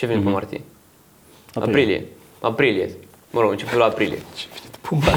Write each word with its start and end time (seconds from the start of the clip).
Ce 0.00 0.06
vine 0.06 0.20
pe 0.20 0.28
martie? 0.28 0.60
Aprilie. 1.54 2.06
Aprilie. 2.40 2.90
Mă 3.30 3.40
rog, 3.40 3.50
începutul 3.50 3.82
aprilie. 3.82 4.18
Pumba. 4.80 5.06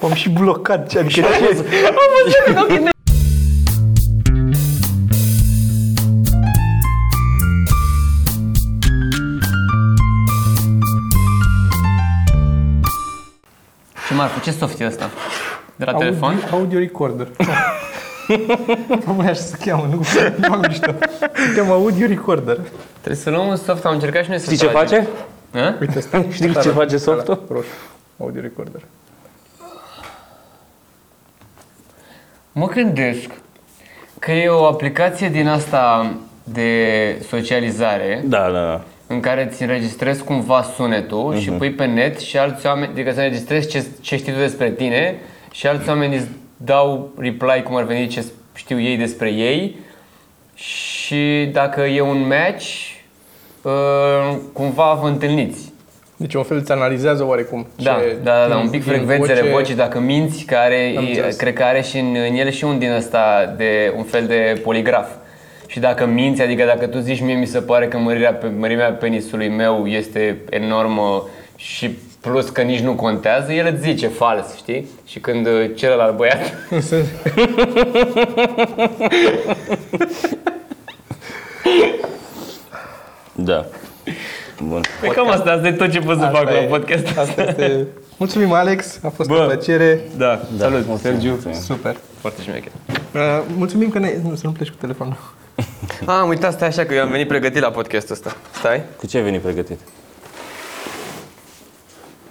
M-am 0.00 0.12
și 0.12 0.28
blocat. 0.28 0.88
Ce 0.88 0.98
adică 0.98 1.20
ce? 1.20 1.26
Ce 14.08 14.14
marfă? 14.14 14.40
Ce 14.44 14.50
soft 14.50 14.80
e 14.80 14.86
ăsta? 14.86 15.10
De 15.76 15.84
la 15.84 15.94
telefon? 15.94 16.28
Audio, 16.28 16.56
audio 16.56 16.78
recorder. 16.78 17.28
Păi 19.16 19.26
așa 19.26 19.32
se 19.34 19.56
cheamă, 19.64 19.86
nu 19.90 20.02
fac 20.02 20.66
mișto. 20.68 20.94
Se 21.18 21.52
cheamă 21.56 21.72
audio 21.72 22.06
recorder. 22.06 22.58
Trebuie 23.00 23.16
să 23.22 23.30
luăm 23.30 23.46
un 23.46 23.56
soft, 23.56 23.84
am 23.84 23.92
încercat 23.94 24.22
și 24.24 24.28
noi 24.28 24.38
să 24.38 24.44
Știi 24.44 24.56
ce 24.56 24.66
tragem. 24.72 25.06
face? 25.52 25.64
A? 25.66 25.74
Uite 25.80 25.98
asta. 25.98 26.24
Știi 26.30 26.52
ce 26.60 26.68
face 26.70 26.96
softul? 26.96 27.42
Roșu. 27.50 27.68
Audio 28.20 28.40
recorder. 28.40 28.80
Mă 32.52 32.66
gândesc 32.66 33.30
că 34.18 34.32
e 34.32 34.48
o 34.48 34.64
aplicație 34.64 35.28
din 35.28 35.48
asta 35.48 36.14
de 36.44 36.72
socializare 37.28 38.22
Da, 38.26 38.38
da, 38.50 38.64
da. 38.64 38.84
în 39.06 39.20
care 39.20 39.48
îți 39.50 39.62
înregistrezi 39.62 40.22
cumva 40.24 40.62
sunetul 40.62 41.36
și 41.38 41.50
pui 41.50 41.70
pe 41.72 41.84
net 41.84 42.18
și 42.18 42.38
alți 42.38 42.66
oameni, 42.66 42.90
adică 42.92 43.12
să 43.12 43.18
înregistrezi 43.20 43.68
ce, 43.68 43.84
ce 44.00 44.16
știi 44.16 44.32
tu 44.32 44.38
despre 44.38 44.70
tine 44.70 45.16
și 45.50 45.66
alți 45.66 45.88
oameni 45.88 46.16
îți 46.16 46.26
dau 46.64 47.10
reply 47.18 47.62
cum 47.64 47.76
ar 47.76 47.84
veni 47.84 48.06
ce 48.06 48.24
știu 48.54 48.80
ei 48.80 48.96
despre 48.96 49.30
ei 49.30 49.76
și 50.54 51.48
dacă 51.52 51.80
e 51.80 52.00
un 52.00 52.26
match, 52.26 52.64
uh, 53.62 54.36
cumva 54.52 54.98
vă 55.02 55.06
întâlniți. 55.08 55.72
Deci 56.16 56.34
un 56.34 56.42
fel 56.42 56.56
îți 56.56 56.72
analizează 56.72 57.24
oarecum. 57.26 57.66
Da, 57.82 57.94
ce- 58.00 58.16
da, 58.22 58.32
da, 58.32 58.46
da, 58.48 58.54
din- 58.54 58.64
un 58.64 58.70
pic 58.70 58.82
din 58.82 58.92
frecvențele 58.92 59.40
voce- 59.40 59.52
vocii, 59.52 59.74
dacă 59.74 59.98
minți, 60.00 60.44
care 60.44 60.94
Am 60.96 61.04
e, 61.04 61.08
înțeles. 61.08 61.36
cred 61.36 61.52
că 61.54 61.62
are 61.62 61.82
și 61.82 61.98
în, 61.98 62.16
în 62.28 62.34
ele 62.34 62.50
și 62.50 62.64
un 62.64 62.78
din 62.78 62.90
ăsta 62.90 63.54
de 63.56 63.92
un 63.96 64.02
fel 64.04 64.26
de 64.26 64.60
poligraf. 64.62 65.08
Și 65.66 65.80
dacă 65.80 66.06
minți, 66.06 66.42
adică 66.42 66.64
dacă 66.64 66.86
tu 66.86 66.98
zici 66.98 67.20
mie 67.20 67.34
mi 67.34 67.46
se 67.46 67.60
pare 67.60 67.88
că 67.88 67.98
mărirea, 67.98 68.34
pe, 68.34 68.46
mărimea 68.58 68.92
penisului 68.92 69.48
meu 69.48 69.86
este 69.86 70.38
enormă 70.50 71.28
și 71.56 71.90
plus 72.20 72.48
că 72.48 72.62
nici 72.62 72.80
nu 72.80 72.94
contează, 72.94 73.52
el 73.52 73.66
îți 73.72 73.82
zice 73.82 74.08
fals, 74.08 74.56
știi? 74.56 74.88
Și 75.06 75.18
când 75.20 75.46
uh, 75.46 75.70
celălalt 75.74 76.16
băiat 76.16 76.40
Da. 83.34 83.66
Bun. 84.62 84.80
Păi 85.00 85.08
cam 85.10 85.28
asta, 85.30 85.50
asta 85.50 85.66
e 85.66 85.72
tot 85.72 85.90
ce 85.90 85.98
pot 86.00 86.18
să 86.18 86.24
Asta 86.24 86.38
fac 86.38 86.48
la 86.50 86.58
e- 86.62 86.66
podcast 86.66 87.18
Asta 87.18 87.42
este... 87.42 87.86
Mulțumim, 88.16 88.52
Alex. 88.52 88.98
A 89.02 89.08
fost 89.08 89.28
Bă. 89.28 89.34
o 89.42 89.44
plăcere. 89.46 90.00
Da, 90.16 90.40
salut, 90.58 90.86
mulțumim, 90.86 90.98
Sergiu. 91.16 91.28
mulțumim. 91.30 91.56
Super. 91.60 91.96
Foarte 92.20 92.42
șmecher. 92.42 92.72
Uh, 93.14 93.20
mulțumim 93.56 93.88
că 93.88 93.98
ne... 93.98 94.12
Nu, 94.22 94.34
să 94.34 94.42
nu 94.46 94.52
pleci 94.52 94.68
cu 94.70 94.76
telefonul. 94.80 95.16
Ah, 96.06 96.14
am 96.20 96.28
uitat, 96.28 96.52
stai 96.52 96.68
așa 96.68 96.84
că 96.84 96.94
eu 96.94 97.02
am 97.02 97.10
venit 97.10 97.28
pregătit 97.28 97.60
la 97.62 97.70
podcastul 97.70 98.14
ăsta. 98.14 98.36
Stai. 98.50 98.82
Cu 98.96 99.06
ce 99.06 99.16
ai 99.16 99.22
venit 99.22 99.40
pregătit? 99.40 99.78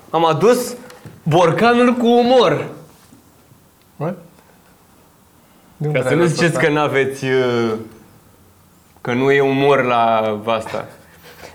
Am 0.09 0.25
adus 0.25 0.75
borcanul 1.23 1.93
cu 1.93 2.07
umor. 2.07 2.67
What? 3.97 4.17
De 5.77 5.87
unde 5.87 5.99
Ca 5.99 6.03
să 6.03 6.09
ai 6.09 6.15
nu 6.15 6.21
luat 6.21 6.33
ziceți 6.33 6.55
asta? 6.55 6.67
că 6.67 6.73
nu 6.73 6.79
aveți 6.79 7.25
că 9.01 9.13
nu 9.13 9.31
e 9.31 9.41
umor 9.41 9.83
la 9.83 10.39
asta. 10.45 10.87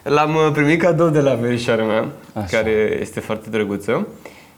L-am 0.03 0.35
uh, 0.35 0.51
primit 0.53 0.81
cadou 0.81 1.09
de 1.09 1.21
la 1.21 1.35
verișoara 1.35 1.85
mea, 1.85 2.07
Așa. 2.33 2.47
care 2.57 2.99
este 3.01 3.21
foarte 3.21 3.51
drăguță. 3.51 4.07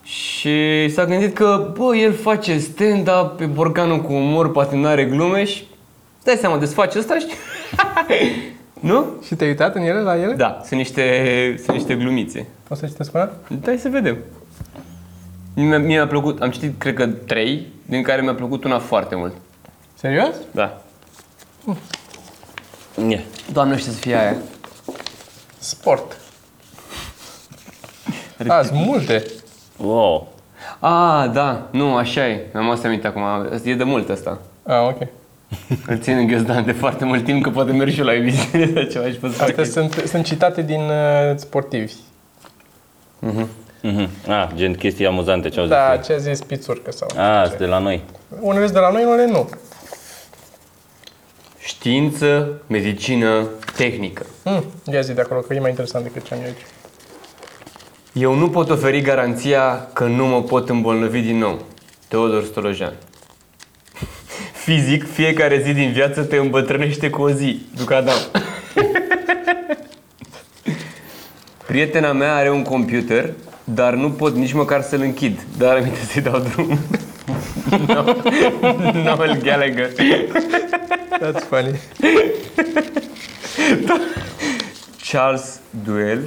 Și 0.02 0.88
s-a 0.88 1.04
gândit 1.04 1.34
că, 1.34 1.72
bă, 1.76 1.96
el 1.96 2.12
face 2.12 2.58
stand-up 2.58 3.36
pe 3.36 3.44
borcanul 3.44 4.00
cu 4.00 4.12
umor, 4.12 4.50
poate 4.50 4.76
nu 4.76 4.86
are 4.86 5.04
glume 5.04 5.44
și 5.44 5.66
dai 6.24 6.36
seama, 6.36 6.58
desface 6.58 6.98
ăsta 6.98 7.18
și... 7.18 7.26
nu? 8.84 9.06
Și 9.26 9.34
te-ai 9.34 9.50
uitat 9.50 9.74
în 9.74 9.82
ele, 9.82 10.00
la 10.00 10.16
ele? 10.16 10.34
Da, 10.34 10.60
sunt 10.64 10.78
niște, 10.78 11.54
sunt 11.64 11.76
niște 11.76 11.94
glumițe. 11.94 12.46
Poți 12.68 12.80
să 12.80 12.86
citesc 12.86 13.14
una? 13.14 13.30
Dai 13.60 13.78
să 13.78 13.88
vedem. 13.88 14.16
Mie, 15.54 15.78
mie 15.78 15.78
mi-a 15.78 16.06
plăcut, 16.06 16.42
am 16.42 16.50
citit, 16.50 16.78
cred 16.78 16.94
că, 16.94 17.06
trei, 17.06 17.66
din 17.86 18.02
care 18.02 18.22
mi-a 18.22 18.34
plăcut 18.34 18.64
una 18.64 18.78
foarte 18.78 19.14
mult. 19.14 19.32
Serios? 19.94 20.34
Da. 20.50 20.82
Nie. 22.94 23.24
Doamne, 23.52 23.76
știu 23.76 23.92
să 23.92 23.98
fie 23.98 24.16
aia. 24.16 24.36
Sport. 25.58 26.20
Da, 28.36 28.62
sunt 28.62 28.78
multe. 28.86 29.24
Wow. 29.76 30.32
Ah, 30.78 31.30
da, 31.32 31.68
nu, 31.70 31.96
așa 31.96 32.28
e. 32.28 32.46
Mi-am 32.52 32.70
asta 32.70 32.88
aminte 32.88 33.06
acum. 33.06 33.22
E 33.64 33.74
de 33.74 33.84
mult 33.84 34.08
asta. 34.08 34.40
Ah, 34.62 34.86
ok. 34.88 35.06
Îl 35.86 35.98
țin 35.98 36.16
în 36.16 36.26
ghiozdan 36.26 36.64
de 36.64 36.72
foarte 36.72 37.04
mult 37.04 37.24
timp, 37.24 37.42
că 37.42 37.50
poate 37.50 37.72
merg 37.72 37.90
și 37.90 37.98
eu 37.98 38.04
la 38.04 38.14
emisiune 38.14 38.70
sau 38.74 38.82
ceva 38.82 39.08
și 39.08 39.14
pot 39.16 39.30
să 39.30 39.36
fac 39.36 39.48
Astea 39.48 39.62
chestii. 39.64 39.80
sunt, 39.80 40.08
sunt 40.08 40.24
citate 40.24 40.62
din 40.62 40.80
uh, 40.80 41.36
sportivi. 41.36 41.92
Mhm. 43.18 44.08
Ah, 44.28 44.48
gen 44.54 44.74
chestii 44.74 45.06
amuzante 45.06 45.48
ce 45.48 45.58
au 45.58 45.64
zis. 45.64 45.74
Da, 45.74 45.92
ei. 45.94 46.00
ce 46.04 46.12
a 46.12 46.16
zis 46.16 46.40
Pițurcă 46.40 46.92
sau... 46.92 47.08
Ah, 47.16 47.46
sunt 47.46 47.58
de 47.58 47.64
la 47.64 47.78
noi. 47.78 48.02
Unele 48.40 48.62
sunt 48.62 48.74
de 48.74 48.80
la 48.80 48.90
noi, 48.90 49.04
unele 49.04 49.26
nu. 49.30 49.48
Știință, 51.58 52.60
medicină, 52.66 53.48
tehnică. 53.76 54.26
Hmm, 54.44 54.64
ia 54.92 55.00
zi 55.00 55.12
de 55.12 55.20
acolo, 55.20 55.40
că 55.40 55.54
e 55.54 55.60
mai 55.60 55.70
interesant 55.70 56.04
decât 56.04 56.24
ce 56.26 56.34
am 56.34 56.40
eu 56.40 56.46
aici. 56.46 56.66
Eu 58.12 58.34
nu 58.34 58.50
pot 58.50 58.70
oferi 58.70 59.00
garanția 59.00 59.88
că 59.92 60.04
nu 60.04 60.26
mă 60.26 60.42
pot 60.42 60.68
îmbolnăvi 60.68 61.20
din 61.20 61.38
nou. 61.38 61.62
Teodor 62.08 62.44
Stolojan. 62.44 62.92
Fizic, 64.64 65.06
fiecare 65.12 65.62
zi 65.64 65.72
din 65.72 65.92
viață 65.92 66.22
te 66.22 66.36
îmbătrânește 66.36 67.10
cu 67.10 67.22
o 67.22 67.30
zi. 67.30 67.60
Duc 67.76 67.90
Adam. 67.90 68.14
Prietena 71.66 72.12
mea 72.12 72.34
are 72.34 72.50
un 72.50 72.62
computer, 72.62 73.32
dar 73.64 73.94
nu 73.94 74.10
pot 74.10 74.34
nici 74.34 74.52
măcar 74.52 74.82
să-l 74.82 75.00
închid. 75.00 75.38
Dar 75.58 75.76
aminte 75.76 75.98
să-i 76.12 76.22
dau 76.22 76.38
drum. 76.52 76.78
Noel 79.04 79.38
Gallagher. 79.42 79.90
That's 81.20 81.48
funny. 81.48 81.78
Charles 85.10 85.60
Duell. 85.84 86.20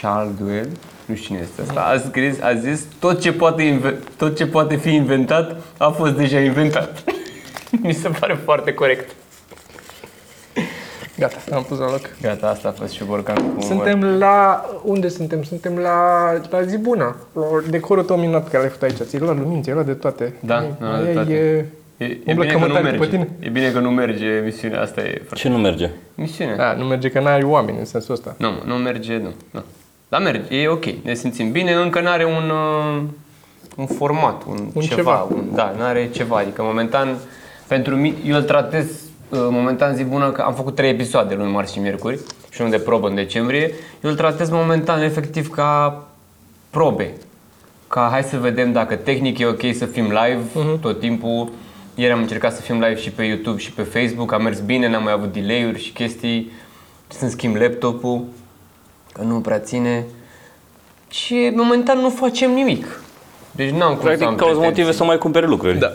Charles 0.00 0.32
Duell. 0.38 0.68
Nu 1.04 1.14
știu 1.14 1.26
cine 1.26 1.38
este 1.42 1.60
asta. 1.68 1.80
A 1.80 1.98
scris, 2.08 2.40
a 2.40 2.54
zis, 2.54 2.80
tot 2.98 3.20
ce, 3.20 3.32
poate 3.32 3.62
inve- 3.62 3.98
tot 4.16 4.36
ce 4.36 4.46
poate 4.46 4.76
fi 4.76 4.94
inventat 4.94 5.56
a 5.76 5.88
fost 5.88 6.12
deja 6.12 6.40
inventat. 6.40 7.04
Mi 7.82 7.92
se 7.92 8.08
pare 8.20 8.34
foarte 8.44 8.74
corect. 8.74 9.10
Gata, 11.18 11.36
am 11.52 11.62
pus 11.62 11.78
la 11.78 11.90
loc. 11.90 12.00
Gata, 12.22 12.48
asta 12.48 12.68
a 12.68 12.70
fost 12.70 12.92
și 12.92 13.04
borcanul 13.04 13.42
cu 13.42 13.48
umor. 13.50 13.62
Suntem 13.62 14.04
la... 14.04 14.64
Unde 14.84 15.08
suntem? 15.08 15.42
Suntem 15.42 15.76
la, 15.78 16.32
la 16.50 16.62
Zibuna. 16.62 17.16
La 17.32 17.42
decorul 17.70 18.04
tău 18.04 18.16
minunat 18.16 18.42
pe 18.44 18.48
care 18.50 18.62
l-ai 18.62 18.72
făcut 18.72 18.82
aici. 18.88 19.08
Ți-ai 19.08 19.22
luat 19.22 19.38
lumini, 19.38 19.62
ți-ai 19.62 19.74
luat 19.74 19.86
de 19.86 19.92
toate. 19.92 20.34
Da, 20.40 20.56
Ai- 20.58 20.64
am 20.80 20.88
luat 20.88 21.00
de 21.02 21.06
ai- 21.08 21.14
toate. 21.14 21.32
E... 21.32 21.64
E, 21.96 22.04
e 22.04 22.18
Umblă 22.26 22.42
bine 22.44 22.46
că 22.46 22.52
nu 22.58 22.60
cămătari 22.66 22.84
după 22.84 22.98
merge. 22.98 23.10
tine. 23.16 23.28
E 23.40 23.48
bine 23.48 23.70
că 23.70 23.78
nu 23.78 23.90
merge 23.90 24.26
emisiunea 24.26 24.80
asta. 24.80 25.00
E 25.00 25.10
foarte... 25.14 25.34
Ce 25.34 25.48
nu 25.48 25.56
merge? 25.58 25.90
Misiunea. 26.14 26.56
Da, 26.56 26.72
nu 26.72 26.84
merge 26.84 27.10
că 27.10 27.20
n-ai 27.20 27.42
oameni 27.42 27.78
în 27.78 27.84
sensul 27.84 28.14
ăsta. 28.14 28.34
Nu, 28.38 28.48
nu 28.66 28.74
merge, 28.74 29.16
nu. 29.16 29.32
nu. 29.50 29.62
Dar 30.08 30.20
merge, 30.22 30.56
e 30.62 30.68
ok, 30.68 30.84
ne 31.02 31.14
simțim 31.14 31.50
bine, 31.50 31.72
încă 31.72 32.00
nu 32.00 32.08
are 32.08 32.24
un, 32.24 32.50
uh, 32.50 33.02
un 33.76 33.86
format, 33.86 34.42
un, 34.48 34.56
Un 34.74 34.82
ceva. 34.82 34.94
ceva. 34.94 35.26
Un, 35.30 35.44
da, 35.54 35.74
nu 35.76 35.82
are 35.84 36.08
ceva, 36.12 36.36
adică 36.36 36.62
momentan, 36.62 37.16
pentru 37.70 37.96
mine, 37.96 38.16
eu 38.26 38.36
îl 38.36 38.42
tratez 38.42 38.86
uh, 38.86 39.38
momentan 39.50 39.94
zi 39.94 40.04
bună 40.04 40.30
că 40.30 40.40
am 40.40 40.54
făcut 40.54 40.74
trei 40.74 40.90
episoade 40.90 41.34
luni, 41.34 41.50
marți 41.50 41.72
și 41.72 41.78
miercuri 41.78 42.18
și 42.50 42.60
unul 42.60 42.72
de 42.72 42.78
probă 42.78 43.08
în 43.08 43.14
decembrie, 43.14 43.74
eu 44.02 44.10
îl 44.10 44.16
tratez 44.16 44.50
momentan 44.50 45.02
efectiv 45.02 45.50
ca 45.50 46.02
probe. 46.70 47.12
Ca 47.88 48.08
hai 48.10 48.22
să 48.22 48.36
vedem 48.38 48.72
dacă 48.72 48.94
tehnic 48.94 49.38
e 49.38 49.46
ok 49.46 49.60
să 49.74 49.86
fim 49.86 50.04
live 50.04 50.40
tot 50.80 51.00
timpul. 51.00 51.50
Ieri 51.94 52.12
am 52.12 52.20
încercat 52.20 52.54
să 52.54 52.60
fim 52.60 52.74
live 52.80 52.96
și 52.96 53.10
pe 53.10 53.22
YouTube 53.22 53.58
și 53.58 53.72
pe 53.72 53.82
Facebook, 53.82 54.32
a 54.32 54.38
mers 54.38 54.58
bine, 54.58 54.88
n-am 54.88 55.02
mai 55.02 55.12
avut 55.12 55.32
delay-uri 55.32 55.82
și 55.82 55.90
chestii. 55.90 56.52
Să-mi 57.08 57.30
schimb 57.30 57.56
laptopul, 57.56 58.24
că 59.12 59.22
nu 59.22 59.40
prea 59.40 59.58
ține. 59.58 60.04
Și 61.10 61.52
momentan 61.54 61.98
nu 61.98 62.08
facem 62.08 62.50
nimic. 62.50 63.02
Deci 63.50 63.70
n-am 63.70 63.88
cum 63.88 63.96
să 63.96 64.02
Practic 64.02 64.26
am 64.26 64.34
cauți 64.34 64.54
motive 64.54 64.70
pretenții. 64.70 64.98
să 64.98 65.04
mai 65.04 65.18
cumperi 65.18 65.46
lucruri. 65.46 65.78
Da. 65.78 65.92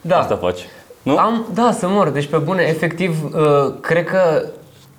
Da. 0.00 0.18
Asta 0.18 0.36
faci. 0.36 0.60
Nu? 1.02 1.16
Am, 1.16 1.46
da, 1.54 1.72
să 1.72 1.88
mor. 1.88 2.08
Deci 2.08 2.26
pe 2.26 2.36
bune, 2.36 2.62
efectiv, 2.62 3.24
uh, 3.34 3.74
cred 3.80 4.04
că 4.04 4.48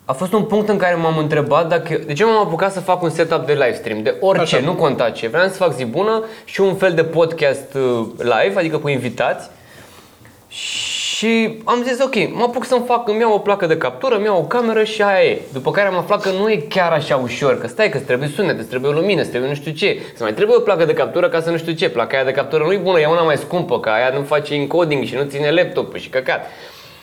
a 0.06 0.14
fost 0.14 0.34
un 0.34 0.44
punct 0.44 0.70
în 0.70 0.78
care 0.78 0.96
m-am 0.96 1.18
întrebat 1.18 1.68
dacă, 1.68 2.00
de 2.06 2.14
ce 2.14 2.26
m-am 2.26 2.46
apucat 2.46 2.72
să 2.72 2.80
fac 2.80 3.02
un 3.02 3.10
setup 3.10 3.46
de 3.46 3.54
live 3.54 3.74
stream, 3.74 4.02
de 4.02 4.16
orice, 4.20 4.56
Așa. 4.56 4.66
nu 4.66 4.74
conta 4.74 5.10
ce. 5.10 5.28
Vreau 5.28 5.48
să 5.48 5.54
fac 5.54 5.76
zi 5.76 5.86
bună 5.86 6.24
și 6.46 6.62
un 6.62 6.76
fel 6.76 6.94
de 6.94 7.04
podcast 7.04 7.74
uh, 7.74 8.06
live, 8.18 8.54
adică 8.60 8.78
cu 8.78 8.88
invitați. 8.88 9.50
Și 10.48 10.99
am 11.64 11.84
zis, 11.84 12.00
ok, 12.04 12.16
mă 12.34 12.44
apuc 12.44 12.66
să-mi 12.66 12.84
fac, 12.86 13.08
îmi 13.08 13.20
iau 13.20 13.34
o 13.34 13.38
placă 13.38 13.66
de 13.66 13.78
captură, 13.78 14.16
îmi 14.16 14.26
iau 14.26 14.38
o 14.38 14.44
cameră 14.44 14.84
și 14.84 15.02
aia 15.02 15.30
e. 15.30 15.42
După 15.54 15.72
care 15.72 15.88
am 15.88 15.98
aflat 15.98 16.22
că 16.22 16.30
nu 16.30 16.50
e 16.50 16.56
chiar 16.56 16.92
așa 16.92 17.16
ușor, 17.16 17.60
că 17.60 17.68
stai 17.68 17.90
că 17.90 17.98
îți 17.98 18.06
trebuie 18.06 18.28
sunet, 18.28 18.60
îți 18.60 18.70
trebuie 18.70 18.92
lumină, 18.92 19.22
îți 19.22 19.30
trebuie 19.30 19.50
nu 19.50 19.56
știu 19.56 19.72
ce. 19.72 20.00
Să 20.16 20.24
mai 20.24 20.34
trebuie 20.34 20.56
o 20.58 20.60
placă 20.60 20.86
de 20.86 20.94
captură 20.94 21.30
ca 21.30 21.42
să 21.42 21.50
nu 21.50 21.58
știu 21.58 21.74
ce. 21.74 21.90
Placa 21.90 22.16
aia 22.16 22.26
de 22.26 22.32
captură 22.32 22.64
nu 22.64 22.74
e 22.74 22.78
bună, 22.78 23.00
e 23.00 23.06
una 23.06 23.22
mai 23.22 23.38
scumpă, 23.38 23.80
că 23.80 23.90
aia 23.90 24.10
nu 24.18 24.24
face 24.24 24.54
encoding 24.54 25.04
și 25.04 25.16
nu 25.16 25.24
ține 25.24 25.52
laptop 25.52 25.96
și 25.96 26.10
căcat. 26.10 26.46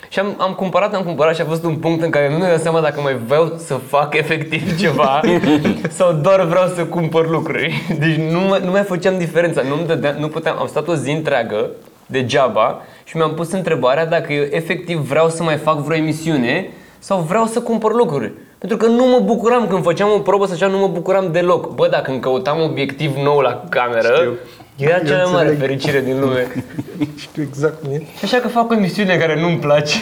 Și 0.08 0.18
am, 0.18 0.34
am 0.38 0.52
cumpărat, 0.52 0.94
am 0.94 1.02
cumpărat 1.02 1.34
și 1.34 1.40
a 1.40 1.44
fost 1.44 1.64
un 1.64 1.76
punct 1.76 2.02
în 2.02 2.10
care 2.10 2.30
nu 2.30 2.36
mi-am 2.36 2.50
dat 2.50 2.60
seama 2.60 2.80
dacă 2.80 3.00
mai 3.00 3.16
vreau 3.26 3.54
să 3.58 3.74
fac 3.74 4.14
efectiv 4.14 4.76
ceva 4.82 5.20
sau 5.98 6.12
doar 6.12 6.44
vreau 6.44 6.66
să 6.66 6.84
cumpăr 6.84 7.28
lucruri. 7.28 7.82
Deci 7.98 8.14
nu, 8.14 8.40
mai- 8.40 8.60
nu 8.64 8.70
mai 8.70 8.82
făceam 8.82 9.18
diferența, 9.18 9.62
nu, 9.62 9.84
dădea, 9.86 10.16
nu 10.18 10.28
puteam, 10.28 10.58
am 10.58 10.66
stat 10.66 10.88
o 10.88 10.94
zi 10.94 11.10
întreagă 11.10 11.70
degeaba 12.06 12.82
și 13.08 13.16
mi-am 13.16 13.34
pus 13.34 13.52
întrebarea 13.52 14.06
dacă 14.06 14.32
eu 14.32 14.44
efectiv 14.50 14.98
vreau 14.98 15.28
să 15.28 15.42
mai 15.42 15.56
fac 15.56 15.78
vreo 15.78 15.96
emisiune 15.96 16.68
sau 16.98 17.18
vreau 17.18 17.46
să 17.46 17.60
cumpăr 17.60 17.92
lucruri. 17.92 18.32
Pentru 18.58 18.76
că 18.76 18.86
nu 18.86 19.04
mă 19.06 19.20
bucuram 19.24 19.66
când 19.66 19.82
făceam 19.82 20.08
o 20.14 20.18
probă, 20.18 20.46
să 20.46 20.52
așa 20.52 20.66
nu 20.66 20.78
mă 20.78 20.88
bucuram 20.88 21.28
deloc. 21.32 21.74
Bă, 21.74 21.88
dacă 21.88 22.10
îmi 22.10 22.20
căutam 22.20 22.60
obiectiv 22.62 23.16
nou 23.16 23.38
la 23.38 23.64
cameră, 23.68 24.14
Știu. 24.14 24.34
era 24.76 24.96
Eu 24.98 25.04
cea 25.06 25.14
mai 25.22 25.32
mare 25.32 25.48
înțeleg. 25.48 25.58
fericire 25.68 26.00
din 26.00 26.20
lume. 26.20 26.46
Știu 27.24 27.42
exact 27.42 27.82
cum 27.82 27.92
e. 27.92 27.98
Și 27.98 28.24
Așa 28.24 28.36
că 28.36 28.48
fac 28.48 28.70
o 28.70 28.74
emisiune 28.74 29.16
care 29.16 29.40
nu-mi 29.40 29.58
place 29.58 29.98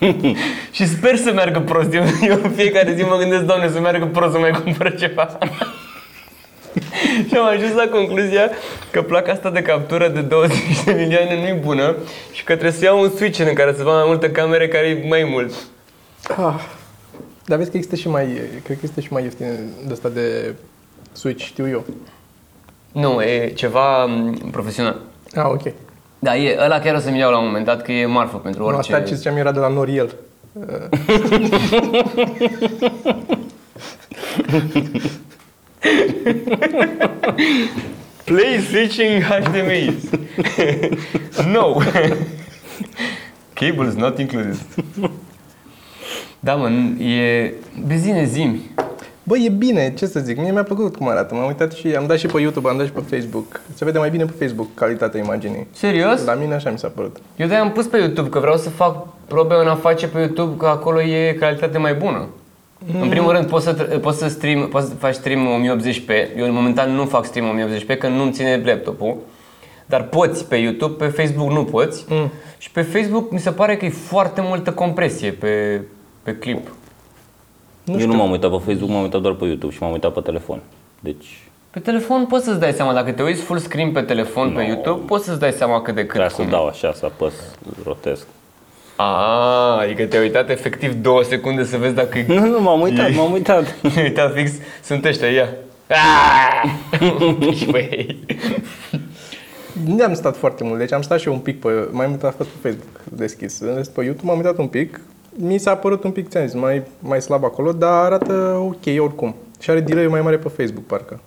și 0.76 0.86
sper 0.86 1.16
să 1.16 1.32
meargă 1.32 1.60
prost. 1.60 1.94
Eu, 1.94 2.02
eu 2.28 2.38
în 2.42 2.50
fiecare 2.50 2.94
zi 2.96 3.02
mă 3.02 3.16
gândesc, 3.16 3.42
Doamne, 3.42 3.68
să 3.68 3.80
meargă 3.80 4.04
prost 4.06 4.32
să 4.32 4.38
mai 4.38 4.50
cumpăr 4.64 4.94
ceva. 4.94 5.38
și 7.28 7.36
am 7.36 7.46
ajuns 7.46 7.74
la 7.74 7.88
concluzia 7.88 8.50
că 8.90 9.02
placa 9.02 9.32
asta 9.32 9.50
de 9.50 9.62
captură 9.62 10.08
de 10.08 10.20
20 10.20 10.58
de 10.84 10.92
milioane 10.92 11.40
nu 11.40 11.46
e 11.46 11.60
bună 11.62 11.96
și 12.32 12.44
că 12.44 12.52
trebuie 12.52 12.78
să 12.78 12.84
iau 12.84 13.00
un 13.00 13.10
switch 13.10 13.38
în 13.38 13.54
care 13.54 13.74
să 13.76 13.82
fac 13.82 13.94
mai 13.94 14.04
multe 14.06 14.30
camere 14.30 14.68
care 14.68 14.86
e 14.86 15.08
mai 15.08 15.28
mult. 15.30 15.52
Ah. 16.36 16.54
Dar 17.44 17.58
vezi 17.58 17.70
că 17.70 17.76
există 17.76 17.96
și 17.96 18.08
mai, 18.08 18.24
cred 18.50 18.62
că 18.62 18.72
există 18.72 19.00
și 19.00 19.12
mai 19.12 19.22
ieftin 19.22 19.46
de 19.86 19.92
asta 19.92 20.08
de 20.08 20.54
Switch, 21.12 21.44
știu 21.44 21.68
eu. 21.68 21.84
Nu, 22.92 23.22
e 23.22 23.48
ceva 23.48 24.04
m, 24.04 24.48
profesional. 24.50 24.96
Ah, 25.34 25.44
ok. 25.44 25.62
Da, 26.18 26.36
e, 26.36 26.58
ăla 26.64 26.78
chiar 26.78 26.94
o 26.94 26.98
să-mi 26.98 27.18
iau 27.18 27.30
la 27.30 27.38
un 27.38 27.44
moment 27.44 27.64
dat 27.64 27.82
că 27.82 27.92
e 27.92 28.06
marfă 28.06 28.36
pentru 28.36 28.60
Nu, 28.60 28.66
orice... 28.66 28.94
asta 28.94 29.06
ce 29.06 29.14
ziceam 29.14 29.36
era 29.36 29.52
de 29.52 29.58
la 29.58 29.68
Noriel. 29.68 30.14
Play 38.24 38.60
switching 38.60 39.22
HDMI. 39.22 39.94
no. 41.52 41.74
Cables 43.54 43.94
not 43.94 44.18
included. 44.18 44.56
Da, 46.40 46.54
mă, 46.54 46.68
e... 47.02 47.52
Bezine, 47.86 48.24
zimi. 48.24 48.70
Bă, 49.22 49.36
e 49.36 49.48
bine, 49.48 49.94
ce 49.94 50.06
să 50.06 50.20
zic, 50.20 50.38
mie 50.38 50.52
mi-a 50.52 50.62
plăcut 50.62 50.96
cum 50.96 51.08
arată. 51.08 51.34
M-am 51.34 51.46
uitat 51.46 51.72
și 51.72 51.86
am 51.86 52.06
dat 52.06 52.18
și 52.18 52.26
pe 52.26 52.40
YouTube, 52.40 52.68
am 52.68 52.76
dat 52.76 52.86
și 52.86 52.92
pe 52.92 53.16
Facebook. 53.16 53.60
Se 53.74 53.84
vede 53.84 53.98
mai 53.98 54.10
bine 54.10 54.24
pe 54.24 54.44
Facebook 54.44 54.68
calitatea 54.74 55.20
imaginii. 55.20 55.66
Serios? 55.72 56.24
La 56.24 56.34
mine 56.34 56.54
așa 56.54 56.70
mi 56.70 56.78
s-a 56.78 56.88
părut. 56.88 57.16
Eu 57.36 57.46
de 57.46 57.54
am 57.54 57.72
pus 57.72 57.86
pe 57.86 57.96
YouTube, 57.96 58.28
că 58.28 58.38
vreau 58.38 58.56
să 58.56 58.70
fac 58.70 59.06
probe 59.26 59.54
în 59.54 59.68
a 59.68 59.74
face 59.74 60.06
pe 60.06 60.18
YouTube, 60.18 60.56
că 60.56 60.66
acolo 60.66 61.02
e 61.02 61.36
calitate 61.38 61.78
mai 61.78 61.94
bună. 61.94 62.28
În 63.00 63.08
primul 63.08 63.32
rând, 63.32 63.46
poți 63.48 63.64
să, 63.64 63.74
tr- 63.86 64.00
poți 64.00 64.18
să, 64.18 64.28
stream, 64.28 64.68
poți 64.68 64.88
să 64.88 64.94
faci 64.94 65.14
stream 65.14 65.46
1080p. 65.62 66.36
Eu, 66.36 66.52
momentan, 66.52 66.94
nu 66.94 67.04
fac 67.04 67.24
stream 67.24 67.58
1080p, 67.60 67.98
că 67.98 68.08
nu-mi 68.08 68.32
ține 68.32 68.62
laptopul. 68.64 69.16
Dar 69.86 70.02
poți 70.02 70.48
pe 70.48 70.56
YouTube, 70.56 71.04
pe 71.04 71.10
Facebook 71.22 71.50
nu 71.50 71.64
poți. 71.64 72.04
Mm. 72.08 72.30
Și 72.58 72.70
pe 72.70 72.82
Facebook 72.82 73.30
mi 73.30 73.38
se 73.38 73.50
pare 73.50 73.76
că 73.76 73.84
e 73.84 73.88
foarte 73.88 74.40
multă 74.40 74.72
compresie 74.72 75.30
pe, 75.30 75.80
pe 76.22 76.34
clip. 76.36 76.68
Nu 77.84 77.98
Eu 78.00 78.06
nu 78.06 78.14
m-am 78.14 78.30
uitat 78.30 78.50
pe 78.50 78.62
Facebook, 78.64 78.90
m-am 78.90 79.02
uitat 79.02 79.20
doar 79.20 79.34
pe 79.34 79.44
YouTube 79.44 79.72
și 79.72 79.78
m-am 79.82 79.92
uitat 79.92 80.12
pe 80.12 80.20
telefon. 80.20 80.60
Deci 81.00 81.38
Pe 81.70 81.80
telefon 81.80 82.26
poți 82.26 82.44
să-ți 82.44 82.60
dai 82.60 82.72
seama, 82.72 82.92
dacă 82.92 83.12
te 83.12 83.22
uiți 83.22 83.42
full 83.42 83.58
screen 83.58 83.92
pe 83.92 84.00
telefon 84.00 84.52
pe 84.52 84.62
YouTube, 84.62 85.00
poți 85.06 85.24
să-ți 85.24 85.38
dai 85.40 85.52
seama 85.52 85.82
cât 85.82 85.94
de 85.94 86.00
cât. 86.00 86.08
trebuia 86.08 86.28
să 86.28 86.36
cum. 86.40 86.50
dau 86.50 86.66
așa, 86.66 86.92
să 86.92 87.04
apăs, 87.04 87.34
rotesc. 87.84 88.26
A, 88.96 89.78
adică 89.80 90.04
te-ai 90.04 90.22
uitat 90.22 90.50
efectiv 90.50 90.92
două 90.94 91.22
secunde 91.22 91.64
să 91.64 91.76
vezi 91.76 91.94
dacă 91.94 92.18
e 92.18 92.24
Nu, 92.28 92.46
nu, 92.46 92.60
m-am 92.62 92.80
uitat, 92.80 93.14
m-am 93.14 93.32
uitat. 93.38 93.74
Uita 93.96 94.32
fix, 94.34 94.50
sunt 94.82 95.04
ăștia, 95.04 95.28
ia. 95.28 95.48
Ah! 95.88 96.70
Și 97.58 97.70
băi, 97.70 98.18
Nu 99.86 100.04
am 100.04 100.14
stat 100.14 100.36
foarte 100.36 100.64
mult, 100.64 100.78
deci 100.78 100.92
am 100.92 101.02
stat 101.02 101.20
și 101.20 101.26
eu 101.28 101.32
un 101.32 101.38
pic 101.38 101.60
pe, 101.60 101.68
mai 101.90 102.06
mult 102.06 102.22
a 102.24 102.34
fost 102.36 102.48
pe 102.48 102.68
Facebook 102.68 103.00
deschis. 103.04 103.60
În 103.60 103.74
rest, 103.76 103.90
pe 103.90 104.04
YouTube 104.04 104.26
m-am 104.26 104.36
uitat 104.36 104.58
un 104.58 104.66
pic, 104.66 105.00
mi 105.36 105.58
s-a 105.58 105.74
părut 105.76 106.04
un 106.04 106.10
pic, 106.10 106.28
ți-am 106.28 106.46
zis, 106.46 106.54
mai, 106.60 106.82
mai 106.98 107.20
slab 107.22 107.44
acolo, 107.44 107.72
dar 107.72 107.90
arată 108.04 108.32
ok 108.60 109.00
oricum. 109.02 109.34
Și 109.60 109.70
are 109.70 109.80
delay 109.80 110.06
mai 110.06 110.20
mare 110.20 110.36
pe 110.36 110.48
Facebook, 110.48 110.84
parcă. 110.86 111.20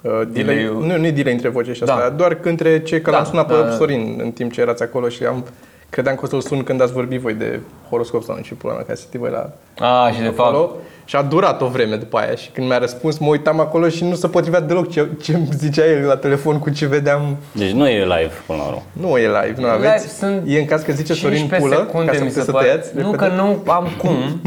Uh, 0.00 0.10
delay, 0.10 0.54
Delay-ul- 0.54 0.84
nu, 0.86 0.96
nu 0.98 1.06
e 1.06 1.10
delay 1.10 1.32
între 1.32 1.48
voce 1.48 1.72
și 1.72 1.80
Da. 1.84 1.94
asta, 1.94 2.08
doar 2.08 2.34
că 2.34 2.48
între 2.48 2.82
ce, 2.82 3.00
că 3.00 3.10
Da, 3.10 3.16
l-am 3.16 3.26
sunat 3.26 3.46
pe 3.46 3.52
da, 3.52 3.60
da. 3.62 3.70
Sorin 3.70 4.18
în 4.22 4.30
timp 4.30 4.52
ce 4.52 4.60
erați 4.60 4.82
acolo 4.82 5.08
și 5.08 5.24
am, 5.24 5.44
credeam 5.90 6.14
că 6.16 6.20
o 6.24 6.28
să-l 6.28 6.40
sun 6.40 6.62
când 6.62 6.80
ați 6.82 6.92
vorbit 6.92 7.20
voi 7.20 7.34
de 7.34 7.60
horoscop 7.88 8.22
sau 8.22 8.36
nu 8.36 8.42
știu 8.42 8.56
pula 8.56 8.72
mea, 8.72 8.82
ca 8.82 8.94
să 8.94 9.02
știi 9.06 9.18
voi 9.18 9.30
la 9.30 9.52
A, 9.86 10.10
și 10.10 10.20
de 10.20 10.28
fapt, 10.28 10.48
acolo. 10.48 10.76
Și 11.04 11.16
a 11.16 11.22
durat 11.22 11.60
o 11.62 11.66
vreme 11.66 11.96
după 11.96 12.18
aia 12.18 12.34
și 12.34 12.50
când 12.50 12.66
mi-a 12.66 12.78
răspuns 12.78 13.18
mă 13.18 13.26
uitam 13.28 13.60
acolo 13.60 13.88
și 13.88 14.04
nu 14.04 14.14
se 14.14 14.28
potrivea 14.28 14.60
deloc 14.60 14.90
ce, 14.90 15.08
ce 15.22 15.34
îmi 15.34 15.48
zicea 15.52 15.84
el 15.86 16.06
la 16.06 16.16
telefon 16.16 16.58
cu 16.58 16.70
ce 16.70 16.86
vedeam 16.86 17.36
Deci 17.52 17.70
nu 17.70 17.88
e 17.88 18.00
live 18.02 18.32
până 18.46 18.58
la 18.58 18.64
urmă. 18.66 18.82
nu 18.92 19.16
e 19.18 19.26
live, 19.26 19.54
nu 19.60 19.72
Live 19.74 19.86
aveți. 19.88 20.08
sunt 20.18 20.42
e 20.46 20.58
în 20.58 20.64
caz 20.66 20.82
că 20.82 20.92
zice 20.92 21.12
Sorin 21.14 21.36
15 21.36 21.68
pulă, 21.68 21.84
secunde 21.86 22.10
ca 22.10 22.16
să 22.16 22.22
mi 22.22 22.28
puteți 22.28 22.44
se 22.46 22.50
să 22.50 22.52
pare. 22.52 22.66
tăiați. 22.66 22.90
Nu, 22.96 23.10
repede. 23.10 23.16
că 23.16 23.32
nu 23.34 23.62
am 23.72 23.88
cum. 23.98 24.40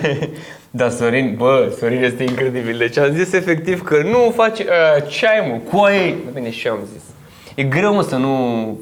da, 0.70 0.88
Sorin, 0.88 1.34
bă, 1.38 1.72
Sorin 1.78 2.02
este 2.04 2.22
incredibil. 2.22 2.78
Deci 2.78 2.98
am 2.98 3.12
zis 3.14 3.32
efectiv 3.32 3.82
că 3.82 3.96
nu 4.02 4.32
face... 4.34 4.64
Uh, 4.64 5.08
ce 5.08 5.26
ai, 5.26 5.48
mă? 5.50 5.70
Coai! 5.78 6.16
Bine, 6.34 6.50
și 6.50 6.66
eu 6.66 6.72
am 6.72 6.78
zis. 6.92 7.02
E 7.54 7.62
greu, 7.62 7.94
mă, 7.94 8.02
să 8.02 8.16
nu 8.16 8.28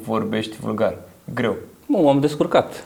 vorbești 0.05 0.55
vulgar. 0.59 0.95
Greu. 1.33 1.55
Nu, 1.85 1.97
m-am 2.01 2.19
descurcat. 2.19 2.83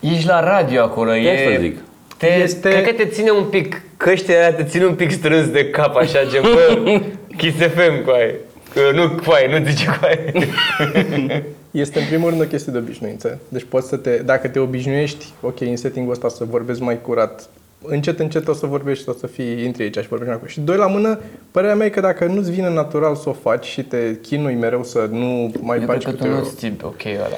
Ești 0.00 0.26
la 0.26 0.40
radio 0.40 0.82
acolo, 0.82 1.10
De 1.10 1.16
e... 1.18 1.34
asta 1.48 1.60
zic. 1.60 1.76
Te, 2.16 2.26
Este- 2.26 2.68
Cred 2.68 2.84
că 2.84 2.92
te 2.92 3.06
ține 3.06 3.30
un 3.30 3.44
pic, 3.44 3.82
căștile 3.96 4.36
alea 4.36 4.54
te 4.54 4.64
ține 4.64 4.84
un 4.84 4.94
pic 4.94 5.10
strâns 5.10 5.48
de 5.48 5.70
cap, 5.70 5.96
așa, 5.96 6.18
gen, 6.30 6.42
bă, 6.42 7.00
Kiss 7.36 7.56
FM 7.56 8.04
cu 8.04 8.10
aia. 8.10 8.30
Că 8.74 8.80
Nu 8.94 9.08
cu 9.08 9.30
aia, 9.30 9.58
nu 9.58 9.66
zice 9.66 9.86
cu 9.86 9.98
aia. 10.04 10.18
Este 11.70 11.98
în 11.98 12.06
primul 12.06 12.28
rând 12.28 12.40
o 12.42 12.44
chestie 12.44 12.72
de 12.72 12.78
obișnuință. 12.78 13.38
Deci 13.48 13.64
poți 13.68 13.88
să 13.88 13.96
te, 13.96 14.16
dacă 14.16 14.48
te 14.48 14.58
obișnuiești, 14.58 15.24
ok, 15.40 15.60
în 15.60 15.76
setting-ul 15.76 16.12
ăsta 16.12 16.28
să 16.28 16.44
vorbesc 16.44 16.80
mai 16.80 17.00
curat, 17.00 17.48
încet, 17.82 18.18
încet 18.18 18.48
o 18.48 18.52
să 18.52 18.66
vorbești, 18.66 19.08
o 19.08 19.12
să 19.12 19.26
fii, 19.26 19.64
intri 19.64 19.82
aici 19.82 19.98
și 19.98 20.08
vorbești 20.08 20.30
mai 20.30 20.36
curat. 20.36 20.52
Și 20.52 20.60
doi 20.60 20.76
la 20.76 20.86
mână, 20.86 21.18
părerea 21.50 21.74
mea 21.74 21.86
e 21.86 21.90
că 21.90 22.00
dacă 22.00 22.24
nu-ți 22.24 22.50
vine 22.50 22.70
natural 22.70 23.14
să 23.14 23.28
o 23.28 23.32
faci 23.32 23.64
și 23.64 23.82
te 23.82 24.18
chinui 24.20 24.54
mereu 24.54 24.84
să 24.84 25.08
nu 25.10 25.52
mai 25.60 25.78
Eu 25.78 25.86
bagi 25.86 26.04
cred 26.04 26.16
că 26.16 26.22
câte 26.22 26.34
tu 26.34 26.34
o, 26.34 26.38
nu 26.38 26.44
ții 26.44 26.76
ok 26.82 27.04
ăla. 27.04 27.36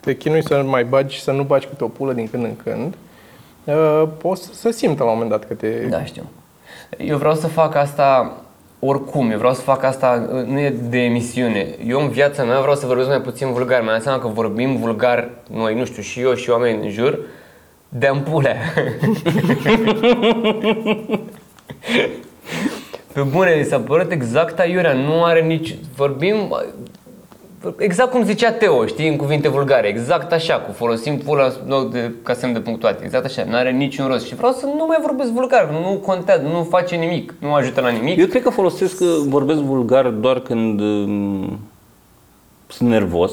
te 0.00 0.16
chinui 0.16 0.42
să 0.42 0.56
nu 0.56 0.68
mai 0.68 0.84
bagi 0.84 1.14
și 1.14 1.22
să 1.22 1.32
nu 1.32 1.42
bagi 1.42 1.66
câte 1.66 1.84
o 1.84 1.88
pulă 1.88 2.12
din 2.12 2.28
când 2.30 2.44
în 2.44 2.56
când, 2.64 2.94
uh, 3.64 4.08
poți 4.18 4.48
să 4.52 4.70
simtă 4.70 5.02
la 5.02 5.08
un 5.08 5.14
moment 5.14 5.30
dat 5.30 5.46
că 5.46 5.54
te... 5.54 5.86
Da, 5.88 6.04
știu. 6.04 6.22
Eu 6.98 7.16
vreau 7.16 7.34
să 7.34 7.46
fac 7.46 7.74
asta 7.74 8.40
oricum, 8.78 9.30
eu 9.30 9.38
vreau 9.38 9.54
să 9.54 9.60
fac 9.60 9.82
asta, 9.82 10.28
uh, 10.32 10.44
nu 10.44 10.58
e 10.58 10.70
de 10.70 10.98
emisiune. 10.98 11.74
Eu 11.86 12.00
în 12.00 12.08
viața 12.08 12.44
mea 12.44 12.60
vreau 12.60 12.76
să 12.76 12.86
vorbesc 12.86 13.08
mai 13.08 13.20
puțin 13.20 13.52
vulgar. 13.52 13.80
Mi-am 13.80 13.92
dat 13.92 14.02
seama 14.02 14.18
că 14.18 14.28
vorbim 14.28 14.76
vulgar 14.76 15.30
noi, 15.50 15.74
nu 15.74 15.84
știu, 15.84 16.02
și 16.02 16.20
eu 16.20 16.34
și 16.34 16.50
oamenii 16.50 16.80
din 16.80 16.90
jur, 16.90 17.18
de-am 17.98 18.22
pulea. 18.22 18.56
Pe 23.12 23.20
bune, 23.20 23.54
mi 23.58 23.64
s-a 23.64 23.78
părut 23.78 24.10
exact 24.10 24.58
aiurea, 24.58 24.92
nu 24.92 25.24
are 25.24 25.40
nici... 25.40 25.76
Vorbim 25.96 26.54
exact 27.78 28.10
cum 28.10 28.24
zicea 28.24 28.52
Teo, 28.52 28.86
știi, 28.86 29.08
în 29.08 29.16
cuvinte 29.16 29.48
vulgare, 29.48 29.88
exact 29.88 30.32
așa, 30.32 30.54
cu 30.54 30.72
folosim 30.72 31.18
pula 31.18 31.44
în 31.44 31.68
loc 31.68 31.92
de, 31.92 32.12
ca 32.22 32.34
semn 32.34 32.52
de 32.52 32.60
punctuație, 32.60 33.04
exact 33.04 33.24
așa, 33.24 33.44
nu 33.44 33.54
are 33.56 33.70
niciun 33.70 34.06
rost 34.06 34.26
și 34.26 34.34
vreau 34.34 34.52
să 34.52 34.66
nu 34.66 34.86
mai 34.86 34.98
vorbesc 35.00 35.30
vulgar, 35.30 35.70
nu 35.70 36.00
contează, 36.04 36.42
nu 36.42 36.66
face 36.70 36.96
nimic, 36.96 37.34
nu 37.38 37.54
ajută 37.54 37.80
la 37.80 37.88
nimic. 37.88 38.18
Eu 38.18 38.26
cred 38.26 38.42
că 38.42 38.50
folosesc, 38.50 39.00
uh, 39.00 39.08
vorbesc 39.26 39.58
vulgar 39.58 40.08
doar 40.08 40.40
când 40.40 40.80
um, 40.80 41.58
sunt 42.66 42.88
nervos 42.88 43.32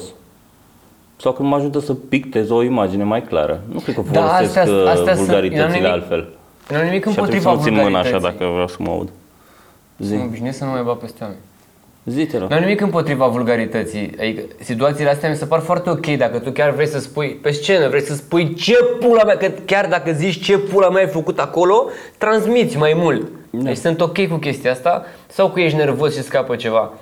sau 1.16 1.32
când 1.32 1.48
mă 1.48 1.56
ajută 1.56 1.80
să 1.80 1.94
pictez 1.94 2.50
o 2.50 2.62
imagine 2.62 3.04
mai 3.04 3.22
clară. 3.22 3.60
Nu 3.72 3.78
cred 3.78 3.94
că 3.94 4.02
Da, 4.12 4.20
folosesc 4.20 4.56
astea- 4.56 4.74
uh, 4.74 4.86
astea 4.88 5.14
sunt- 5.14 5.26
vulgaritățile 5.26 5.62
n-am 5.66 5.72
nimic 5.72 5.88
altfel. 5.90 6.28
Nu 6.70 6.76
am 6.76 6.84
nimic 6.84 7.02
Și 7.02 7.08
atunci 7.08 7.16
împotriva 7.16 7.50
să 7.50 7.56
nu 7.56 7.62
țin 7.62 7.72
mâna 7.74 7.84
așa 7.98 8.10
vulgarității. 8.10 8.38
dacă 8.38 8.50
vreau 8.52 8.68
să 8.68 8.76
mă 8.78 8.90
aud. 8.90 9.08
Zi, 9.98 10.14
Mă 10.14 10.22
obișnuiesc 10.24 10.58
să 10.58 10.64
nu 10.64 10.70
mai 10.70 10.82
bag 10.82 10.96
peste 10.96 11.18
oameni. 11.22 11.40
zi 12.04 12.26
te 12.26 12.38
rog. 12.38 12.48
Nu 12.50 12.56
am 12.56 12.62
nimic 12.62 12.80
împotriva 12.80 13.26
vulgarității. 13.26 14.10
Adică 14.20 14.40
situațiile 14.60 15.10
astea 15.10 15.30
mi 15.30 15.36
se 15.36 15.44
par 15.46 15.60
foarte 15.60 15.90
ok 15.90 16.06
dacă 16.06 16.38
tu 16.38 16.50
chiar 16.50 16.70
vrei 16.70 16.86
să 16.86 16.98
spui 16.98 17.28
pe 17.42 17.50
scenă, 17.50 17.88
vrei 17.88 18.00
să 18.02 18.14
spui 18.14 18.54
ce 18.54 18.74
pula 19.00 19.22
mea, 19.24 19.36
că 19.36 19.50
chiar 19.64 19.86
dacă 19.86 20.12
zici 20.12 20.44
ce 20.44 20.58
pula 20.58 20.88
mea 20.88 21.02
ai 21.02 21.08
făcut 21.08 21.38
acolo, 21.38 21.84
transmiți 22.18 22.76
mai 22.76 22.92
mult. 22.96 23.26
Deci 23.50 23.76
sunt 23.76 24.00
ok 24.00 24.26
cu 24.28 24.36
chestia 24.36 24.70
asta 24.70 25.04
sau 25.26 25.50
că 25.50 25.60
ești 25.60 25.76
nervos 25.76 26.14
și 26.16 26.22
scapă 26.22 26.56
ceva. 26.56 26.92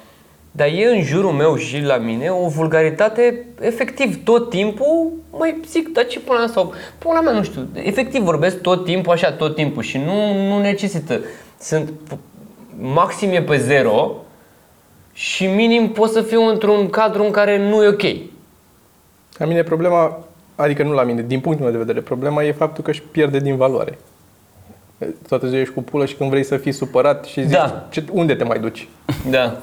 Dar 0.54 0.66
e 0.66 0.84
în 0.96 1.02
jurul 1.02 1.30
meu 1.30 1.56
și 1.56 1.80
la 1.80 1.96
mine 1.96 2.30
o 2.30 2.48
vulgaritate, 2.48 3.46
efectiv, 3.60 4.24
tot 4.24 4.50
timpul, 4.50 5.12
mai 5.30 5.60
zic, 5.68 5.88
dar 5.92 6.06
ce 6.06 6.20
până 6.20 6.46
sau 6.46 6.72
până 6.98 7.20
mea, 7.24 7.32
nu 7.32 7.42
știu, 7.42 7.68
efectiv 7.74 8.22
vorbesc 8.22 8.60
tot 8.60 8.84
timpul, 8.84 9.12
așa, 9.12 9.32
tot 9.32 9.54
timpul 9.54 9.82
și 9.82 9.98
nu, 9.98 10.46
nu 10.48 10.60
necesită. 10.60 11.20
Sunt, 11.60 11.92
maxim 12.80 13.30
e 13.30 13.42
pe 13.42 13.56
zero 13.56 14.14
și 15.12 15.46
minim 15.46 15.88
pot 15.88 16.10
să 16.10 16.22
fiu 16.22 16.42
într-un 16.48 16.90
cadru 16.90 17.24
în 17.24 17.30
care 17.30 17.68
nu 17.68 17.84
e 17.84 17.88
ok. 17.88 18.02
La 19.36 19.46
mine 19.46 19.62
problema, 19.62 20.24
adică 20.54 20.82
nu 20.82 20.92
la 20.92 21.02
mine, 21.02 21.22
din 21.22 21.40
punctul 21.40 21.64
meu 21.64 21.72
de 21.74 21.78
vedere, 21.84 22.00
problema 22.00 22.42
e 22.42 22.52
faptul 22.52 22.84
că 22.84 22.90
își 22.90 23.02
pierde 23.02 23.38
din 23.38 23.56
valoare. 23.56 23.98
Toată 25.28 25.46
ziua 25.46 25.60
ești 25.60 25.74
cu 25.74 25.82
pulă 25.82 26.06
și 26.06 26.14
când 26.14 26.30
vrei 26.30 26.44
să 26.44 26.56
fii 26.56 26.72
supărat 26.72 27.24
și 27.24 27.42
zici, 27.42 27.52
Da. 27.52 27.86
ce, 27.90 28.04
unde 28.12 28.34
te 28.34 28.44
mai 28.44 28.58
duci? 28.60 28.88
Da. 29.30 29.58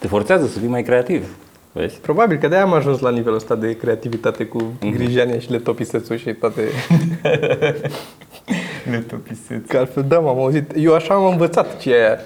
Te 0.00 0.06
forțează 0.06 0.46
să 0.46 0.58
fii 0.58 0.68
mai 0.68 0.82
creativ. 0.82 1.36
Vezi? 1.72 1.98
Probabil 1.98 2.38
că 2.38 2.48
de-aia 2.48 2.64
am 2.64 2.72
ajuns 2.72 2.98
la 3.00 3.10
nivelul 3.10 3.36
ăsta 3.36 3.54
de 3.54 3.76
creativitate 3.76 4.44
cu 4.44 4.72
grijania 4.90 5.38
și 5.38 5.50
letopisețul 5.50 6.16
și 6.16 6.32
toate... 6.32 6.62
Că 9.66 9.78
altfel, 9.78 10.04
da, 10.08 10.18
m-am 10.18 10.38
auzit. 10.38 10.72
Eu 10.76 10.94
așa 10.94 11.14
am 11.14 11.24
învățat 11.24 11.78
ce 11.78 11.94
e 11.94 11.94
aia. 11.94 12.20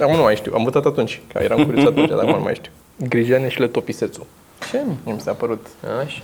Acum 0.00 0.16
nu 0.16 0.22
mai 0.22 0.36
știu, 0.36 0.52
am 0.54 0.58
învățat 0.58 0.84
atunci, 0.86 1.20
că 1.32 1.42
eram 1.42 1.64
curios 1.64 1.84
atunci, 1.84 2.08
dar 2.08 2.18
acum 2.18 2.34
nu 2.34 2.40
mai 2.42 2.54
știu. 2.54 2.70
Grijania 3.08 3.48
și 3.48 3.60
letopisețul. 3.60 4.26
Ce? 4.70 4.80
Mi 5.04 5.20
s-a 5.20 5.32
părut 5.32 5.66
Așa. 6.04 6.22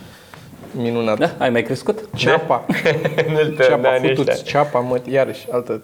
minunat. 0.73 1.19
Da? 1.19 1.31
Ai 1.39 1.51
mai 1.51 1.63
crescut? 1.63 2.09
Ceapa. 2.17 2.67
Nu-l 3.33 3.55
te 3.57 3.63
Ceapa, 3.63 3.89
anii 3.89 4.09
ăștia. 4.09 4.25
futuți, 4.25 4.45
ceapa, 4.45 4.79
mă, 4.79 5.01
iarăși, 5.09 5.47
altă... 5.51 5.83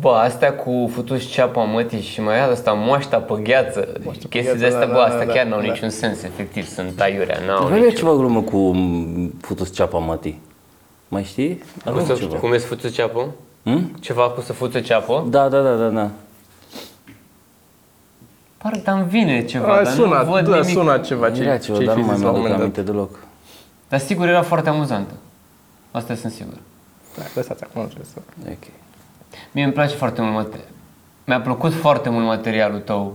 Bă, 0.00 0.08
astea 0.10 0.54
cu 0.54 0.90
futuți 0.92 1.26
ceapa 1.26 1.62
mătii 1.62 2.00
și 2.00 2.20
mai 2.20 2.50
asta 2.50 2.72
moașta 2.72 3.18
pe 3.18 3.40
gheață, 3.42 3.88
Moașta 4.04 4.20
pe 4.28 4.28
chestii 4.28 4.52
de 4.58 4.58
gheață, 4.60 4.76
astea, 4.76 4.86
da, 4.86 4.92
bă, 4.92 4.98
da, 4.98 5.04
astea 5.04 5.26
da, 5.26 5.32
chiar 5.32 5.44
da, 5.44 5.50
n-au 5.50 5.60
da. 5.60 5.66
niciun 5.66 5.90
sens, 5.90 6.22
efectiv, 6.22 6.68
sunt 6.68 7.00
aiurea, 7.00 7.38
n-au 7.46 7.64
Avea 7.64 7.76
niciun... 7.76 7.94
ceva 7.94 8.14
glumă 8.14 8.40
cu 8.42 8.56
m, 8.56 9.32
futus 9.40 9.72
ceapa 9.74 9.98
mătii. 9.98 10.40
Mai 11.08 11.24
știi? 11.24 11.62
Avea 11.84 12.02
Cum, 12.02 12.06
să, 12.16 12.22
ceva. 12.22 12.36
cum 12.36 12.52
e 12.52 12.58
să 12.58 12.66
fuți 12.66 12.90
ceapă? 12.90 13.26
Hmm? 13.62 13.96
Ceva 14.00 14.22
cu 14.30 14.40
să 14.40 14.52
fuți 14.52 14.80
ceapă? 14.80 15.26
Da, 15.28 15.48
da, 15.48 15.60
da, 15.60 15.74
da, 15.74 15.88
da. 15.88 16.10
Parcă 18.58 18.90
îmi 18.90 19.04
vine 19.08 19.44
ceva, 19.44 19.72
A, 19.72 19.82
dar 19.82 19.92
suna, 19.92 20.22
nu 20.22 20.30
văd 20.30 20.48
da, 20.48 20.56
nimic. 20.58 20.68
suna 20.76 20.98
ceva, 20.98 21.30
ce, 21.30 21.42
Era 21.42 21.56
ce 21.58 21.64
ceva, 21.72 21.78
dar 21.84 21.96
nu 21.96 22.04
mai 22.04 22.14
zis 22.14 22.24
la 22.24 22.30
un 22.30 22.40
mi-aduc 22.40 22.48
moment 22.48 22.50
dat. 22.50 22.60
aminte 22.60 22.82
deloc. 22.82 23.18
Dar 23.88 24.00
sigur 24.00 24.28
era 24.28 24.42
foarte 24.42 24.68
amuzantă. 24.68 25.12
Asta 25.90 26.14
sunt 26.14 26.32
sigur. 26.32 26.54
Da, 27.16 27.22
lăsați 27.34 27.62
acum, 27.62 27.80
nu 27.80 27.86
trebuie 27.86 28.06
să... 28.12 28.20
Ok. 28.50 28.72
Mie 29.52 29.64
îmi 29.64 29.72
place 29.72 29.94
foarte 29.94 30.20
mult 30.20 30.34
material. 30.34 30.66
Mi-a 31.24 31.40
plăcut 31.40 31.72
foarte 31.74 32.08
mult 32.08 32.24
materialul 32.24 32.78
tău 32.78 33.14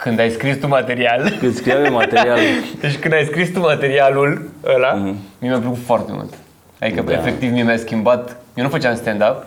când 0.00 0.18
ai 0.18 0.30
scris 0.30 0.60
tu 0.60 0.68
material. 0.68 1.32
Când 1.38 1.54
scriam 1.54 1.84
eu 1.84 1.92
material, 1.92 2.38
Deci 2.80 2.98
când 2.98 3.12
ai 3.12 3.24
scris 3.24 3.52
tu 3.52 3.60
materialul 3.60 4.50
ăla, 4.74 4.92
mie 5.38 5.50
mi-a 5.50 5.58
plăcut 5.58 5.78
foarte 5.84 6.12
mult. 6.14 6.34
Adică, 6.80 7.00
Da. 7.00 7.12
efectiv, 7.12 7.52
mie 7.52 7.62
mi-a 7.62 7.76
schimbat, 7.76 8.36
eu 8.54 8.64
nu 8.64 8.70
făceam 8.70 8.94
stand-up, 8.94 9.46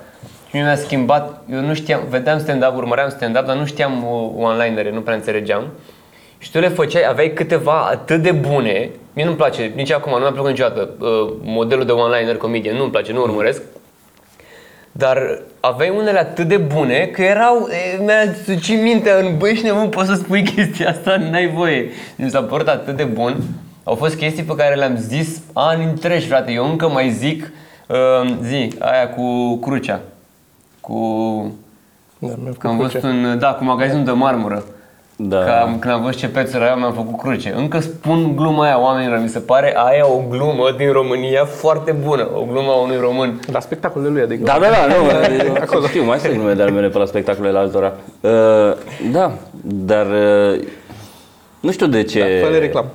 și 0.50 0.56
mie 0.56 0.64
mi-a 0.64 0.76
schimbat, 0.76 1.42
eu 1.52 1.60
nu 1.60 1.74
știam, 1.74 2.02
vedeam 2.10 2.40
stand-up, 2.40 2.76
urmăream 2.76 3.10
stand-up, 3.10 3.46
dar 3.46 3.56
nu 3.56 3.66
știam 3.66 4.04
uh, 4.04 4.32
one-linere, 4.46 4.92
nu 4.92 5.00
prea 5.02 5.16
înțelegeam. 5.16 5.64
Și 6.38 6.52
tu 6.52 6.60
le 6.60 6.68
făceai, 6.68 7.08
aveai 7.10 7.30
câteva 7.30 7.88
atât 7.92 8.22
de 8.22 8.32
bune, 8.32 8.90
mie 9.14 9.26
nu-mi 9.26 9.38
place, 9.38 9.72
nici 9.76 9.92
acum, 9.92 10.12
nu 10.12 10.18
mi-a 10.18 10.32
plăcut 10.32 10.50
niciodată 10.50 10.90
uh, 11.00 11.34
modelul 11.42 11.86
de 11.86 11.92
one-liner 11.92 12.38
comedian, 12.38 12.76
nu-mi 12.76 12.92
place, 12.92 13.14
nu 13.14 13.22
urmăresc. 13.22 13.62
Dar 14.92 15.42
aveai 15.60 15.90
unele 15.98 16.20
atât 16.20 16.48
de 16.48 16.58
bune 16.58 17.10
că 17.14 17.22
erau, 17.22 17.68
e, 17.68 18.04
mi-a 18.04 18.34
sucit 18.46 18.82
mintea 18.82 19.18
în 19.18 19.38
băi 19.38 19.56
și 19.56 19.64
nebun, 19.64 19.90
poți 19.90 20.08
să 20.10 20.16
spui 20.16 20.44
chestia 20.44 20.90
asta, 20.90 21.16
n-ai 21.32 21.48
voie. 21.48 21.90
Mi 22.16 22.30
s-a 22.30 22.42
părut 22.42 22.68
atât 22.68 22.96
de 22.96 23.04
bun. 23.04 23.36
Au 23.84 23.96
fost 23.96 24.16
chestii 24.16 24.44
pe 24.44 24.56
care 24.56 24.76
le-am 24.76 24.96
zis 24.98 25.42
ani 25.54 25.84
întregi, 25.84 26.28
frate. 26.28 26.52
Eu 26.52 26.70
încă 26.70 26.90
mai 26.90 27.10
zic, 27.10 27.52
uh, 27.88 28.38
zi, 28.44 28.74
aia 28.80 29.10
cu 29.10 29.56
crucea. 29.58 30.00
Cu, 30.80 30.96
Da, 32.20 32.34
mi-am 32.44 32.56
că 32.60 32.68
am 32.68 32.76
făcut 32.76 32.92
văzut 32.92 33.10
ce. 33.10 33.16
un, 33.18 33.40
da, 33.40 33.54
cu 33.54 33.64
magazinul 33.64 34.06
de 34.06 34.12
marmură. 34.12 34.64
Da. 35.24 35.44
Că 35.44 35.52
am, 35.52 35.80
când 35.80 35.94
am 35.94 36.02
văzut 36.02 36.20
ce 36.20 36.30
preț 36.30 36.54
era, 36.54 36.76
mi-am 36.76 36.94
făcut 36.94 37.20
cruce. 37.20 37.54
Încă 37.56 37.80
spun 37.80 38.36
gluma 38.36 38.64
aia 38.64 38.80
oamenilor, 38.80 39.20
mi 39.20 39.30
se 39.30 39.40
pare 39.40 39.74
aia 39.78 40.08
o 40.08 40.22
glumă 40.30 40.74
din 40.78 40.92
România 40.92 41.46
foarte 41.46 41.92
bună. 41.92 42.30
O 42.34 42.46
glumă 42.52 42.72
a 42.72 42.76
unui 42.76 42.98
român. 42.98 43.40
La 43.52 43.60
spectacolele 43.60 44.12
lui, 44.12 44.22
adică. 44.22 44.44
Da, 44.44 44.58
da, 44.60 44.68
da, 44.68 44.86
nu, 44.86 45.54
acolo 45.60 45.88
știu, 45.88 46.04
mai 46.04 46.20
sunt 46.20 46.34
glume 46.34 46.54
de 46.54 46.62
ale 46.62 46.72
mele 46.72 46.88
pe 46.88 46.98
la 46.98 47.06
spectacolele 47.06 47.58
altora. 47.58 47.94
Uh, 48.22 48.32
da, 49.12 49.32
dar 49.62 50.06
uh, 50.06 50.62
nu 51.60 51.72
știu 51.72 51.88
de 51.88 52.04
ce. 52.04 52.40
Da, 52.42 52.48
fă 52.48 52.58
reclam. 52.58 52.86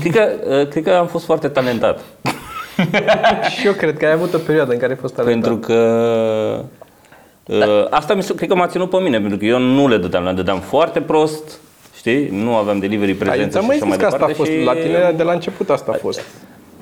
Cred 0.00 0.12
că, 0.12 0.28
uh, 0.60 0.68
cred 0.68 0.84
că 0.84 0.90
am 0.90 1.06
fost 1.06 1.24
foarte 1.24 1.48
talentat. 1.48 2.00
Și 3.56 3.66
eu 3.66 3.72
cred 3.72 3.96
că 3.96 4.06
ai 4.06 4.12
avut 4.12 4.34
o 4.34 4.38
perioadă 4.38 4.72
în 4.72 4.78
care 4.78 4.92
ai 4.92 4.98
fost 4.98 5.14
talentat. 5.14 5.50
Pentru 5.50 5.66
că 5.66 6.64
uh, 7.46 7.86
asta 7.90 8.14
mi 8.14 8.22
se, 8.22 8.34
cred 8.34 8.48
că 8.48 8.54
m-a 8.54 8.66
ținut 8.66 8.90
pe 8.90 8.96
mine, 8.96 9.20
pentru 9.20 9.38
că 9.38 9.44
eu 9.44 9.58
nu 9.58 9.88
le 9.88 9.96
dădeam, 9.96 10.24
le 10.24 10.32
dădeam 10.32 10.58
foarte 10.60 11.00
prost, 11.00 11.58
știi? 11.96 12.28
Nu 12.28 12.54
aveam 12.54 12.78
delivery 12.78 13.10
Ai, 13.10 13.16
prezență 13.16 13.58
ți-am 13.58 13.62
și 13.62 13.66
mai 13.68 13.76
așa 13.76 13.84
zis 13.84 13.88
mai 13.88 13.98
că 13.98 14.04
asta 14.04 14.24
a 14.24 14.26
departe 14.26 14.34
fost, 14.42 14.50
și 14.50 14.64
la 14.64 14.72
tine 14.72 15.12
de 15.16 15.22
la 15.22 15.32
început 15.32 15.70
asta 15.70 15.92
a 15.94 15.96
fost. 16.00 16.20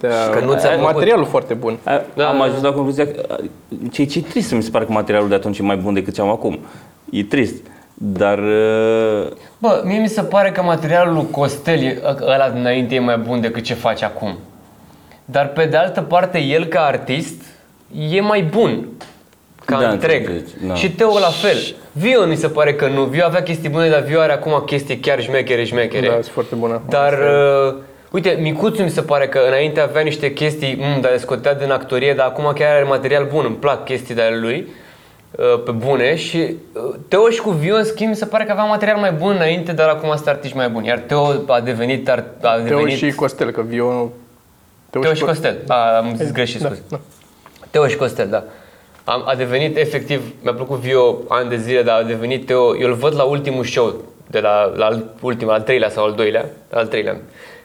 Te-a- 0.00 0.31
Că 0.33 0.45
nu 0.45 0.55
ți-a 0.59 0.69
plăcut. 0.69 0.85
materialul 0.93 1.25
foarte 1.26 1.55
bun. 1.55 1.79
A, 1.85 2.02
Da, 2.14 2.29
am 2.29 2.38
da, 2.38 2.45
ajuns 2.45 2.62
la 2.62 2.73
concluzia 2.73 3.07
că 3.07 3.37
ce, 3.93 4.05
ce 4.05 4.23
trist 4.23 4.52
mi 4.52 4.62
se 4.62 4.71
pare 4.71 4.85
că 4.85 4.93
materialul 4.93 5.29
de 5.29 5.35
atunci 5.35 5.59
e 5.59 5.62
mai 5.62 5.76
bun 5.76 5.95
decât 5.95 6.14
ce 6.14 6.21
am 6.21 6.29
acum. 6.29 6.59
E 7.11 7.25
trist. 7.25 7.55
Dar 7.95 8.38
uh, 8.38 9.26
Bă, 9.59 9.83
mie 9.85 9.99
mi 9.99 10.09
se 10.09 10.23
pare 10.23 10.50
că 10.50 10.62
materialul 10.62 11.14
lui 11.14 11.26
Costel, 11.31 11.83
e- 11.83 12.02
ăla 12.21 12.50
dinainte, 12.50 12.95
e 12.95 12.99
mai 13.00 13.17
bun 13.17 13.40
decât 13.40 13.62
ce 13.62 13.75
face 13.75 14.05
acum. 14.05 14.38
Dar 15.25 15.49
pe 15.49 15.64
de 15.64 15.76
altă 15.76 16.00
parte, 16.00 16.38
el 16.38 16.64
ca 16.64 16.81
artist 16.81 17.43
e 18.11 18.21
mai 18.21 18.43
bun 18.43 18.87
ca 19.71 19.81
Da, 19.81 19.89
întreg. 19.89 20.19
înțeleg, 20.29 20.45
da. 20.67 20.75
Și 20.75 20.91
Teo 20.91 21.19
la 21.19 21.29
fel. 21.29 21.57
Vio 21.93 22.25
mi 22.27 22.37
se 22.37 22.49
pare 22.49 22.75
că 22.75 22.87
nu. 22.87 23.03
Vio 23.05 23.25
avea 23.25 23.43
chestii 23.43 23.69
bune, 23.69 23.89
dar 23.89 24.00
Vio 24.03 24.21
are 24.21 24.33
acum 24.33 24.62
chestii 24.67 24.97
chiar 24.97 25.21
șmechere, 25.23 25.65
șmechere. 25.65 26.07
Da, 26.07 26.12
sunt 26.12 26.25
foarte 26.27 26.55
bună. 26.55 26.83
Dar, 26.89 27.12
uh, 27.12 27.75
uite, 28.11 28.39
Micuțu 28.41 28.83
mi 28.83 28.91
se 28.91 29.00
pare 29.03 29.29
că 29.29 29.41
înainte 29.47 29.81
avea 29.81 30.03
niște 30.03 30.33
chestii, 30.33 30.77
mm, 30.81 31.00
dar 31.00 31.11
le 31.11 31.19
scotea 31.19 31.55
din 31.55 31.71
actorie, 31.71 32.15
dar 32.15 32.27
acum 32.27 32.53
chiar 32.55 32.75
are 32.75 32.85
material 32.85 33.27
bun, 33.33 33.45
îmi 33.47 33.57
plac 33.57 33.85
chestii 33.85 34.15
de 34.15 34.23
ale 34.23 34.37
lui, 34.37 34.67
uh, 35.31 35.62
pe 35.65 35.71
bune 35.71 36.17
și 36.17 36.37
uh, 36.73 36.95
Teo 37.09 37.29
și 37.29 37.41
cu 37.41 37.50
Vio, 37.50 37.75
în 37.77 37.85
schimb, 37.85 38.11
mi 38.11 38.17
se 38.17 38.25
pare 38.27 38.45
că 38.45 38.53
avea 38.53 38.65
material 38.65 38.97
mai 38.99 39.12
bun 39.12 39.33
înainte, 39.35 39.73
dar 39.73 39.89
acum 39.89 40.15
sunt 40.15 40.27
artiști 40.29 40.57
mai 40.57 40.69
buni. 40.69 40.87
Iar 40.87 40.99
Teo 40.99 41.33
a 41.47 41.61
devenit, 41.61 42.09
ar, 42.09 42.25
a 42.43 42.50
Teo 42.50 42.62
devenit 42.62 42.97
și 42.97 43.11
Costel, 43.12 43.50
că 43.50 43.62
Vio... 43.67 44.12
Teo 44.91 45.15
și 45.15 45.25
Costel. 45.25 45.57
A, 45.69 45.97
am 45.97 46.15
zis 46.17 46.33
greșit, 46.33 46.61
Da, 46.61 46.67
scuze. 46.67 46.83
da. 46.89 47.00
Teo 47.71 47.87
și 47.87 47.97
Costel, 47.97 48.29
da. 48.29 48.45
A, 49.04 49.23
a 49.26 49.35
devenit 49.35 49.76
efectiv, 49.76 50.33
mi-a 50.42 50.52
plăcut 50.52 50.78
Vio 50.78 51.19
ani 51.28 51.49
de 51.49 51.57
zile, 51.57 51.83
dar 51.83 52.00
a 52.00 52.02
devenit 52.02 52.47
Teo, 52.47 52.76
eu 52.76 52.88
îl 52.88 52.95
văd 52.95 53.14
la 53.14 53.23
ultimul 53.23 53.64
show, 53.64 54.04
de 54.26 54.40
la, 54.40 54.73
la 54.76 54.85
al- 54.85 55.14
ultimul, 55.21 55.52
al 55.52 55.62
treilea 55.62 55.88
sau 55.88 56.04
al 56.04 56.12
doilea, 56.12 56.45
al 56.73 56.87
treilea, 56.87 57.16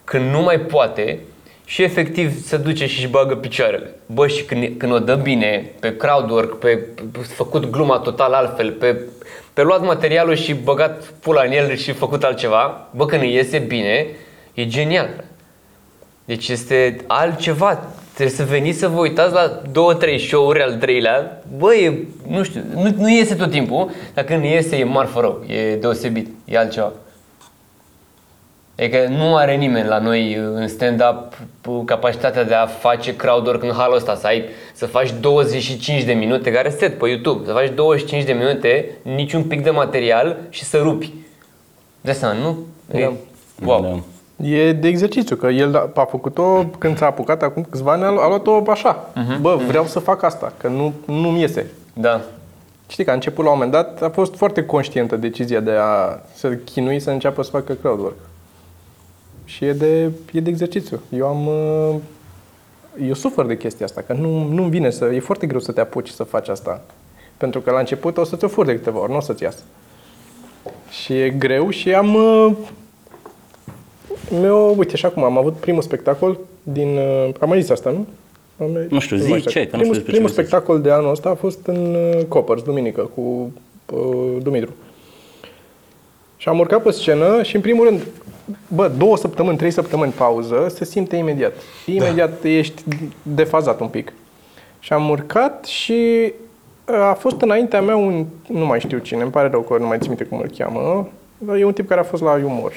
când 0.04 0.32
nu 0.32 0.42
mai 0.42 0.60
poate 0.60 1.20
și 1.66 1.84
efectiv 1.84 2.46
se 2.46 2.58
duce 2.58 2.88
și 2.88 3.00
își 3.00 3.08
bagă 3.08 3.36
picioarele. 3.36 3.96
Bă, 4.06 4.28
și 4.28 4.44
când, 4.44 4.78
când 4.78 4.92
o 4.92 5.00
dă 5.00 5.16
bine, 5.16 5.72
pe 5.80 5.96
crowdwork, 5.96 6.60
pe, 6.60 6.76
pe 7.12 7.20
făcut 7.20 7.70
gluma 7.70 7.98
total 7.98 8.34
altfel, 8.34 8.72
pe, 8.72 9.02
pe 9.54 9.62
luat 9.62 9.82
materialul 9.82 10.36
și 10.36 10.54
băgat 10.54 11.04
pula 11.04 11.44
în 11.44 11.52
el 11.52 11.76
și 11.76 11.92
făcut 11.92 12.24
altceva, 12.24 12.88
bă, 12.92 13.06
când 13.06 13.22
îi 13.22 13.34
iese 13.34 13.58
bine, 13.58 14.08
e 14.54 14.68
genial. 14.68 15.24
Deci 16.26 16.48
este 16.48 16.98
altceva. 17.08 17.88
Trebuie 18.16 18.36
să 18.36 18.44
veniți 18.44 18.80
să 18.80 18.88
vă 18.88 19.00
uitați 19.00 19.34
la 19.34 19.62
două, 19.72 19.94
trei 19.94 20.20
show-uri 20.20 20.62
al 20.62 20.74
treilea. 20.74 21.42
Bă, 21.58 21.74
e, 21.74 22.08
nu 22.28 22.44
știu, 22.44 22.62
nu, 22.74 22.94
nu 22.98 23.10
iese 23.10 23.36
tot 23.36 23.52
timpul, 23.52 23.90
dar 24.14 24.24
când 24.24 24.44
iese 24.44 24.78
e 24.78 24.84
marfă 24.84 25.20
rău. 25.20 25.44
E 25.48 25.76
deosebit, 25.76 26.28
e 26.46 26.58
altceva. 26.58 26.92
Adică 28.78 29.08
nu 29.10 29.36
are 29.36 29.56
nimeni 29.56 29.88
la 29.88 30.00
noi 30.00 30.34
în 30.34 30.68
stand-up 30.68 31.38
capacitatea 31.86 32.44
de 32.44 32.54
a 32.54 32.66
face 32.66 33.16
crowdwork 33.16 33.64
în 33.64 33.72
halul 33.72 33.96
ăsta, 33.96 34.16
să 34.16 34.28
ai, 34.28 34.44
să 34.74 34.86
faci 34.86 35.14
25 35.20 36.04
de 36.04 36.14
minute, 36.14 36.52
care 36.52 36.70
set 36.70 36.98
pe 36.98 37.08
YouTube, 37.08 37.46
să 37.46 37.52
faci 37.52 37.72
25 37.76 38.24
de 38.24 38.34
minute, 38.34 38.90
niciun 39.02 39.44
pic 39.44 39.64
de 39.64 39.70
material 39.70 40.38
și 40.50 40.64
să 40.64 40.78
rupi. 40.78 41.14
De 42.02 42.12
seama, 42.12 42.40
nu? 42.40 42.58
E, 43.00 43.10
wow. 43.66 43.82
Da. 43.82 44.15
E 44.44 44.74
de 44.74 44.88
exercițiu, 44.88 45.36
că 45.36 45.48
el 45.48 45.92
a 45.94 46.06
făcut-o 46.06 46.66
când 46.78 46.98
s-a 46.98 47.06
apucat 47.06 47.44
acum 47.44 47.68
câțiva 47.70 47.92
ani, 47.92 48.04
a 48.04 48.08
a 48.08 48.28
luat-o 48.28 48.64
așa. 48.68 49.10
Bă, 49.42 49.60
vreau 49.68 49.86
să 49.86 50.00
fac 50.00 50.24
asta, 50.24 50.54
că 50.58 50.68
nu, 50.68 50.94
nu-mi 51.06 51.40
iese. 51.42 51.66
Da. 51.94 52.22
Știi 52.88 53.04
că 53.04 53.10
a 53.10 53.14
început 53.14 53.44
la 53.44 53.52
un 53.52 53.58
moment 53.58 53.74
dat, 53.76 54.02
a 54.02 54.10
fost 54.10 54.36
foarte 54.36 54.66
conștientă 54.66 55.16
decizia 55.16 55.60
de 55.60 55.72
a 55.72 56.20
să 56.34 56.50
chinui 56.56 57.00
să 57.00 57.12
înceapă 57.12 57.42
să 57.42 57.50
facă 57.50 57.74
crowdwork. 57.74 58.16
Și 59.46 59.66
e 59.66 59.74
de, 59.74 60.12
e 60.32 60.40
de 60.40 60.50
exercițiu. 60.50 61.00
Eu 61.10 61.28
am... 61.28 61.48
uh, 61.48 61.96
Eu 63.08 63.14
sufăr 63.14 63.46
de 63.46 63.58
chestia 63.58 63.86
asta, 63.86 64.02
că 64.02 64.14
nu, 64.14 64.44
nu-mi 64.44 64.70
vine 64.70 64.90
să... 64.90 65.06
E 65.06 65.20
foarte 65.20 65.48
greu 65.48 65.60
să 65.60 65.72
te 65.72 65.82
apuci 65.82 66.10
să 66.10 66.24
faci 66.24 66.48
asta. 66.48 66.82
Pentru 67.38 67.62
că 67.62 67.72
la 67.72 67.80
început 67.80 68.18
o 68.18 68.24
să 68.24 68.36
ți-o 68.36 68.48
furi 68.48 68.68
de 68.68 68.76
câteva 68.76 69.00
ori, 69.00 69.12
nu 69.12 69.18
o 69.18 69.22
să-ți 69.22 69.44
iasă. 69.44 69.64
Și 70.90 71.14
e 71.14 71.30
greu 71.30 71.70
și 71.70 71.94
am... 71.94 72.18
Uh, 74.32 74.40
meu, 74.42 74.76
uite, 74.78 74.96
și 74.96 75.06
acum 75.06 75.24
am 75.24 75.38
avut 75.38 75.54
primul 75.54 75.82
spectacol 75.82 76.38
din... 76.64 76.98
Uh, 76.98 77.30
am 77.40 77.50
mai 77.50 77.62
zis 77.62 77.70
asta, 77.70 77.90
nu? 77.90 78.06
Am, 78.66 78.86
Nu 78.90 79.00
știu, 79.00 79.18
zi 79.18 79.30
mai 79.30 79.40
știu. 79.40 79.52
ce, 79.52 79.68
că 79.68 79.76
nu 79.76 79.84
știu 79.84 79.94
primul, 79.94 79.94
despre 79.94 80.12
ce 80.12 80.18
primul 80.18 80.30
vrei 80.32 80.44
să 80.44 80.50
spectacol 80.50 80.82
de 80.82 80.92
anul 80.92 81.12
ăsta 81.12 81.30
a 81.30 81.36
fost 81.36 81.68
în 81.68 81.96
uh, 81.96 82.24
Coppers, 82.28 82.62
duminică, 82.62 83.10
cu 83.16 83.22
uh, 83.94 84.42
Dumitru. 84.42 84.74
Și 86.38 86.50
am 86.50 86.60
urcat 86.60 86.84
pe 86.84 86.92
scenă 86.92 87.44
și 87.44 87.56
în 87.56 87.62
primul 87.62 87.86
rând, 87.86 88.08
bă, 88.68 88.92
două 88.98 89.18
săptămâni, 89.18 89.58
trei 89.58 89.72
săptămâni 89.72 90.12
pauză, 90.12 90.68
se 90.70 90.86
simte 90.86 91.16
imediat. 91.16 91.54
Imediat 91.86 92.42
da. 92.42 92.50
ești 92.50 92.84
defazat 93.22 93.80
un 93.80 93.88
pic. 93.88 94.14
Și 94.80 94.94
am 94.94 95.10
urcat 95.10 95.66
și 95.66 96.34
uh, 96.86 96.96
a 96.96 97.14
fost 97.14 97.42
înaintea 97.42 97.82
mea 97.82 97.96
un, 97.96 98.26
nu 98.48 98.66
mai 98.66 98.80
știu 98.80 98.98
cine, 98.98 99.22
îmi 99.22 99.32
pare 99.32 99.48
rău 99.48 99.62
că 99.62 99.78
nu 99.78 99.88
mai 99.88 99.98
țin 99.98 100.08
minte 100.08 100.24
cum 100.24 100.40
îl 100.40 100.52
cheamă, 100.58 101.08
dar 101.38 101.56
e 101.56 101.66
un 101.66 101.74
tip 101.74 101.88
care 101.88 102.00
a 102.00 102.04
fost 102.04 102.22
la 102.22 102.42
umor. 102.46 102.74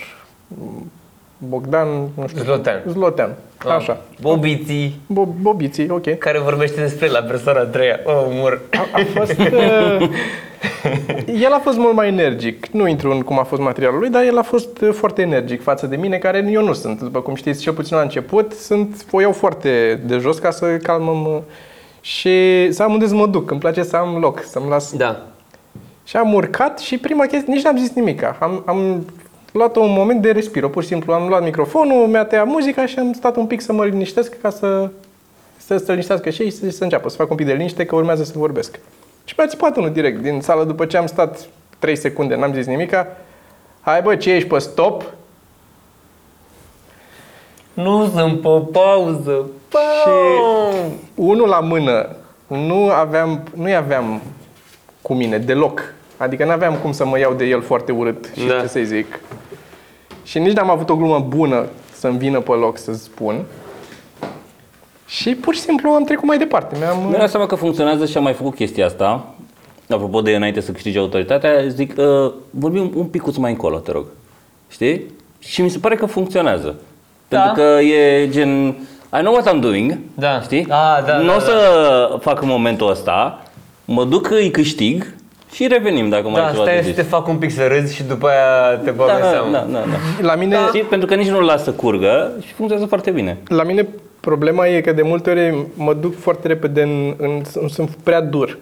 Bogdan, 1.39 1.87
nu 2.15 2.27
știu. 2.29 2.43
Zlotean. 2.43 2.81
Zlotean, 2.87 3.35
așa. 3.77 4.01
Bobiții, 4.21 5.01
Bo- 5.13 5.41
Bobiții, 5.41 5.89
ok. 5.91 6.19
care 6.19 6.39
vorbește 6.39 6.81
despre 6.81 7.07
el 7.07 7.13
la 7.13 7.21
persoana 7.21 7.61
a 7.61 7.65
treia. 7.65 8.01
Oh, 8.05 8.25
umor. 8.31 8.61
A, 8.73 8.87
a 8.93 9.01
fost... 9.19 9.35
Uh, 10.03 11.41
el 11.43 11.53
a 11.53 11.59
fost 11.63 11.77
mult 11.79 11.95
mai 11.95 12.09
energic. 12.09 12.67
Nu 12.67 12.87
intru 12.89 13.11
în 13.11 13.23
cum 13.23 13.39
a 13.39 13.43
fost 13.43 13.61
materialul 13.63 13.99
lui, 13.99 14.09
dar 14.11 14.23
el 14.25 14.39
a 14.39 14.43
fost 14.43 14.81
uh, 14.81 14.89
foarte 14.93 15.23
energic 15.23 15.63
față 15.63 15.87
de 15.87 15.97
mine, 15.97 16.17
care 16.17 16.49
eu 16.51 16.65
nu 16.65 16.73
sunt. 16.73 17.01
După 17.01 17.21
cum 17.21 17.35
știți, 17.35 17.61
cel 17.61 17.73
puțin 17.73 17.97
la 17.97 18.03
început, 18.03 18.53
sunt, 18.53 19.05
o 19.11 19.21
iau 19.21 19.33
foarte 19.33 20.01
de 20.07 20.17
jos 20.19 20.39
ca 20.39 20.51
să 20.51 20.67
calmăm... 20.67 21.25
uh, 21.25 21.39
Și 22.01 22.33
să 22.73 22.83
am 22.83 22.93
unde 22.93 23.07
să 23.07 23.15
mă 23.15 23.27
duc. 23.27 23.51
Îmi 23.51 23.61
place 23.61 23.83
să 23.83 23.97
am 23.97 24.17
loc, 24.21 24.43
să-mi 24.43 24.69
las 24.69 24.93
Da. 24.97 25.27
și 26.05 26.17
am 26.17 26.33
urcat 26.35 26.79
și 26.79 26.99
prima 26.99 27.27
chestie, 27.27 27.53
nici 27.53 27.63
n-am 27.65 27.77
zis 27.77 27.93
nimic. 27.95 28.23
Am, 28.39 28.63
am 28.67 29.05
luat 29.53 29.77
un 29.77 29.91
moment 29.91 30.23
de 30.23 30.31
respiro, 30.31 30.69
pur 30.69 30.83
și 30.83 30.89
simplu. 30.89 31.13
Am 31.13 31.29
luat 31.29 31.43
microfonul, 31.43 32.07
mi-a 32.07 32.25
tăiat 32.25 32.47
muzica 32.47 32.87
și 32.87 32.99
am 32.99 33.13
stat 33.13 33.37
un 33.37 33.47
pic 33.47 33.61
să 33.61 33.73
mă 33.73 33.85
liniștesc 33.85 34.41
ca 34.41 34.51
să, 34.51 34.91
să 35.57 35.77
se 35.77 35.91
liniștească 35.91 36.31
și 36.31 36.43
ei 36.43 36.51
și 36.51 36.71
să 36.71 36.83
înceapă, 36.83 37.09
să 37.09 37.17
fac 37.17 37.31
un 37.31 37.37
pic 37.37 37.47
de 37.47 37.53
liniște 37.53 37.85
că 37.85 37.95
urmează 37.95 38.25
să 38.25 38.33
vorbesc. 38.37 38.79
Și 39.25 39.35
mi-a 39.37 39.47
țipat 39.47 39.77
unul 39.77 39.93
direct 39.93 40.23
din 40.23 40.41
sală 40.41 40.65
după 40.65 40.87
ce 40.87 40.97
am 40.97 41.07
stat 41.07 41.49
3 41.79 41.97
secunde, 41.97 42.37
n-am 42.37 42.53
zis 42.53 42.67
nimica. 42.67 43.07
Hai 43.81 44.03
bă, 44.03 44.17
ce 44.17 44.33
ești 44.33 44.49
pe 44.49 44.59
stop? 44.59 45.13
Nu 47.73 48.11
sunt 48.15 48.41
pe 48.41 48.63
pauză. 48.73 49.51
Și 50.01 50.11
unul 51.15 51.49
la 51.49 51.61
mână, 51.61 52.17
nu 52.47 52.91
aveam, 52.91 53.43
nu 53.55 53.75
aveam 53.75 54.23
cu 55.03 55.15
mine 55.15 55.39
deloc. 55.39 55.95
Adică 56.19 56.45
nu 56.45 56.51
aveam 56.51 56.75
cum 56.75 56.93
să 56.93 57.07
mă 57.07 57.19
iau 57.19 57.33
de 57.35 57.45
el 57.45 57.63
foarte 57.63 57.93
urât 57.93 58.31
și 58.41 58.47
Da. 58.47 58.61
ce 58.61 58.67
să-i 58.67 58.85
zic. 58.87 59.21
Și 60.25 60.39
nici 60.39 60.53
n-am 60.53 60.71
avut 60.71 60.89
o 60.91 60.97
glumă 60.97 61.25
bună 61.29 61.67
să-mi 61.93 62.19
vină 62.19 62.41
pe 62.41 62.53
loc 62.53 62.79
să 62.79 62.93
spun. 62.93 63.45
Și 65.07 65.35
pur 65.35 65.55
și 65.55 65.61
simplu 65.61 65.91
am 65.91 66.05
trecut 66.05 66.25
mai 66.25 66.39
departe. 66.39 66.77
Mi-am... 66.79 66.99
Mi-am 66.99 67.19
dat 67.19 67.31
seama 67.31 67.47
că 67.47 67.55
funcționează 67.55 68.07
și 68.07 68.17
am 68.17 68.23
mai 68.23 68.33
făcut 68.33 68.55
chestia 68.55 68.87
asta. 68.87 69.35
Apropo 69.91 70.21
de 70.21 70.35
înainte 70.35 70.61
să 70.61 70.73
câștige 70.73 70.99
autoritatea, 70.99 71.67
zic, 71.69 71.95
uh, 71.99 72.33
vorbim 72.51 72.91
un 72.95 73.05
picuț 73.07 73.37
mai 73.37 73.51
încolo, 73.51 73.79
te 73.79 73.93
rog. 73.93 74.05
Știi? 74.69 75.05
Și 75.39 75.63
mi 75.63 75.69
se 75.71 75.79
pare 75.79 75.95
că 75.97 76.07
funcționează. 76.07 76.75
Da. 77.29 77.39
Pentru 77.41 77.63
că 77.63 77.81
e 77.81 78.29
gen, 78.31 78.67
I 79.13 79.21
know 79.21 79.33
what 79.33 79.55
I'm 79.57 79.61
doing, 79.61 79.99
Da. 80.15 80.41
știi? 80.41 80.67
Ah, 80.69 81.03
da, 81.07 81.17
nu 81.19 81.27
da, 81.27 81.33
o 81.35 81.39
da. 81.39 81.45
să 81.45 82.17
fac 82.21 82.43
în 82.43 82.49
momentul 82.49 82.91
ăsta, 82.91 83.43
mă 83.85 84.05
duc, 84.05 84.31
îi 84.31 84.51
câștig 84.51 85.15
și 85.53 85.67
revenim 85.67 86.09
dacă 86.09 86.29
mai 86.29 86.41
Da, 86.41 86.49
e 86.49 86.51
ceva 86.51 86.63
stai 86.63 86.75
de 86.75 86.81
să 86.83 86.87
zis. 86.87 86.95
te 86.97 87.03
fac 87.03 87.29
un 87.29 87.37
pic 87.37 87.51
să 87.51 87.67
râzi 87.67 87.95
și 87.95 88.03
după 88.03 88.29
aia 88.29 88.77
te 88.85 88.91
bag 88.91 89.07
Da, 89.09 89.15
în 89.15 89.21
da, 89.21 89.29
seamă. 89.29 89.51
da, 89.53 89.59
da, 89.73 89.79
da. 89.79 90.27
La 90.27 90.35
mine, 90.35 90.57
Știi? 90.67 90.81
Pentru 90.83 91.09
că 91.09 91.15
nici 91.15 91.29
nu-l 91.29 91.45
las 91.45 91.63
să 91.65 91.71
curgă 91.73 92.31
și 92.41 92.53
funcționează 92.53 92.89
foarte 92.89 93.11
bine. 93.11 93.39
la 93.49 93.63
mine 93.63 93.89
problema 94.21 94.67
e 94.67 94.81
că 94.81 94.93
de 94.93 95.03
multe 95.03 95.31
ori 95.31 95.67
mă 95.75 95.95
duc 95.95 96.19
foarte 96.21 96.49
repede 96.49 96.83
în, 96.83 97.15
în, 97.19 97.41
în 97.55 97.69
sunt 97.69 97.91
prea 98.03 98.21
dur. 98.21 98.59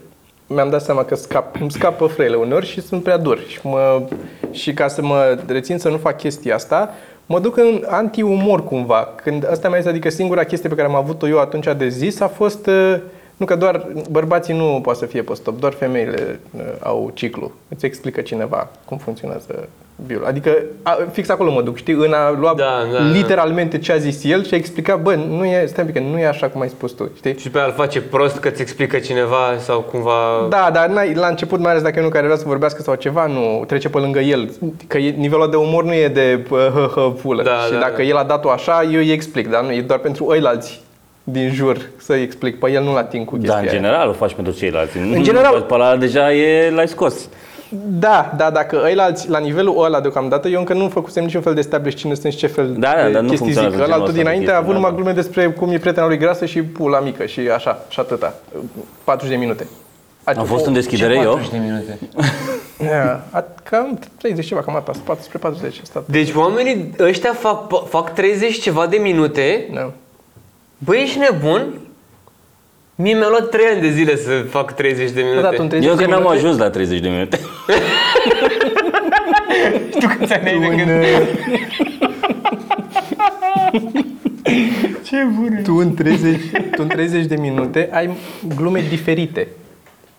Mi-am 0.47 0.71
dat 0.71 0.83
seama 0.83 1.05
că 1.05 1.15
scap, 1.15 1.57
îmi 1.61 1.71
scapă 1.71 2.07
frâile 2.07 2.37
uneori 2.37 2.67
și 2.67 2.81
sunt 2.81 3.03
prea 3.03 3.17
dur. 3.17 3.39
Și, 3.47 3.59
mă, 3.63 4.03
și 4.51 4.73
ca 4.73 4.89
să 4.89 5.03
mă 5.03 5.39
rețin 5.47 5.79
să 5.79 5.89
nu 5.89 5.97
fac 5.97 6.17
chestia 6.17 6.55
asta, 6.55 6.95
mă 7.27 7.39
duc 7.39 7.57
în 7.57 7.85
anti-umor 7.87 8.65
cumva. 8.65 9.09
Când 9.23 9.47
asta 9.51 9.69
mai 9.69 9.79
este, 9.79 9.91
adică 9.91 10.11
singura 10.11 10.45
chestie 10.45 10.69
pe 10.69 10.75
care 10.75 10.89
am 10.89 10.95
avut-o 10.95 11.29
eu 11.29 11.39
atunci 11.39 11.67
de 11.77 11.89
zis 11.89 12.21
a 12.21 12.29
fost 12.29 12.67
uh, 12.67 12.97
nu 13.37 13.47
că 13.47 13.57
doar 13.57 13.87
bărbații 14.11 14.55
nu 14.55 14.81
poate 14.83 14.99
să 14.99 15.07
fie 15.07 15.23
pe 15.23 15.35
stop, 15.35 15.61
doar 15.61 15.73
femeile 15.73 16.41
uh, 16.57 16.63
au 16.83 17.11
ciclu. 17.15 17.53
Îți 17.69 17.87
explică 17.87 18.21
cineva 18.21 18.69
cum 18.85 18.99
funcționează 18.99 19.69
biul. 20.07 20.25
Adică 20.27 20.63
a, 20.83 20.99
fix 21.13 21.29
acolo 21.29 21.53
mă 21.53 21.63
duc, 21.63 21.77
știi, 21.77 21.95
în 21.95 22.13
a 22.13 22.31
lua 22.31 22.55
Da, 22.57 22.65
da, 22.65 22.99
da. 22.99 23.05
literalmente 23.05 23.79
ce 23.79 23.93
a 23.93 23.97
zis 23.97 24.25
el 24.25 24.45
și 24.45 24.55
a 24.55 24.57
explicat, 24.57 25.03
bă, 25.03 25.15
nu 25.15 25.45
e, 25.45 25.67
stai 25.67 25.85
un 25.85 25.93
pic, 25.93 26.03
că 26.03 26.09
nu 26.09 26.19
e 26.19 26.27
așa 26.27 26.49
cum 26.49 26.61
ai 26.61 26.69
spus 26.69 26.93
tu, 26.93 27.11
știi? 27.17 27.39
Și 27.39 27.51
pe 27.51 27.59
aia 27.59 27.67
îl 27.67 27.73
face 27.73 28.01
prost 28.01 28.39
că 28.39 28.51
ți 28.51 28.61
explică 28.61 28.99
cineva 28.99 29.57
sau 29.59 29.81
cumva... 29.81 30.47
Da, 30.49 30.71
dar 30.73 30.89
n-ai, 30.89 31.15
la 31.15 31.27
început, 31.27 31.61
mai 31.61 31.71
ales 31.71 31.83
dacă 31.83 31.95
e 31.97 31.99
unul 31.99 32.13
care 32.13 32.25
vrea 32.25 32.37
să 32.37 32.45
vorbească 32.47 32.83
sau 32.83 32.95
ceva, 32.95 33.27
nu 33.27 33.65
trece 33.67 33.89
pe 33.89 33.99
lângă 33.99 34.21
el. 34.21 34.51
Că 34.87 34.99
e, 34.99 35.11
nivelul 35.11 35.51
de 35.51 35.57
umor 35.57 35.85
nu 35.85 35.95
e 35.95 36.09
de 36.09 36.45
pă, 36.49 36.71
hă, 36.75 36.91
hă, 36.95 37.11
pulă. 37.23 37.43
Da, 37.43 37.51
și 37.51 37.73
da, 37.73 37.79
dacă 37.79 37.97
da. 37.97 38.03
el 38.03 38.17
a 38.17 38.25
dat-o 38.25 38.51
așa, 38.51 38.83
eu 38.83 38.99
îi 38.99 39.11
explic, 39.11 39.51
dar 39.51 39.63
nu, 39.63 39.73
e 39.73 39.81
doar 39.81 39.99
pentru 39.99 40.27
ăilalți 40.29 40.85
din 41.29 41.51
jur 41.53 41.91
să-i 41.97 42.23
explic. 42.23 42.59
Pe 42.59 42.71
el 42.71 42.83
nu-l 42.83 42.97
ating 42.97 43.25
cu 43.27 43.35
chestia 43.35 43.53
Da, 43.55 43.61
în 43.61 43.67
aia. 43.69 43.73
general 43.75 44.09
o 44.09 44.13
faci 44.13 44.35
pentru 44.35 44.53
ceilalți. 44.53 44.97
În 44.97 45.23
general- 45.23 45.61
Pe 45.63 45.75
ăla 45.75 45.97
deja 45.97 46.33
e, 46.33 46.71
l-ai 46.71 46.89
scos. 46.89 47.29
Da, 47.87 48.33
da, 48.37 48.51
dacă 48.51 48.81
ăilalți, 48.85 49.29
la 49.31 49.39
nivelul 49.39 49.85
ăla 49.85 50.01
deocamdată, 50.01 50.49
eu 50.49 50.59
încă 50.59 50.73
nu 50.73 50.89
făcusem 50.89 51.25
niciun 51.25 51.41
fel 51.41 51.55
de 51.55 51.61
establish 51.61 51.97
cine 51.97 52.15
sunt 52.15 52.33
și 52.33 52.39
ce 52.39 52.47
fel 52.47 52.75
Da, 52.79 52.93
da, 52.97 53.05
de 53.05 53.11
dar 53.11 53.23
nu 53.23 53.29
chestii 53.29 53.37
funcționează 53.37 53.77
zic. 53.77 53.85
genul 53.85 53.85
Ălaltul 53.85 54.03
ăsta 54.09 54.17
de 54.17 54.23
dinainte 54.23 54.51
a 54.53 54.57
avut 54.57 54.65
chestii, 54.67 54.75
numai 54.83 54.91
da, 54.91 54.97
glume 54.97 55.13
despre 55.13 55.47
cum 55.51 55.71
e 55.73 55.79
prietena 55.79 56.07
lui 56.07 56.17
grasă 56.19 56.45
și 56.47 56.63
pula 56.63 57.01
mică 57.01 57.27
și 57.27 57.41
așa, 57.41 57.85
și 57.89 58.01
atâta. 58.01 58.35
40 59.05 59.35
de 59.37 59.39
minute. 59.41 59.67
Am 60.25 60.45
fost 60.45 60.67
în 60.67 60.73
Ce 60.75 60.79
deschidere 60.81 61.15
eu. 61.15 61.23
40 61.33 61.51
de 61.51 61.59
minute. 61.59 61.99
Yeah, 62.81 63.19
cam 63.71 63.99
30 64.19 64.47
ceva, 64.47 64.61
cam 64.61 64.77
atât, 64.77 64.97
4 64.97 65.23
spre 65.23 65.39
40 65.39 65.79
a 65.79 65.81
stat. 65.85 66.03
Deci 66.07 66.33
oamenii 66.35 66.91
ăștia 67.01 67.33
fac, 67.33 67.89
fac 67.89 68.15
30 68.15 68.61
ceva 68.61 68.87
de 68.87 68.97
minute. 68.97 69.69
Da. 69.75 69.93
Băi, 70.79 71.03
ești 71.03 71.19
nebun? 71.19 71.65
Mie 72.95 73.15
mi-a 73.15 73.29
luat 73.29 73.49
3 73.49 73.65
ani 73.73 73.81
de 73.81 73.91
zile 73.91 74.17
să 74.17 74.31
fac 74.51 74.75
30 74.75 75.11
de 75.11 75.21
minute. 75.23 75.41
Da, 75.41 75.49
tu 75.49 75.57
în 75.63 75.69
30 75.69 75.89
Eu 75.89 75.95
de 75.97 76.03
că 76.05 76.11
n-am 76.11 76.19
minute- 76.21 76.39
ajuns 76.39 76.59
la 76.59 76.71
30 76.71 77.01
de 77.01 77.09
minute. 77.09 77.41
știu 79.95 80.09
câți 80.19 80.33
ani 80.33 80.49
ai 80.49 80.55
Tu 80.55 80.61
de 80.61 80.67
în, 80.67 80.77
când... 80.77 80.91
Ce 85.05 85.17
bună! 85.35 85.61
Tu 85.63 85.75
în, 85.75 85.95
30, 85.95 86.41
tu 86.51 86.83
în 86.83 86.87
30 86.89 87.25
de 87.25 87.37
minute 87.37 87.89
ai 87.93 88.11
glume 88.57 88.85
diferite. 88.89 89.49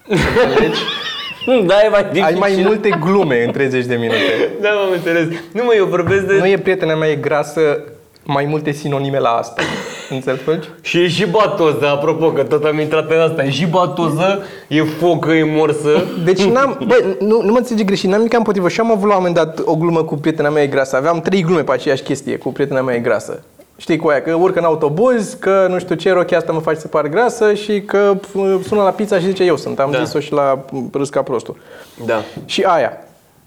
Înțelegi? 0.08 0.80
da, 1.68 1.76
e 1.86 1.88
mai 1.90 2.02
dificil. 2.04 2.24
Ai 2.24 2.34
mai 2.40 2.62
multe 2.66 2.90
glume 3.00 3.44
în 3.44 3.52
30 3.52 3.86
de 3.86 3.96
minute. 3.96 4.50
Da, 4.62 4.70
m-am 4.70 4.92
înțeles. 4.92 5.28
Nu 5.52 5.64
mă, 5.64 5.74
eu 5.76 5.86
vorbesc 5.86 6.22
de... 6.26 6.34
Nu 6.38 6.48
e 6.48 6.58
prietena 6.58 6.96
mea, 6.96 7.10
e 7.10 7.16
grasă, 7.16 7.84
mai 8.24 8.46
multe 8.46 8.72
sinonime 8.72 9.20
la 9.20 9.30
asta. 9.30 9.62
Înțelegi? 10.10 10.70
Și 10.82 10.98
e 11.04 11.08
și 11.08 11.26
batoză, 11.26 11.88
apropo, 11.88 12.32
că 12.32 12.44
tot 12.44 12.64
am 12.64 12.80
intrat 12.80 13.12
în 13.12 13.20
asta. 13.20 13.44
E 13.44 13.50
și 13.50 13.66
batoză, 13.66 14.40
e 14.68 14.84
focă, 14.84 15.32
e 15.32 15.44
morsă. 15.56 16.04
Deci 16.24 16.44
n-am, 16.44 16.80
bă, 16.88 17.04
nu, 17.20 17.42
nu 17.42 17.52
mă 17.52 17.58
înțelege 17.58 17.84
greșit, 17.84 18.10
n-am 18.10 18.18
nimic 18.18 18.34
împotrivă. 18.38 18.70
Și 18.70 18.80
am 18.80 18.92
avut 18.92 19.08
la 19.10 19.16
un 19.16 19.24
moment 19.26 19.36
dat 19.36 19.60
o 19.66 19.76
glumă 19.76 20.04
cu 20.04 20.16
prietena 20.16 20.50
mea 20.50 20.64
e 20.64 20.68
grasă. 20.68 20.96
Aveam 20.96 21.22
trei 21.22 21.42
glume 21.42 21.62
pe 21.64 21.72
aceeași 21.72 22.04
chestie 22.04 22.38
cu 22.38 22.52
prietena 22.52 22.82
mea 22.82 22.96
e 22.96 23.00
grasă. 23.00 23.42
Știi 23.78 23.98
cu 23.98 24.08
aia, 24.08 24.22
că 24.22 24.34
urcă 24.34 24.60
în 24.60 24.66
autobuz, 24.66 25.34
că 25.40 25.68
nu 25.70 25.80
știu 25.80 25.96
ce, 25.96 26.12
rochia 26.12 26.38
asta 26.38 26.52
mă 26.52 26.60
face 26.60 26.80
să 26.80 26.88
par 26.88 27.08
grasă 27.08 27.54
și 27.54 27.82
că 27.82 28.14
f- 28.20 28.64
sună 28.68 28.82
la 28.84 28.90
pizza 28.90 29.20
și 29.20 29.26
zice 29.26 29.44
eu 29.44 29.58
sunt. 29.58 29.80
Am 29.80 29.92
Da. 29.92 30.04
zis-o 30.04 30.20
și 30.20 30.32
la 30.34 30.66
râs 30.92 31.10
ca 31.10 31.22
prostul. 31.22 31.58
Da. 32.06 32.22
Și 32.46 32.62
aia. 32.62 32.92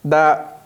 Dar 0.01 0.57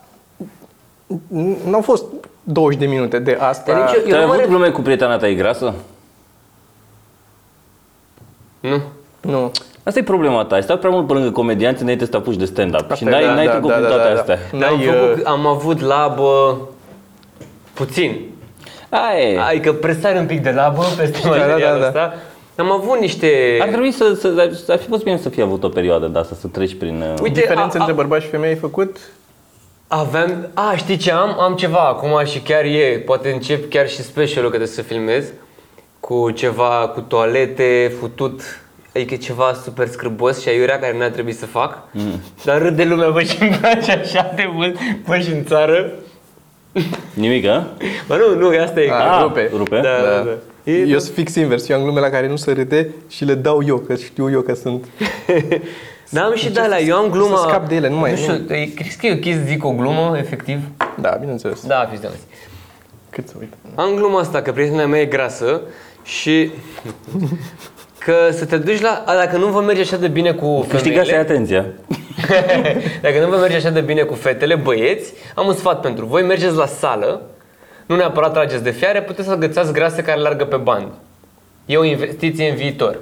n- 1.13 1.69
n-au 1.69 1.81
fost 1.81 2.03
20 2.47 2.79
de 2.79 2.85
minute 2.85 3.19
de 3.19 3.37
asta. 3.39 3.71
Dar 3.71 3.81
nici 3.81 3.95
eu- 3.95 4.01
Tu 4.09 4.15
ai 4.15 4.21
nu 4.21 4.27
mă 4.27 4.33
avut 4.33 4.43
ref- 4.45 4.47
glume 4.49 4.69
cu 4.69 4.81
prietena 4.81 5.17
ta 5.17 5.27
e 5.27 5.33
grasă? 5.33 5.73
Nu. 8.59 8.81
Nu. 9.21 9.51
Asta 9.83 9.99
e 9.99 10.03
problema 10.03 10.43
ta. 10.45 10.55
Ai 10.55 10.63
stat 10.63 10.79
prea 10.79 10.91
mult 10.91 11.07
pe 11.07 11.13
lângă 11.13 11.31
comedianți 11.31 11.81
înainte 11.81 12.03
să 12.03 12.09
te 12.11 12.17
apuci 12.17 12.35
de 12.35 12.45
stand-up. 12.45 12.93
Și 12.93 13.03
e, 13.03 13.09
n-ai, 13.09 13.23
da, 13.23 13.33
n-ai 13.33 13.45
da, 13.45 13.51
trecut 13.51 13.69
da, 13.69 13.75
prin 13.75 13.87
da, 13.87 13.93
toate 13.95 14.13
da, 14.13 14.19
astea. 14.19 14.37
da. 14.51 14.57
Dar 14.57 14.69
am, 14.69 14.75
N-ai, 14.77 14.85
făcut, 14.87 15.17
uh, 15.17 15.21
am 15.25 15.45
avut 15.47 15.79
labă 15.81 16.57
puțin. 17.73 18.19
Aia 18.89 19.29
e. 19.29 19.39
Adică 19.39 19.73
presare 19.73 20.19
un 20.19 20.25
pic 20.25 20.43
de 20.43 20.51
labă 20.51 20.83
peste 20.97 21.19
Da, 21.23 21.29
da, 21.29 21.37
materialul 21.37 21.81
da, 21.81 21.89
da. 21.89 22.03
ăsta. 22.03 22.13
Am 22.55 22.71
avut 22.71 22.99
niște... 22.99 23.57
Ar 23.61 23.67
trebui 23.67 23.91
să, 23.91 24.13
să, 24.19 24.49
să, 24.65 24.71
ar 24.71 24.77
fi 24.77 24.87
fost 24.87 25.03
bine 25.03 25.17
să 25.17 25.29
fie 25.29 25.43
avut 25.43 25.63
o 25.63 25.69
perioadă 25.69 26.05
de 26.07 26.19
asta, 26.19 26.35
să 26.39 26.47
treci 26.47 26.75
prin... 26.75 27.01
uh, 27.01 27.19
Uite, 27.21 27.39
Diferențe 27.39 27.61
a- 27.77 27.79
a- 27.79 27.79
între 27.79 27.93
bărbați 27.93 28.23
și 28.23 28.29
femei 28.29 28.49
ai 28.49 28.55
făcut? 28.55 28.97
Aveam, 29.87 30.49
a, 30.53 30.73
știi 30.75 30.97
ce 30.97 31.11
am? 31.11 31.39
Am 31.39 31.55
ceva 31.55 31.79
acum 31.87 32.25
și 32.25 32.39
chiar 32.39 32.63
e, 32.63 33.01
poate 33.05 33.31
încep 33.31 33.69
chiar 33.69 33.89
și 33.89 34.01
specialul 34.03 34.49
că 34.49 34.55
trebuie 34.55 34.75
să 34.75 34.81
filmez 34.81 35.25
cu 35.99 36.31
ceva, 36.31 36.91
cu 36.93 37.01
toalete, 37.01 37.93
futut. 37.99 38.41
adică 38.95 39.15
ceva 39.15 39.53
super 39.63 39.87
scârbos 39.87 40.41
și 40.41 40.49
aiurea 40.49 40.79
care 40.79 40.97
n-a 40.97 41.09
trebuit 41.09 41.37
să 41.37 41.45
fac, 41.45 41.77
mm. 41.91 42.21
dar 42.43 42.61
râde 42.61 42.83
lumea, 42.83 43.09
bă, 43.09 43.21
și 43.21 43.41
îmi 43.41 43.57
place 43.61 43.91
așa 43.91 44.31
de 44.35 44.49
mult, 44.53 44.75
bă, 45.07 45.17
și 45.17 45.31
în 45.31 45.43
țară. 45.45 45.91
Nimic, 47.13 47.45
a? 47.45 47.67
Bă, 48.07 48.15
nu, 48.15 48.39
nu, 48.39 48.61
asta 48.63 48.81
e. 48.81 48.91
A, 48.91 49.15
Ah, 49.17 49.21
rupe. 49.23 49.51
rupe? 49.55 49.75
Da, 49.75 49.81
da, 50.03 50.23
da. 50.23 50.31
E, 50.71 50.77
Eu 50.77 50.99
sunt 50.99 51.15
fix 51.15 51.35
invers. 51.35 51.69
Eu 51.69 51.77
am 51.77 51.83
glume 51.83 51.99
la 51.99 52.09
care 52.09 52.27
nu 52.27 52.35
se 52.35 52.51
râde 52.51 52.89
și 53.09 53.25
le 53.25 53.33
dau 53.33 53.61
eu, 53.67 53.77
că 53.77 53.95
știu 53.95 54.31
eu 54.31 54.41
că 54.41 54.53
sunt... 54.53 54.85
da, 56.15 56.21
am 56.25 56.35
și 56.35 56.49
de 56.49 56.59
alea, 56.59 56.81
eu 56.81 56.95
am 56.95 57.09
gluma... 57.09 57.37
să 57.37 57.45
scap 57.47 57.67
de 57.67 57.75
ele, 57.75 57.89
nu 57.89 57.95
mai- 57.97 58.11
Nu 58.11 58.17
știu, 58.17 58.33
e- 58.55 58.65
crezi 58.75 58.97
că 58.97 59.05
e 59.07 59.13
ok 59.13 59.33
să 59.33 59.41
zic 59.45 59.65
o 59.65 59.71
glumă, 59.71 60.15
efectiv? 60.17 60.59
Da, 61.01 61.09
bineînțeles. 61.19 61.65
Da, 61.65 61.87
fiți 61.89 62.01
de 62.01 62.07
azi. 62.07 62.23
Cât 63.09 63.27
să 63.27 63.33
uită. 63.39 63.55
Am 63.75 63.95
gluma 63.95 64.19
asta 64.19 64.41
că 64.41 64.51
prietena 64.51 64.85
mea 64.85 64.99
e 64.99 65.05
grasă 65.05 65.61
și 66.03 66.51
că 67.97 68.13
să 68.31 68.45
te 68.45 68.57
duci 68.57 68.81
la... 68.81 69.03
A, 69.05 69.13
dacă 69.15 69.37
nu 69.37 69.45
vă 69.47 69.61
merge 69.61 69.81
așa 69.81 69.97
de 69.97 70.07
bine 70.07 70.31
cu 70.33 70.59
Câștigați 70.59 71.09
femeile, 71.09 71.31
atenția. 71.31 71.65
dacă 73.01 73.19
nu 73.19 73.27
vă 73.29 73.35
merge 73.37 73.55
așa 73.55 73.69
de 73.69 73.81
bine 73.81 74.01
cu 74.01 74.13
fetele, 74.13 74.55
băieți, 74.55 75.13
am 75.35 75.47
un 75.47 75.53
sfat 75.53 75.81
pentru 75.81 76.05
voi, 76.05 76.23
mergeți 76.23 76.55
la 76.55 76.65
sală, 76.65 77.21
nu 77.85 77.95
neapărat 77.95 78.31
trageți 78.33 78.63
de 78.63 78.71
fiare, 78.71 79.01
puteți 79.01 79.27
să 79.27 79.33
agățați 79.33 79.73
grase 79.73 80.01
care 80.01 80.19
largă 80.19 80.45
pe 80.45 80.55
bani. 80.55 80.87
E 81.65 81.77
o 81.77 81.83
investiție 81.83 82.49
în 82.49 82.55
viitor. 82.55 82.97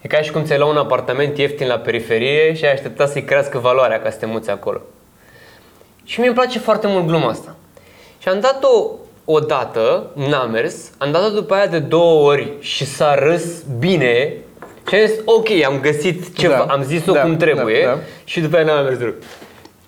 E 0.00 0.08
ca 0.08 0.20
și 0.20 0.30
cum 0.30 0.44
ți-ai 0.44 0.58
lua 0.58 0.68
un 0.68 0.76
apartament 0.76 1.38
ieftin 1.38 1.66
la 1.66 1.78
periferie 1.78 2.54
și 2.54 2.64
ai 2.64 2.72
aștepta 2.72 3.06
să-i 3.06 3.24
crească 3.24 3.58
valoarea 3.58 4.00
ca 4.00 4.10
să 4.10 4.16
te 4.18 4.26
muți 4.26 4.50
acolo. 4.50 4.80
Și 6.04 6.18
mie 6.18 6.28
îmi 6.28 6.38
place 6.38 6.58
foarte 6.58 6.86
mult 6.86 7.06
gluma 7.06 7.28
asta. 7.28 7.56
Și 8.18 8.28
am 8.28 8.40
dat-o 8.40 8.90
o 9.24 9.38
dată, 9.38 10.10
n-a 10.14 10.44
mers, 10.44 10.90
am 10.98 11.10
dat-o 11.12 11.28
după 11.30 11.54
aia 11.54 11.66
de 11.66 11.78
două 11.78 12.30
ori 12.30 12.52
și 12.60 12.86
s-a 12.86 13.14
râs 13.14 13.62
bine 13.78 14.34
și 14.88 14.94
am 14.94 15.06
zis, 15.06 15.18
ok, 15.24 15.48
am 15.66 15.80
găsit 15.80 16.36
ceva, 16.38 16.54
Da, 16.54 16.72
am 16.74 16.82
zis-o 16.82 17.12
da, 17.12 17.20
cum 17.20 17.36
trebuie 17.36 17.82
da, 17.84 17.90
da. 17.90 17.98
și 18.24 18.40
după 18.40 18.56
aia 18.56 18.64
n-a 18.64 18.80
mers 18.80 18.98
deloc. 18.98 19.14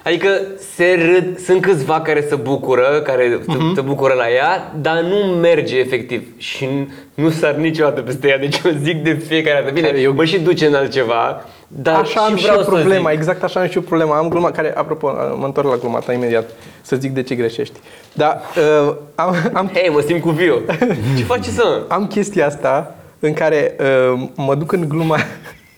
Adică 0.04 0.28
se 0.74 0.98
râd, 1.12 1.38
sunt 1.38 1.60
câțiva 1.60 2.00
care 2.00 2.26
se 2.28 2.34
bucură, 2.34 3.00
care 3.04 3.38
se, 3.48 3.56
Mhm. 3.56 3.74
se 3.74 3.80
bucură 3.80 4.14
la 4.14 4.30
ea, 4.30 4.72
dar 4.80 5.00
nu 5.00 5.16
merge 5.16 5.78
efectiv 5.78 6.22
și 6.36 6.68
nu 7.14 7.30
sar 7.30 7.54
niciodată 7.54 8.00
peste 8.00 8.28
ea, 8.28 8.38
deci 8.38 8.60
eu 8.64 8.72
zic 8.82 9.02
de 9.02 9.12
fiecare 9.12 9.60
dată, 9.60 9.72
bine, 9.72 9.92
Eu- 10.00 10.12
mă 10.12 10.24
și 10.24 10.38
duce 10.40 10.66
în 10.66 10.74
altceva, 10.74 11.44
dar 11.68 11.94
Așa 12.00 12.20
am 12.20 12.36
și 12.36 12.42
vreau 12.42 12.56
eu 12.58 12.62
să 12.64 12.70
problema, 12.70 13.08
zic. 13.10 13.18
exact 13.18 13.42
așa 13.42 13.60
am 13.60 13.66
și 13.68 13.76
eu 13.76 13.82
problema. 13.82 14.16
Am 14.16 14.28
gluma 14.28 14.50
care, 14.50 14.72
apropo, 14.76 15.12
mă 15.38 15.44
întorc 15.44 15.68
la 15.68 15.76
gluma 15.76 15.98
ta 15.98 16.12
imediat, 16.12 16.50
să 16.82 16.96
zic 16.96 17.10
de 17.10 17.22
ce 17.22 17.34
greșești. 17.34 17.78
Dar 18.12 18.40
uh, 18.86 18.94
am, 19.14 19.34
am, 19.52 19.70
Hei, 19.74 19.88
mă 19.90 20.00
simt 20.00 20.20
cu 20.22 20.30
viu. 20.30 20.54
Ce 21.16 21.22
faci 21.24 21.44
să? 21.44 21.82
am 21.88 22.06
chestia 22.06 22.46
asta 22.46 22.94
în 23.18 23.32
care 23.32 23.76
uh, 23.80 24.22
mă 24.34 24.54
duc 24.54 24.72
în 24.72 24.88
gluma 24.88 25.16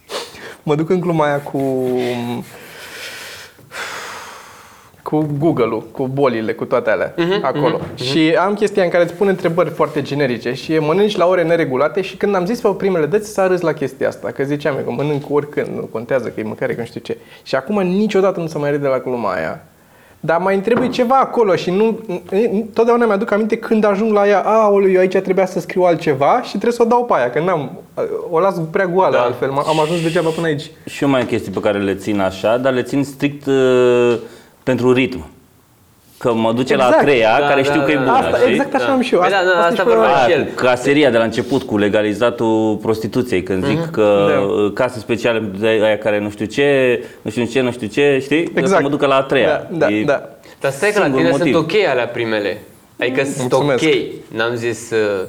mă 0.63 0.75
duc 0.75 0.91
în 0.91 1.01
gluma 1.01 1.25
aia 1.27 1.41
cu 1.41 1.59
cu 5.13 5.27
Google-ul, 5.39 5.83
cu 5.91 6.07
bolile, 6.07 6.53
cu 6.53 6.65
toate 6.65 6.91
alea 6.91 7.15
acolo. 7.43 7.81
Și 7.95 8.37
am 8.39 8.55
chestia 8.55 8.83
în 8.83 8.89
care 8.89 9.05
îți 9.05 9.15
pun 9.15 9.29
întrebări 9.29 9.71
foarte 9.71 10.03
generice 10.03 10.53
și 10.53 10.79
mănânci 10.79 11.17
la 11.17 11.27
ore 11.27 11.43
neregulate 11.43 12.01
și 12.01 12.17
când 12.17 12.35
am 12.35 12.47
zis 12.47 12.61
pe 12.61 12.69
primele 12.69 13.07
dăți 13.07 13.33
s-a 13.33 13.47
râs 13.47 13.61
la 13.61 13.73
chestia 13.73 14.09
asta, 14.09 14.31
că 14.31 14.43
ziceam 14.45 14.77
eu 14.77 14.83
că 14.85 14.91
mănânc 14.91 15.23
oricând, 15.31 15.69
nu 15.75 15.89
contează 15.93 16.29
că 16.29 16.41
e 16.41 16.43
mâncare, 16.43 16.75
că 16.75 16.81
nu 16.81 16.87
știu 16.87 17.01
ce. 17.01 17.17
Și 17.43 17.55
acum 17.55 17.83
niciodată 17.83 18.41
nu 18.41 18.47
se 18.47 18.59
mai 18.59 18.71
râde 18.71 18.87
la 18.87 18.99
gluma 18.99 19.33
aia. 19.33 19.65
Dar 20.21 20.39
mai 20.39 20.59
trebuie 20.59 20.89
ceva 20.89 21.15
acolo 21.15 21.55
și 21.55 21.71
nu, 21.71 21.99
totdeauna 22.73 23.07
mi-aduc 23.07 23.31
aminte 23.31 23.57
când 23.57 23.85
ajung 23.85 24.13
la 24.13 24.29
ea, 24.29 24.41
a, 24.41 24.73
eu 24.93 25.01
aici 25.01 25.17
trebuia 25.17 25.47
să 25.47 25.61
scriu 25.61 25.83
altceva 25.83 26.41
și 26.43 26.51
trebuie 26.51 26.73
să 26.73 26.83
o 26.83 26.87
dau 26.87 27.05
pe 27.05 27.13
aia, 27.17 27.31
că 27.31 27.41
n-am, 27.41 27.79
o 28.31 28.41
las 28.41 28.61
prea 28.71 28.87
goală 28.87 29.15
Da. 29.17 29.23
altfel, 29.23 29.51
am 29.51 29.81
ajuns 29.81 30.03
degeaba 30.03 30.29
până 30.29 30.47
aici. 30.47 30.71
Și 30.85 31.03
eu 31.05 31.11
mai 31.11 31.21
am 31.21 31.27
chestii 31.27 31.53
pe 31.53 31.61
care 31.61 31.79
le 31.79 31.95
țin 31.95 32.21
așa, 32.21 32.57
dar 32.57 32.73
le 32.73 32.83
țin 32.83 33.05
strict 33.05 33.47
uh, 33.47 34.15
pentru 34.63 34.93
ritm. 34.93 35.27
Că 36.19 36.33
mă 36.35 36.53
duce 36.53 36.77
la 36.77 36.83
a 36.85 36.87
Exact. 36.87 37.05
treia, 37.05 37.37
Da, 37.41 37.47
care 37.47 37.63
da, 37.63 37.69
știu 37.71 37.83
că 37.83 37.91
e 37.91 37.95
da, 37.95 38.01
bună, 38.01 38.13
Asta, 38.13 38.37
știi? 38.37 38.51
exact 38.53 38.75
așa 38.75 38.87
Da. 38.87 38.93
am 38.93 39.01
și 39.01 39.15
eu. 39.15 39.21
Păi 39.21 39.29
Asta, 39.29 39.45
da, 39.45 39.51
da, 39.51 39.57
asta, 39.57 39.69
asta 39.69 39.81
e 39.81 39.85
problema. 39.85 40.03
vorbea 40.07 40.23
și 40.25 40.31
Aia, 40.33 40.37
el. 40.37 40.45
cu 40.45 40.55
caseria 40.55 41.11
de 41.11 41.17
la 41.19 41.25
început, 41.25 41.63
cu 41.63 41.79
legalizatul 41.79 42.77
prostituției, 42.83 43.43
când 43.43 43.65
zic 43.67 43.91
că 43.91 44.27
Da. 44.35 44.41
uh, 44.41 44.73
casă 44.73 44.99
specială 44.99 45.43
de 45.59 45.67
aia 45.67 45.99
care 45.99 46.19
nu 46.21 46.31
știu 46.31 46.45
ce, 46.47 47.03
nu 47.23 47.31
știu 47.31 47.45
ce, 47.45 47.61
nu 47.61 47.73
știu 47.73 47.87
ce, 47.87 48.19
știi? 48.23 48.45
Să 48.53 48.59
Exact. 48.59 48.83
mă 48.83 48.89
ducă 48.89 49.07
la 49.07 49.15
a 49.17 49.23
treia. 49.23 49.67
Da, 49.71 49.87
da, 49.87 49.89
E- 49.95 50.05
da. 50.05 50.29
Dar 50.61 50.71
stai 50.73 50.91
că 50.91 50.99
la 50.99 51.05
Singur 51.05 51.21
tine 51.21 51.31
motiv. 51.33 51.53
sunt 51.55 51.65
ok 51.65 51.89
alea 51.91 52.07
primele. 52.07 52.63
Adică 53.01 53.25
sunt 53.25 53.37
Mulțumesc. 53.53 53.85
ok. 53.85 53.91
N-am 54.37 54.55
zis... 54.55 54.91
Uh, 54.91 55.27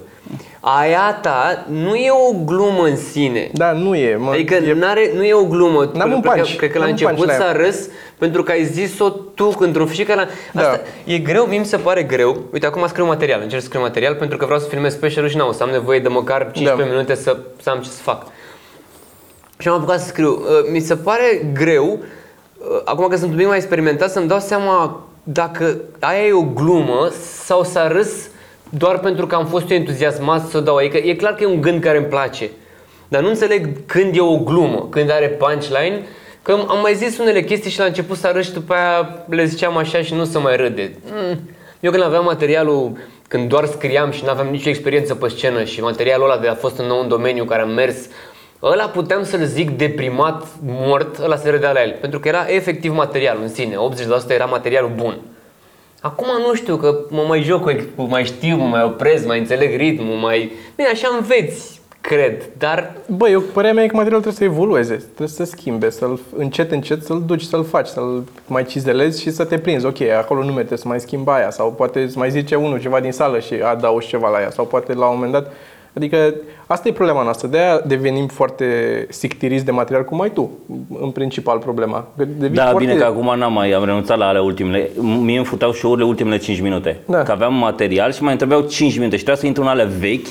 aia 0.66 1.20
ta 1.22 1.66
nu 1.70 1.96
e 1.96 2.10
o 2.12 2.44
glumă 2.46 2.84
în 2.84 2.96
sine. 2.98 3.50
Da, 3.54 3.72
nu 3.72 3.96
e. 3.96 4.16
Mă, 4.16 4.30
Adică 4.30 4.54
e, 4.56 4.74
n-are, 4.74 5.12
nu 5.16 5.24
e 5.24 5.34
o 5.34 5.46
glumă. 5.46 5.92
N-am 5.94 6.12
un 6.12 6.22
cred, 6.22 6.34
că, 6.34 6.40
punch. 6.42 6.56
cred 6.58 6.72
că 6.72 6.78
la 6.78 6.84
N-am 6.86 6.94
un 6.94 7.00
început 7.00 7.16
punch 7.16 7.38
la 7.40 7.46
s-a 7.46 7.52
ea. 7.60 7.66
râs 7.66 7.88
pentru 8.18 8.44
că 8.44 8.52
ai 8.52 8.64
zis-o 8.66 9.10
tu 9.10 9.56
într-un 9.60 9.88
și 9.92 10.04
că 10.04 10.14
la... 10.16 10.28
Asta 10.62 10.82
e 11.04 11.18
greu, 11.18 11.46
mie 11.46 11.60
mi 11.60 11.66
se 11.66 11.78
pare 11.78 12.04
greu. 12.04 12.38
Uite, 12.54 12.66
acum 12.66 12.88
scriu 12.88 13.06
material, 13.06 13.42
încerc 13.42 13.62
să 13.62 13.68
scriu 13.68 13.82
material 13.82 14.16
pentru 14.16 14.38
că 14.38 14.46
vreau 14.46 14.60
să 14.60 14.68
filmez 14.68 14.94
specialul 14.94 15.30
și 15.30 15.38
n-am, 15.38 15.48
o 15.48 15.52
să 15.52 15.64
am 15.64 15.70
nevoie 15.70 16.00
de 16.00 16.08
măcar 16.08 16.52
15 16.52 16.84
Da. 16.84 16.90
minute 16.96 17.16
să, 17.16 17.38
să 17.62 17.70
am 17.70 17.80
ce 17.80 17.90
să 17.90 18.02
fac. 18.02 18.26
Și 19.58 19.68
am 19.68 19.74
apucat 19.74 20.00
să 20.00 20.08
scriu. 20.08 20.30
Uh, 20.32 20.72
Mi 20.72 20.80
se 20.80 20.96
pare 20.96 21.46
greu, 21.54 22.00
uh, 22.58 22.82
acum 22.86 23.08
că 23.08 23.16
sunt 23.16 23.32
un 23.32 23.38
pic 23.38 23.48
mai 23.48 23.58
experimentat, 23.58 24.12
să-mi 24.12 24.28
dau 24.28 24.40
seama 24.40 25.02
dacă 25.24 25.76
aia 26.00 26.26
e 26.26 26.34
o 26.34 26.42
glumă 26.42 27.10
sau 27.44 27.64
s-a 27.64 27.88
râs 27.88 28.28
doar 28.78 29.00
pentru 29.00 29.28
că 29.28 29.36
am 29.36 29.46
fost 29.46 29.70
eu 29.70 29.78
entuziasmat 29.78 30.48
să 30.48 30.58
o 30.58 30.62
dau. 30.62 30.76
Adică 30.76 30.98
e 30.98 31.16
clar 31.16 31.34
că 31.34 31.44
e 31.44 31.48
un 31.48 31.62
gând 31.62 31.82
care 31.82 31.98
îmi 31.98 32.06
place. 32.06 32.50
Dar 33.08 33.22
nu 33.22 33.28
înțeleg 33.28 33.70
când 33.86 34.16
e 34.16 34.22
o 34.22 34.38
glumă, 34.38 34.88
când 34.90 35.12
are 35.12 35.28
punchline, 35.28 36.02
că 36.42 36.52
am 36.52 36.80
mai 36.82 36.96
zis 36.96 37.18
unele 37.18 37.44
chestii 37.44 37.72
și 37.72 37.80
la 37.80 37.86
început 37.86 38.18
s-a 38.18 38.32
râs 38.32 38.46
și 38.46 38.54
după 38.54 38.74
aia 38.74 39.26
le 39.30 39.46
ziceam 39.46 39.78
așa 39.78 40.02
și 40.02 40.14
nu 40.14 40.26
se 40.26 40.38
mai 40.38 40.56
râde. 40.56 40.92
Mm. 41.12 41.40
Eu 41.80 41.92
când 41.92 42.04
aveam 42.04 42.24
materialul, 42.24 42.92
când 43.28 43.50
doar 43.50 43.66
scriam 43.66 44.12
și 44.12 44.24
nu 44.24 44.30
aveam 44.30 44.48
nicio 44.48 44.70
experiență 44.70 45.16
pe 45.16 45.28
scenă 45.28 45.64
și 45.64 45.82
materialul 45.82 46.30
ăla 46.30 46.42
de 46.42 46.48
a 46.48 46.54
fost 46.54 46.78
în 46.78 46.86
nou 46.86 47.00
un 47.00 47.08
domeniu 47.08 47.44
care 47.44 47.62
am 47.62 47.70
mers 47.70 47.96
Ăla 48.62 48.86
puteam 48.86 49.24
să-l 49.24 49.44
zic 49.46 49.70
deprimat, 49.70 50.48
mort, 50.66 51.18
ăla 51.18 51.36
se 51.36 51.50
râdea 51.50 51.72
la 51.72 51.82
el. 51.82 51.96
Pentru 52.02 52.20
că 52.20 52.28
era 52.28 52.46
efectiv 52.48 52.94
material 52.94 53.38
în 53.42 53.50
sine. 53.50 53.76
80% 54.26 54.30
era 54.30 54.46
materialul 54.46 54.92
bun. 54.96 55.20
Acum 56.06 56.28
nu 56.48 56.54
știu, 56.54 56.76
că 56.76 56.96
mă 57.10 57.24
mai 57.28 57.42
joc, 57.42 57.64
cu- 57.96 58.04
mai 58.04 58.24
știu, 58.24 58.56
mă 58.56 58.66
mai 58.66 58.84
opresc, 58.84 59.26
mai 59.26 59.40
înțeleg 59.40 59.76
ritmul, 59.78 60.16
mai... 60.16 60.52
Bine, 60.76 60.88
așa 60.88 61.08
înveți, 61.20 61.82
cred, 62.02 62.50
dar... 62.58 62.94
Bă, 63.08 63.30
eu 63.30 63.40
părerea 63.40 63.74
mea 63.74 63.84
e 63.84 63.88
că 63.88 63.96
materialul 63.96 64.24
trebuie 64.26 64.50
să 64.50 64.56
evolueze, 64.56 64.96
trebuie 64.96 65.28
să 65.28 65.36
se 65.36 65.44
schimbe, 65.44 65.90
să-l 65.90 66.20
încet, 66.38 66.72
încet 66.72 67.04
să-l 67.04 67.24
duci, 67.26 67.42
să-l 67.42 67.64
faci, 67.64 67.88
să-l 67.88 68.24
mai 68.48 68.66
cizelezi 68.66 69.22
și 69.22 69.32
să 69.32 69.44
te 69.46 69.58
prinzi. 69.60 69.86
Ok, 69.86 70.02
acolo 70.02 70.44
nu 70.44 70.52
merge 70.52 70.76
să 70.76 70.88
mai 70.88 71.00
schimbi 71.00 71.30
aia 71.30 71.50
sau 71.50 71.72
poate 71.72 72.02
îți 72.02 72.18
mai 72.18 72.32
zice 72.32 72.56
unul 72.56 72.80
ceva 72.82 73.00
din 73.00 73.12
sală 73.12 73.40
și 73.40 73.54
adaugi 73.54 74.08
ceva 74.08 74.30
la 74.30 74.42
ea 74.42 74.50
sau 74.52 74.66
poate 74.66 74.94
la 74.94 75.06
un 75.06 75.14
moment 75.16 75.32
dat 75.32 75.52
Adică 75.96 76.34
asta 76.68 76.88
e 76.88 76.92
problema 76.92 77.24
noastră, 77.24 77.48
de-aia 77.48 77.82
devenim 77.86 78.28
foarte 78.28 78.66
sictiriți 79.10 79.66
de 79.66 79.72
material, 79.72 80.06
cum 80.06 80.22
ai 80.22 80.30
tu, 80.30 80.50
în 81.02 81.10
principal 81.10 81.58
problema. 81.58 82.08
Că 82.18 82.26
devii 82.26 82.56
Da, 82.56 82.70
foarte... 82.70 82.86
bine 82.86 82.98
că 83.00 83.06
acum 83.06 83.38
n-am 83.38 83.54
mai, 83.54 83.72
am 83.72 83.86
renunțat 83.86 84.18
la 84.18 84.28
alea 84.28 84.42
ultimele. 84.42 84.90
Mie 85.00 85.38
îmi 85.38 85.46
futeau 85.46 85.72
show-urile 85.72 86.06
ultimele 86.06 86.38
5 86.38 86.62
minute. 86.62 87.00
Da. 87.06 87.24
Că 87.24 87.32
aveam 87.32 87.54
material 87.54 88.12
și 88.12 88.22
mai 88.22 88.30
îmi 88.30 88.38
trebuiau 88.38 88.62
5 88.62 88.98
minute 88.98 89.18
și 89.18 89.24
trebuia 89.24 89.42
să 89.42 89.46
intru 89.46 89.64
în 89.64 89.70
alea 89.70 89.90
vechi 90.00 90.28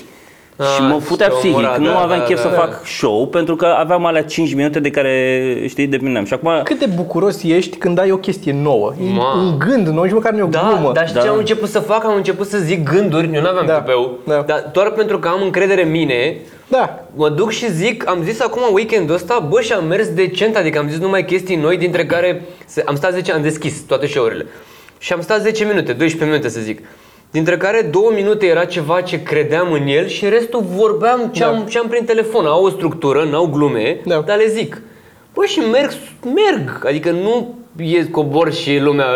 Ah, 0.56 0.66
și 0.76 0.82
mă 0.82 0.94
și 0.98 1.04
futea 1.04 1.28
te 1.28 1.32
psihic. 1.34 1.56
omora, 1.56 1.76
nu 1.76 1.84
da, 1.84 2.00
aveam 2.00 2.18
da, 2.18 2.24
chef 2.24 2.36
da, 2.36 2.42
să 2.42 2.48
da. 2.48 2.54
fac 2.60 2.86
show 2.86 3.26
pentru 3.26 3.56
că 3.56 3.66
aveam 3.66 4.06
alea 4.06 4.22
5 4.24 4.54
minute 4.54 4.80
de 4.80 4.90
care, 4.90 5.64
știi, 5.68 5.86
depindeam. 5.86 6.24
Și 6.24 6.32
acum 6.32 6.50
Cât 6.64 6.78
de 6.78 6.86
bucuros 6.94 7.42
ești 7.42 7.76
când 7.76 7.98
ai 7.98 8.10
o 8.10 8.16
chestie 8.16 8.52
nouă, 8.52 8.92
e 9.00 9.12
Ma. 9.14 9.34
un 9.34 9.58
gând 9.58 9.86
nou, 9.88 10.02
nici 10.02 10.12
măcar 10.12 10.32
nu 10.32 10.38
e 10.38 10.42
o 10.42 10.46
Da, 10.46 10.68
glumă. 10.72 10.92
dar 10.92 11.04
știi 11.06 11.18
Da. 11.18 11.24
ce 11.24 11.30
am 11.30 11.38
început 11.38 11.68
să 11.68 11.78
fac? 11.78 12.04
Am 12.04 12.14
început 12.16 12.46
să 12.48 12.58
zic 12.58 12.82
gânduri, 12.90 13.30
eu 13.34 13.40
nu 13.40 13.48
aveam 13.48 13.66
Da, 13.66 13.74
tupeu, 13.78 14.18
da. 14.26 14.42
dar 14.46 14.70
doar 14.72 14.90
pentru 14.90 15.18
că 15.18 15.28
am 15.28 15.42
încredere 15.42 15.82
în 15.84 15.90
mine, 15.90 16.36
Da, 16.68 17.04
Mă 17.14 17.28
duc 17.28 17.50
și 17.50 17.72
zic, 17.72 18.08
am 18.08 18.22
zis 18.22 18.40
acum 18.40 18.62
weekendul 18.72 19.14
ăsta, 19.14 19.46
bă, 19.50 19.60
și 19.60 19.72
am 19.72 19.84
mers 19.86 20.08
decent, 20.08 20.56
adică 20.56 20.78
am 20.78 20.88
zis 20.88 20.98
numai 20.98 21.24
chestii 21.24 21.56
noi, 21.56 21.76
dintre 21.76 22.06
care 22.06 22.42
se- 22.66 22.82
am 22.86 22.94
stat 22.96 23.12
10, 23.12 23.32
am 23.32 23.42
deschis 23.42 23.80
toate 23.86 24.06
show-urile. 24.06 24.46
Și 24.98 25.12
am 25.12 25.20
stat 25.20 25.40
10 25.40 25.64
minute, 25.64 25.92
12 25.92 26.24
minute 26.24 26.48
să 26.48 26.60
zic. 26.60 26.80
Dintre 27.32 27.56
care 27.56 27.82
două 27.90 28.10
minute 28.14 28.46
era 28.46 28.64
ceva 28.64 29.00
ce 29.00 29.22
credeam 29.22 29.72
în 29.72 29.86
el 29.86 30.06
și 30.06 30.28
restul 30.28 30.60
vorbeam 30.76 31.28
ce, 31.32 31.44
am, 31.44 31.58
Da. 31.58 31.64
ce 31.68 31.78
am 31.78 31.88
prin 31.88 32.04
telefon. 32.04 32.46
Au 32.46 32.64
o 32.64 32.68
structură, 32.68 33.24
n-au 33.24 33.46
glume, 33.46 34.00
Da. 34.04 34.20
dar 34.20 34.36
le 34.36 34.46
zic. 34.46 34.82
Bă, 35.34 35.44
și 35.44 35.58
merg, 35.58 35.90
merg. 36.24 36.84
Adică 36.86 37.10
nu 37.10 37.54
e 37.76 38.04
cobor 38.04 38.52
și 38.52 38.78
lumea 38.78 39.06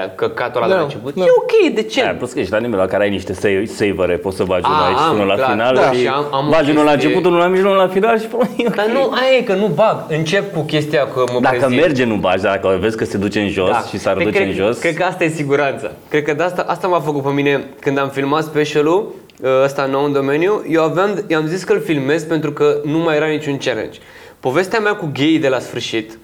"Ea, 0.00 0.12
căcatul 0.14 0.56
ăla 0.62 0.66
de 0.66 0.72
Da, 0.72 0.78
la 0.78 0.84
început. 0.84 1.14
da. 1.14 1.24
E 1.24 1.26
ok, 1.36 1.74
de 1.74 1.82
ce? 1.82 2.02
Aia, 2.02 2.14
plus 2.14 2.32
că 2.32 2.38
ești 2.40 2.52
la 2.52 2.58
nivel 2.58 2.78
la 2.78 2.86
care 2.86 3.02
ai 3.02 3.10
niște 3.10 3.32
save- 3.32 3.64
savere, 3.66 4.16
poți 4.16 4.36
să 4.36 4.44
bagi 4.44 4.64
A, 4.66 4.68
unul 4.70 4.82
aici 4.84 4.96
și 4.96 5.02
am, 5.04 5.14
unul 5.14 5.26
la 5.26 5.34
clar. 5.34 5.50
final 5.50 5.74
Da. 5.74 5.90
și, 5.92 6.00
Și 6.00 6.06
am- 6.06 6.26
am 6.32 6.46
o 6.46 6.50
bagi 6.50 6.70
unul 6.70 6.84
la 6.84 6.90
chestie- 6.90 7.08
început, 7.08 7.26
unul 7.30 7.38
la 7.38 7.46
mijloc, 7.46 7.70
unul 7.72 7.82
la 7.86 7.88
final 7.92 8.18
și 8.20 8.26
până 8.26 8.48
Dar 8.74 8.86
nu, 8.86 9.00
aia 9.12 9.36
e 9.38 9.42
că 9.42 9.54
nu 9.54 9.66
bag. 9.66 9.96
Încep 10.08 10.54
cu 10.54 10.60
chestia 10.60 11.06
că 11.14 11.24
mă 11.32 11.40
Dacă 11.40 11.56
prezint. 11.56 11.80
merge 11.80 12.04
nu 12.04 12.14
bagi, 12.14 12.42
dacă 12.42 12.78
vezi 12.80 12.96
că 12.96 13.04
se 13.04 13.16
duce 13.16 13.40
în 13.40 13.48
jos 13.48 13.88
și 13.88 13.98
s-ar 13.98 14.14
Cred- 14.14 14.26
duce 14.26 14.36
cred, 14.38 14.48
în 14.48 14.54
jos. 14.54 14.78
Cred 14.78 14.94
că 14.94 15.02
asta 15.04 15.24
e 15.24 15.28
siguranța. 15.28 15.90
Cred 16.08 16.22
că 16.22 16.32
de 16.34 16.42
asta, 16.42 16.64
asta 16.68 16.86
m-a 16.86 17.00
făcut 17.00 17.22
pe 17.22 17.30
mine 17.30 17.64
când 17.80 17.98
am 17.98 18.08
filmat 18.08 18.42
specialul. 18.44 19.14
uh, 19.42 19.48
ăsta 19.64 19.84
nou 19.90 20.04
în 20.04 20.12
domeniu, 20.12 20.64
eu 20.68 20.82
aveam, 20.82 21.24
i-am 21.28 21.46
zis 21.46 21.64
că 21.64 21.72
îl 21.72 21.80
filmez 21.80 22.24
pentru 22.24 22.52
că 22.52 22.76
nu 22.84 22.98
mai 22.98 23.16
era 23.16 23.26
niciun 23.26 23.56
challenge. 23.56 23.98
Povestea 24.40 24.78
mea 24.78 24.94
cu 24.94 25.10
gay 25.18 25.38
de 25.40 25.48
la 25.48 25.58
sfârșit 25.58 26.18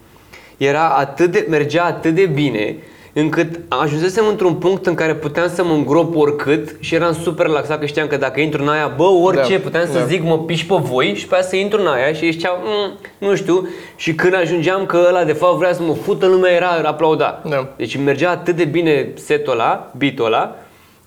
era 0.59 0.89
atât 0.89 1.31
de, 1.31 1.47
mergea 1.49 1.85
atât 1.85 2.15
de 2.15 2.27
bine 2.27 2.77
încât 3.13 3.61
ajunsesem 3.69 4.25
într-un 4.27 4.55
punct 4.55 4.87
în 4.87 4.95
care 4.95 5.15
puteam 5.15 5.49
să 5.55 5.65
mă 5.65 5.73
îngrop 5.73 6.17
oricât 6.17 6.77
și 6.81 6.95
eram 6.95 7.13
super 7.23 7.47
relaxat 7.47 7.79
că 7.81 7.87
știam 7.87 8.07
că 8.07 8.17
dacă 8.17 8.41
intru 8.41 8.63
în 8.63 8.69
aia, 8.69 8.93
bă, 8.97 9.03
orice, 9.05 9.57
Da, 9.57 9.63
puteam 9.63 9.87
să 9.87 9.99
da. 9.99 10.05
zic 10.05 10.23
mă 10.23 10.39
piși 10.39 10.67
pe 10.67 10.75
voi 10.81 11.15
și 11.17 11.27
pe 11.27 11.35
aia 11.35 11.43
să 11.45 11.57
intru 11.57 11.81
în 11.81 11.87
aia 11.87 12.13
și 12.13 12.25
ei 12.25 12.31
ziceau, 12.31 12.59
"Mm, 12.65 12.93
nu 13.29 13.35
știu, 13.35 13.69
și 13.97 14.15
când 14.15 14.35
ajungeam 14.35 14.87
că 14.87 15.05
ăla 15.09 15.25
de 15.25 15.33
fapt 15.33 15.57
vrea 15.57 15.73
să 15.73 15.83
mă 15.83 15.95
fută, 15.95 16.27
lumea 16.27 16.53
era 16.53 16.69
aplauda. 16.85 17.43
Da. 17.49 17.69
Deci 17.77 17.97
mergea 17.97 18.31
atât 18.31 18.57
de 18.57 18.65
bine 18.65 19.09
setul 19.15 19.53
ăla, 19.53 19.91
beat-ul 19.97 20.25
ăla, 20.27 20.57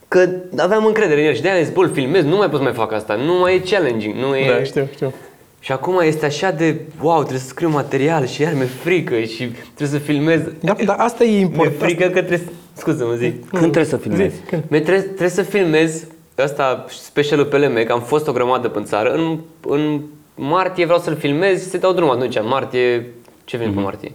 că 0.08 0.30
aveam 0.58 0.86
încredere 0.86 1.22
în 1.22 1.28
el 1.28 1.34
și 1.34 1.42
de-aia 1.42 1.58
am 1.58 1.64
zis, 1.64 1.74
bă, 1.74 1.82
îl 1.82 1.92
filmez, 1.94 2.24
nu 2.24 2.36
mai 2.36 2.48
pot 2.50 2.58
să 2.58 2.64
mai 2.64 2.74
fac 2.74 2.92
asta, 2.94 3.16
nu 3.26 3.34
mai 3.34 3.56
e 3.56 3.60
challenging, 3.70 4.16
nu 4.16 4.36
e... 4.36 4.52
Da, 4.58 4.64
știu, 4.64 4.88
știu. 4.94 5.14
Și 5.64 5.72
acum 5.72 6.00
este 6.00 6.26
așa 6.26 6.52
de, 6.52 6.82
wow, 7.02 7.20
trebuie 7.20 7.40
să 7.40 7.48
scriu 7.48 7.70
material 7.70 8.26
și 8.28 8.42
iar 8.42 8.54
mi-e 8.54 8.66
frică 8.66 9.20
și 9.20 9.52
trebuie 9.76 10.00
să 10.00 10.06
filmez. 10.06 10.42
Da, 10.60 10.76
dar 10.86 10.96
asta 11.00 11.24
e 11.24 11.28
Mi-e 11.28 11.40
important. 11.40 11.78
frică 11.78 12.04
că 12.04 12.10
trebuie 12.20 12.38
să... 12.38 12.52
Scuze, 12.74 13.04
mă 13.04 13.14
zic. 13.14 13.50
Când 13.50 13.62
trebuie 13.62 13.86
să 13.86 13.98
filmezi? 13.98 14.36
Mi 14.52 14.82
trebuie, 14.82 15.02
trebuie 15.02 15.30
să 15.30 15.42
filmez 15.42 16.06
asta, 16.38 16.86
specialul 16.90 17.46
pe 17.46 17.58
LM, 17.58 17.84
că 17.84 17.92
am 17.92 18.02
fost 18.02 18.28
o 18.28 18.32
grămadă 18.32 18.68
pe 18.70 18.82
țară. 18.84 19.14
În, 19.14 19.40
în 19.68 20.02
martie 20.36 20.84
vreau 20.84 21.00
să-l 21.00 21.16
filmez 21.16 21.64
și 21.64 21.70
să 21.70 21.78
dau 21.78 21.94
drumul 21.94 22.16
atunci. 22.16 22.36
În 22.36 22.48
martie, 22.48 23.08
ce 23.46 23.58
vine 23.58 23.72
pe 23.72 23.80
martie? 23.80 24.12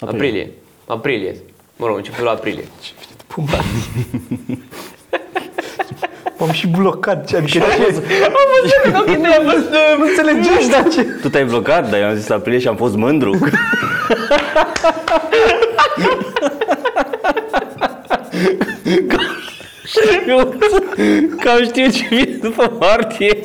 Aprilie. 0.00 0.18
Aprilie. 0.20 0.52
Aprilie. 0.86 1.36
Mă 1.76 1.86
rog, 1.86 1.96
începutul 1.96 2.28
aprilie. 2.28 2.64
Pumba. 3.26 3.58
M-am 6.38 6.50
și 6.50 6.66
blocat 6.66 7.26
ce 7.26 7.36
adică 7.36 7.64
ok, 8.98 9.06
nu 9.06 9.32
am 9.38 9.44
văzut. 9.44 9.70
nu 9.98 10.04
înțelegești, 10.04 10.70
dar 10.70 10.88
ce? 10.88 11.02
Tu 11.02 11.28
te-ai 11.28 11.44
blocat, 11.44 11.90
dar 11.90 12.00
eu 12.00 12.06
am 12.06 12.14
zis 12.14 12.30
aprilie 12.30 12.58
și 12.58 12.68
am 12.68 12.76
fost 12.76 12.96
mândru. 12.96 13.38
Că 21.40 21.48
am 21.48 21.64
știut 21.64 21.92
ce 21.92 22.06
vine 22.10 22.38
după 22.42 22.76
martie. 22.80 23.40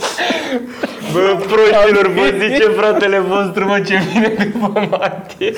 Bă, 1.14 1.44
proștilor, 1.48 2.08
vă 2.08 2.34
zice 2.40 2.64
fratele 2.64 3.20
vostru, 3.20 3.66
mă, 3.66 3.80
ce 3.88 4.00
vine 4.14 4.52
după 4.54 4.88
martie. 4.90 5.54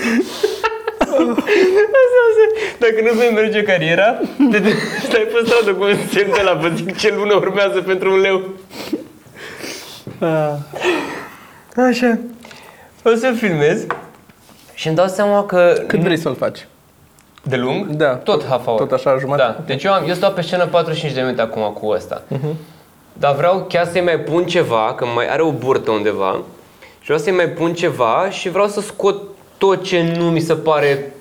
Asta, 1.13 2.19
asta. 2.29 2.45
Dacă 2.79 2.95
nu 3.03 3.19
vei 3.19 3.31
merge 3.33 3.63
cariera, 3.63 4.19
te, 4.51 4.59
te, 4.59 4.69
stai 5.03 5.27
pe 5.31 5.41
stradă 5.45 5.73
cu 5.73 5.83
un 5.83 5.95
semn 6.11 6.31
de 6.33 6.41
la 6.41 6.53
vă 6.53 6.71
zic 6.75 6.97
ce 6.97 7.13
lună 7.15 7.33
urmează 7.33 7.81
pentru 7.81 8.11
un 8.11 8.19
leu. 8.19 8.41
Așa. 11.89 12.19
O 13.03 13.15
să 13.15 13.33
filmez 13.37 13.85
și 14.73 14.87
îmi 14.87 14.95
dau 14.95 15.07
seama 15.07 15.45
că... 15.45 15.83
Cât 15.87 15.99
vrei 15.99 16.17
să-l 16.17 16.35
faci? 16.35 16.67
De 17.41 17.55
lung? 17.55 17.85
Da. 17.85 18.15
Tot 18.15 18.45
half 18.45 18.65
hour. 18.65 18.79
Tot 18.79 18.91
așa, 18.91 19.17
jumătate? 19.17 19.55
Da. 19.57 19.63
Deci 19.65 19.83
eu, 19.83 19.93
am, 19.93 20.07
eu 20.07 20.13
stau 20.13 20.31
pe 20.31 20.41
scenă 20.41 20.65
45 20.65 21.13
de 21.13 21.21
minute 21.21 21.41
acum 21.41 21.61
cu 21.61 21.87
ăsta. 21.87 22.21
Dar 23.13 23.35
vreau 23.35 23.65
chiar 23.69 23.85
să-i 23.85 24.01
mai 24.01 24.19
pun 24.19 24.45
ceva, 24.45 24.93
că 24.97 25.05
mai 25.05 25.27
are 25.29 25.41
o 25.41 25.51
burtă 25.51 25.91
undeva. 25.91 26.41
Și 26.79 27.03
vreau 27.03 27.19
să-i 27.19 27.33
mai 27.33 27.47
pun 27.49 27.73
ceva 27.73 28.27
și 28.29 28.49
vreau 28.49 28.67
să 28.67 28.81
scot 28.81 29.21
tot 29.57 29.83
ce 29.83 30.15
nu 30.17 30.29
mi 30.29 30.39
se 30.39 30.53
pare 30.53 31.13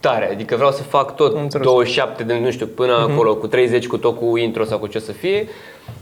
tare. 0.00 0.30
Adică 0.30 0.56
vreau 0.56 0.70
să 0.70 0.82
fac 0.82 1.16
tot 1.16 1.34
Am 1.36 1.42
înțeles. 1.42 1.66
27 1.66 2.22
de, 2.22 2.38
nu 2.38 2.50
știu, 2.50 2.66
până 2.66 3.08
acolo, 3.10 3.34
cu 3.34 3.46
30, 3.46 3.86
cu 3.86 3.98
tot 3.98 4.16
cu 4.18 4.36
intro 4.36 4.64
sau 4.64 4.78
cu 4.78 4.86
ce 4.86 4.98
o 4.98 5.00
să 5.00 5.12
fie. 5.12 5.48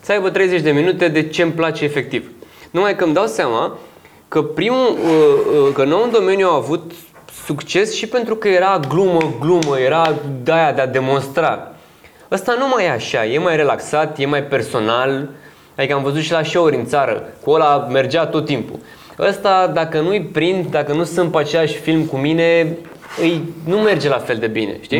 Să 0.00 0.12
aibă 0.12 0.30
30 0.30 0.60
de 0.60 0.70
minute 0.70 1.08
de 1.08 1.28
ce 1.28 1.42
îmi 1.42 1.52
place 1.52 1.84
efectiv. 1.84 2.30
Numai 2.70 2.96
că 2.96 3.04
îmi 3.04 3.14
dau 3.14 3.26
seama 3.26 3.78
că 4.28 4.42
primul, 4.42 4.88
uh, 4.88 5.66
uh, 5.66 5.72
că 5.74 5.84
nou 5.84 6.02
în 6.02 6.10
domeniu 6.10 6.48
a 6.48 6.54
avut 6.54 6.92
succes 7.44 7.94
și 7.94 8.06
pentru 8.06 8.36
că 8.36 8.48
era 8.48 8.80
glumă, 8.88 9.32
glumă, 9.40 9.78
era 9.78 10.14
de 10.42 10.52
aia 10.52 10.72
de 10.72 10.80
a 10.80 10.86
demonstra. 10.86 11.68
Ăsta 12.30 12.54
nu 12.58 12.68
mai 12.68 12.84
e 12.84 12.90
așa, 12.90 13.24
e 13.24 13.38
mai 13.38 13.56
relaxat, 13.56 14.18
e 14.18 14.26
mai 14.26 14.42
personal. 14.42 15.28
Adică 15.76 15.94
am 15.94 16.02
văzut 16.02 16.22
și 16.22 16.32
la 16.32 16.42
show-uri 16.42 16.76
în 16.76 16.86
țară, 16.86 17.22
cu 17.42 17.50
ăla 17.50 17.86
mergea 17.90 18.26
tot 18.26 18.44
timpul. 18.44 18.78
Ăsta, 19.18 19.70
dacă 19.74 20.00
nu-i 20.00 20.20
prind, 20.32 20.66
dacă 20.70 20.92
nu 20.92 21.04
sunt 21.04 21.30
pe 21.30 21.38
același 21.38 21.76
film 21.78 22.04
cu 22.04 22.16
mine, 22.16 22.76
îi, 23.20 23.40
nu 23.66 23.76
merge 23.76 24.08
la 24.08 24.18
fel 24.18 24.36
de 24.36 24.46
bine, 24.46 24.76
știi? 24.80 24.98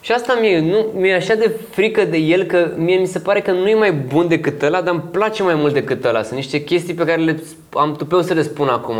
Și 0.00 0.12
asta 0.12 0.38
mi-e, 0.40 0.60
nu, 0.60 0.86
mi-e 0.94 1.14
așa 1.14 1.34
de 1.34 1.50
frică 1.70 2.04
de 2.04 2.16
el 2.16 2.42
că 2.42 2.70
mie 2.76 2.96
mi 2.96 3.06
se 3.06 3.18
pare 3.18 3.40
că 3.40 3.50
nu 3.50 3.68
e 3.68 3.74
mai 3.74 3.92
bun 3.92 4.28
decât 4.28 4.62
ăla, 4.62 4.80
dar 4.80 4.94
îmi 4.94 5.02
place 5.10 5.42
mai 5.42 5.54
mult 5.54 5.72
decât 5.72 6.04
ăla. 6.04 6.22
Sunt 6.22 6.34
niște 6.34 6.62
chestii 6.64 6.94
pe 6.94 7.04
care 7.04 7.22
le, 7.22 7.42
am 7.72 7.94
tupeu 7.96 8.22
să 8.22 8.34
le 8.34 8.42
spun 8.42 8.68
acum. 8.68 8.96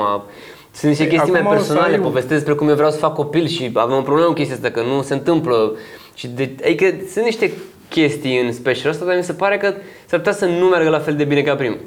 Sunt 0.73 0.91
niște 0.91 1.05
Ei, 1.05 1.11
chestii 1.11 1.33
mai 1.33 1.41
acum 1.41 1.53
o 1.53 1.59
să 1.59 1.65
personale, 1.67 1.95
ai- 1.95 2.01
povestesc 2.01 2.35
despre 2.35 2.53
cum 2.53 2.69
eu 2.69 2.75
vreau 2.75 2.91
să 2.91 2.97
fac 2.97 3.15
copil 3.15 3.47
și 3.47 3.71
avem 3.75 3.97
o 3.97 4.01
problemă 4.01 4.29
cu 4.29 4.35
chestia 4.35 4.55
asta, 4.55 4.71
că 4.71 4.83
nu 4.83 5.03
se 5.03 5.15
întâmplă. 5.15 5.73
Și 6.15 6.27
de, 6.27 6.51
adică 6.65 6.95
sunt 7.13 7.25
niște 7.25 7.53
chestii 7.89 8.41
în 8.41 8.53
special 8.53 8.91
ăsta, 8.91 9.05
dar 9.05 9.17
mi 9.17 9.23
se 9.25 9.33
pare 9.33 9.57
că 9.57 9.75
s-ar 10.07 10.19
putea 10.19 10.33
să 10.33 10.45
nu 10.47 10.67
meargă 10.67 10.89
la 10.89 10.99
fel 10.99 11.15
de 11.17 11.25
bine 11.25 11.43
ca 11.43 11.55
primul. 11.55 11.79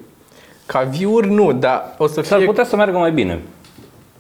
Ca 0.72 0.88
view 0.90 1.20
nu, 1.20 1.52
dar 1.52 1.96
o 1.98 2.08
să 2.08 2.22
S-ar 2.22 2.38
fie... 2.38 2.48
putea 2.48 2.64
să 2.64 2.76
meargă 2.76 2.98
mai 2.98 3.12
bine, 3.12 3.40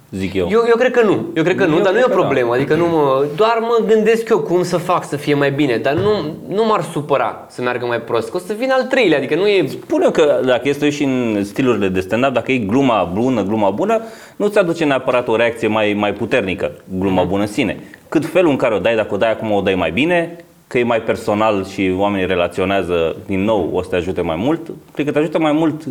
zic 0.10 0.34
eu. 0.34 0.48
Eu, 0.52 0.64
eu 0.68 0.76
cred 0.78 0.92
că 0.92 1.04
nu, 1.04 1.26
eu 1.36 1.44
cred 1.44 1.56
că 1.56 1.66
nu, 1.66 1.76
Eu 1.76 1.82
dar 1.82 1.92
nu 1.92 2.00
e 2.00 2.02
cred 2.02 2.14
o 2.14 2.16
că 2.16 2.22
da. 2.22 2.26
problemă, 2.26 2.54
adică 2.54 2.76
nu 2.76 2.88
mă, 2.88 3.26
doar 3.36 3.58
mă 3.62 3.86
gândesc 3.88 4.30
eu 4.30 4.40
cum 4.40 4.64
să 4.64 4.78
fac 4.78 5.06
să 5.06 5.16
fie 5.16 5.34
mai 5.34 5.52
bine, 5.52 5.78
dar 5.78 5.94
nu, 5.94 6.36
nu 6.48 6.66
m-ar 6.66 6.84
supăra 6.84 7.46
să 7.50 7.62
meargă 7.62 7.86
mai 7.86 8.02
prost, 8.02 8.30
că 8.30 8.38
o 8.38 8.40
să 8.40 8.54
vină 8.54 8.74
al 8.74 8.84
treilea, 8.84 9.18
adică 9.18 9.36
nu 9.36 9.48
e... 9.48 9.68
Spune 9.68 10.10
că 10.10 10.40
dacă 10.46 10.70
este 10.70 10.90
și 10.90 11.04
în 11.04 11.44
stilurile 11.44 11.88
de 11.88 12.00
stand-up, 12.00 12.34
dacă 12.34 12.52
e 12.52 12.58
gluma 12.58 13.12
bună, 13.14 13.44
gluma 13.44 13.70
bună, 13.70 14.02
nu 14.36 14.48
ți 14.48 14.58
aduce 14.58 14.86
neapărat 14.86 15.28
o 15.28 15.36
reacție 15.36 15.68
mai, 15.68 15.94
mai 15.98 16.14
puternică, 16.14 16.72
gluma 17.00 17.24
bună 17.24 17.42
în 17.42 17.48
sine. 17.48 17.80
Cât 18.10 18.26
felul 18.26 18.52
în 18.52 18.58
care 18.58 18.76
o 18.76 18.80
dai, 18.80 18.96
dacă 18.96 19.14
o 19.14 19.18
dai 19.18 19.32
acum 19.32 19.52
o 19.52 19.62
dai 19.62 19.76
mai 19.76 19.92
bine, 19.92 20.38
că 20.68 20.78
e 20.78 20.84
mai 20.84 21.02
personal 21.02 21.66
și 21.66 21.94
oamenii 21.98 22.26
relaționează 22.26 23.16
din 23.26 23.44
nou, 23.44 23.70
o 23.74 23.82
să 23.82 23.90
te 23.90 23.96
ajute 23.96 24.22
mai 24.22 24.36
mult, 24.36 24.62
cred 24.94 25.06
că 25.06 25.12
te 25.12 25.20
ajută 25.20 25.40
mai 25.40 25.52
mult 25.52 25.82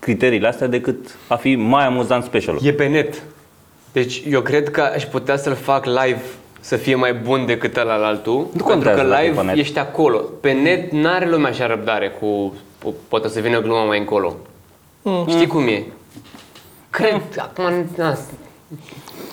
criteriile 0.00 0.48
astea 0.48 0.66
decât 0.66 1.16
a 1.26 1.36
fi 1.36 1.54
mai 1.54 1.84
amuzant 1.86 2.24
special. 2.24 2.58
E 2.62 2.72
pe 2.72 2.86
net. 2.86 3.22
Deci 3.92 4.22
eu 4.28 4.40
cred 4.40 4.70
că 4.70 4.80
aș 4.80 5.04
putea 5.04 5.36
să-l 5.36 5.54
fac 5.54 5.84
live 5.84 6.22
să 6.60 6.76
fie 6.76 6.94
mai 6.94 7.14
bun 7.14 7.46
decât 7.46 7.76
ăla 7.76 7.96
la 7.96 8.06
altul, 8.06 8.42
pentru 8.42 8.64
contează 8.64 9.02
că 9.02 9.08
dacă 9.08 9.22
e 9.22 9.26
live 9.26 9.40
pe 9.40 9.46
net. 9.46 9.56
ești 9.56 9.78
acolo. 9.78 10.18
Pe 10.18 10.52
net 10.52 10.92
n-are 10.92 11.28
lumea 11.28 11.50
așa 11.50 11.66
răbdare 11.66 12.08
cu, 12.08 12.54
cu 12.82 12.94
poate 13.08 13.28
să 13.28 13.40
vină 13.40 13.60
gluma 13.60 13.84
mai 13.84 13.98
încolo. 13.98 14.36
Știi 15.28 15.46
cum 15.46 15.66
e? 15.68 15.84
Cred, 16.90 17.22
acum, 17.36 17.90
na, 17.96 18.16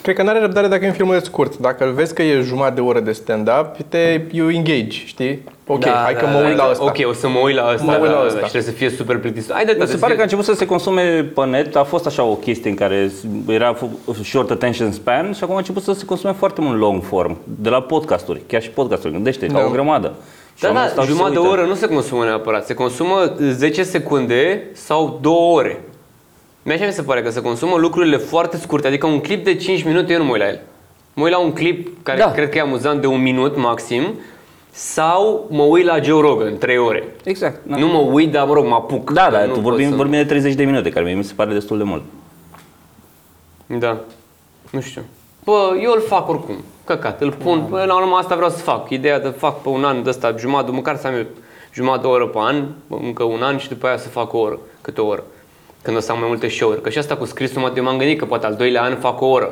Cred 0.01 0.15
că 0.15 0.23
n-are 0.23 0.39
răbdare 0.39 0.67
dacă 0.67 0.83
e 0.85 0.87
un 0.87 0.93
filmuleț 0.93 1.23
scurt. 1.25 1.57
Dacă 1.57 1.85
îl 1.85 1.91
vezi 1.91 2.13
că 2.13 2.21
e 2.21 2.41
jumătate 2.41 2.73
de 2.75 2.81
oră 2.81 2.99
de 2.99 3.11
stand-up, 3.11 3.75
te, 3.87 4.21
you 4.31 4.49
engage, 4.49 4.87
știi? 5.05 5.43
Ok, 5.67 5.79
da, 5.79 5.91
hai 6.03 6.13
că 6.13 6.25
da, 6.25 6.31
mă 6.31 6.37
uit 6.37 6.45
adică, 6.45 6.61
la 6.63 6.69
ăsta. 6.71 6.83
Ok, 6.83 6.95
o 7.09 7.13
să 7.13 7.27
mă 7.29 7.39
uit 7.43 7.55
la 7.55 7.71
ăsta, 7.73 7.85
Mă 7.85 7.91
uit 7.91 8.01
da, 8.01 8.07
la 8.09 8.19
da, 8.19 8.25
ăsta. 8.25 8.39
da, 8.39 8.45
și 8.45 8.51
trebuie 8.51 8.71
să 8.71 8.77
fie 8.77 8.89
super 8.89 9.17
plictisit. 9.17 9.51
Hai 9.53 9.65
de 9.65 9.77
Mi 9.79 9.87
se 9.87 9.97
pare 9.97 10.13
că 10.13 10.19
a 10.19 10.23
început 10.23 10.45
să 10.45 10.53
se 10.53 10.65
consume 10.65 11.23
pe 11.35 11.45
net, 11.45 11.75
a 11.75 11.83
fost 11.83 12.05
așa 12.05 12.23
o 12.23 12.33
chestie 12.35 12.69
în 12.69 12.75
care 12.75 13.11
era 13.47 13.75
f- 13.75 14.23
short 14.23 14.49
attention 14.51 14.91
span 14.91 15.33
și 15.33 15.43
acum 15.43 15.55
a 15.55 15.57
început 15.57 15.83
să 15.83 15.93
se 15.93 16.05
consume 16.05 16.33
foarte 16.37 16.61
mult 16.61 16.79
long 16.79 17.03
form, 17.03 17.37
de 17.43 17.69
la 17.69 17.81
podcasturi, 17.81 18.41
chiar 18.47 18.61
și 18.61 18.69
podcasturi, 18.69 19.13
gândește, 19.13 19.45
ca 19.45 19.53
Da. 19.59 19.65
o 19.65 19.69
grămadă. 19.69 20.13
Și 20.55 20.63
Da, 20.63 20.67
oamenii 20.69 20.87
da, 20.87 20.93
stau 20.93 21.03
și 21.03 21.09
se 21.09 21.15
jumătate 21.15 21.39
de 21.41 21.47
uită. 21.47 21.59
oră 21.61 21.67
nu 21.67 21.75
se 21.75 21.87
consumă 21.87 22.23
neapărat, 22.23 22.65
se 22.65 22.73
consumă 22.73 23.33
10 23.51 23.83
secunde 23.83 24.63
sau 24.73 25.19
2 25.21 25.33
ore. 25.53 25.81
Mie 26.67 26.75
așa 26.75 26.85
mi 26.85 26.91
se 26.91 27.01
pare 27.01 27.21
că 27.21 27.29
se 27.29 27.41
consumă 27.41 27.75
lucrurile 27.77 28.17
foarte 28.17 28.57
scurte, 28.57 28.87
adică 28.87 29.05
un 29.05 29.19
clip 29.19 29.43
de 29.43 29.55
5 29.55 29.83
minute 29.83 30.13
eu 30.13 30.19
nu 30.19 30.25
mă 30.25 30.31
uit 30.31 30.41
la 30.41 30.47
el. 30.47 30.59
Mă 31.13 31.23
uit 31.23 31.31
la 31.31 31.39
un 31.39 31.51
clip 31.53 31.97
care 32.03 32.17
Da. 32.17 32.31
cred 32.31 32.49
că 32.49 32.57
e 32.57 32.61
amuzant 32.61 33.01
de 33.01 33.07
un 33.07 33.21
minut 33.21 33.57
maxim 33.57 34.13
sau 34.71 35.47
mă 35.49 35.63
uit 35.63 35.85
la 35.85 35.99
Joe 36.01 36.21
Rogan 36.21 36.57
3 36.57 36.77
ore. 36.77 37.03
Exact. 37.23 37.59
Da. 37.65 37.77
Nu 37.77 37.87
mă 37.87 37.97
uit, 37.97 38.31
dar 38.31 38.47
mă 38.47 38.53
rog, 38.53 38.65
mă 38.65 38.75
apuc. 38.75 39.11
Da, 39.11 39.25
Că 39.25 39.31
da, 39.31 39.39
nu 39.39 39.45
tu 39.47 39.53
pot 39.53 39.61
vorbim, 39.63 39.89
să- 39.89 39.95
vorbim 39.95 40.13
de 40.17 40.25
30 40.25 40.53
de 40.53 40.63
minute, 40.63 40.89
care 40.89 41.05
mie 41.05 41.13
mi 41.13 41.23
se 41.23 41.33
pare 41.35 41.53
destul 41.53 41.77
de 41.77 41.83
mult. 41.83 42.03
Da. 43.65 43.97
Nu 44.69 44.81
știu. 44.81 45.01
Bă, 45.43 45.69
eu 45.83 45.91
îl 45.91 46.01
fac 46.01 46.29
oricum. 46.29 46.55
Căcat, 46.85 47.21
îl 47.21 47.31
pun, 47.43 47.65
bă, 47.69 47.83
la 47.87 47.95
urmă 47.95 48.15
asta 48.15 48.35
vreau 48.35 48.49
să 48.49 48.57
fac. 48.57 48.89
Ideea 48.89 49.19
de 49.19 49.27
fac 49.27 49.61
pe 49.61 49.69
un 49.69 49.83
an 49.83 50.03
de 50.03 50.09
ăsta, 50.09 50.35
jumătate, 50.37 50.71
măcar 50.71 50.97
să 50.97 51.07
am 51.07 51.13
eu 51.15 51.25
jumătate 51.73 52.01
de 52.01 52.07
oră 52.07 52.27
pe 52.27 52.37
an, 52.41 52.63
încă 52.89 53.23
un 53.23 53.41
an 53.41 53.57
și 53.57 53.67
după 53.69 53.87
aia 53.87 53.97
să 53.97 54.07
fac 54.09 54.33
o 54.33 54.37
oră, 54.37 54.59
câte 54.81 55.01
o 55.01 55.07
oră. 55.07 55.23
Când 55.87 55.99
o 55.99 56.01
să 56.01 56.11
am 56.11 56.19
mai 56.19 56.27
multe 56.27 56.47
show-uri. 56.49 56.81
Că 56.81 56.89
și 56.89 56.97
asta 56.97 57.15
cu 57.15 57.25
scrisul, 57.25 57.61
mă, 57.61 57.71
eu 57.77 57.83
m-am 57.83 57.97
gândit 57.97 58.17
că 58.19 58.25
poate 58.25 58.45
al 58.45 58.55
doilea 58.55 58.81
an 58.83 58.95
fac 58.95 59.21
o 59.21 59.25
oră. 59.25 59.49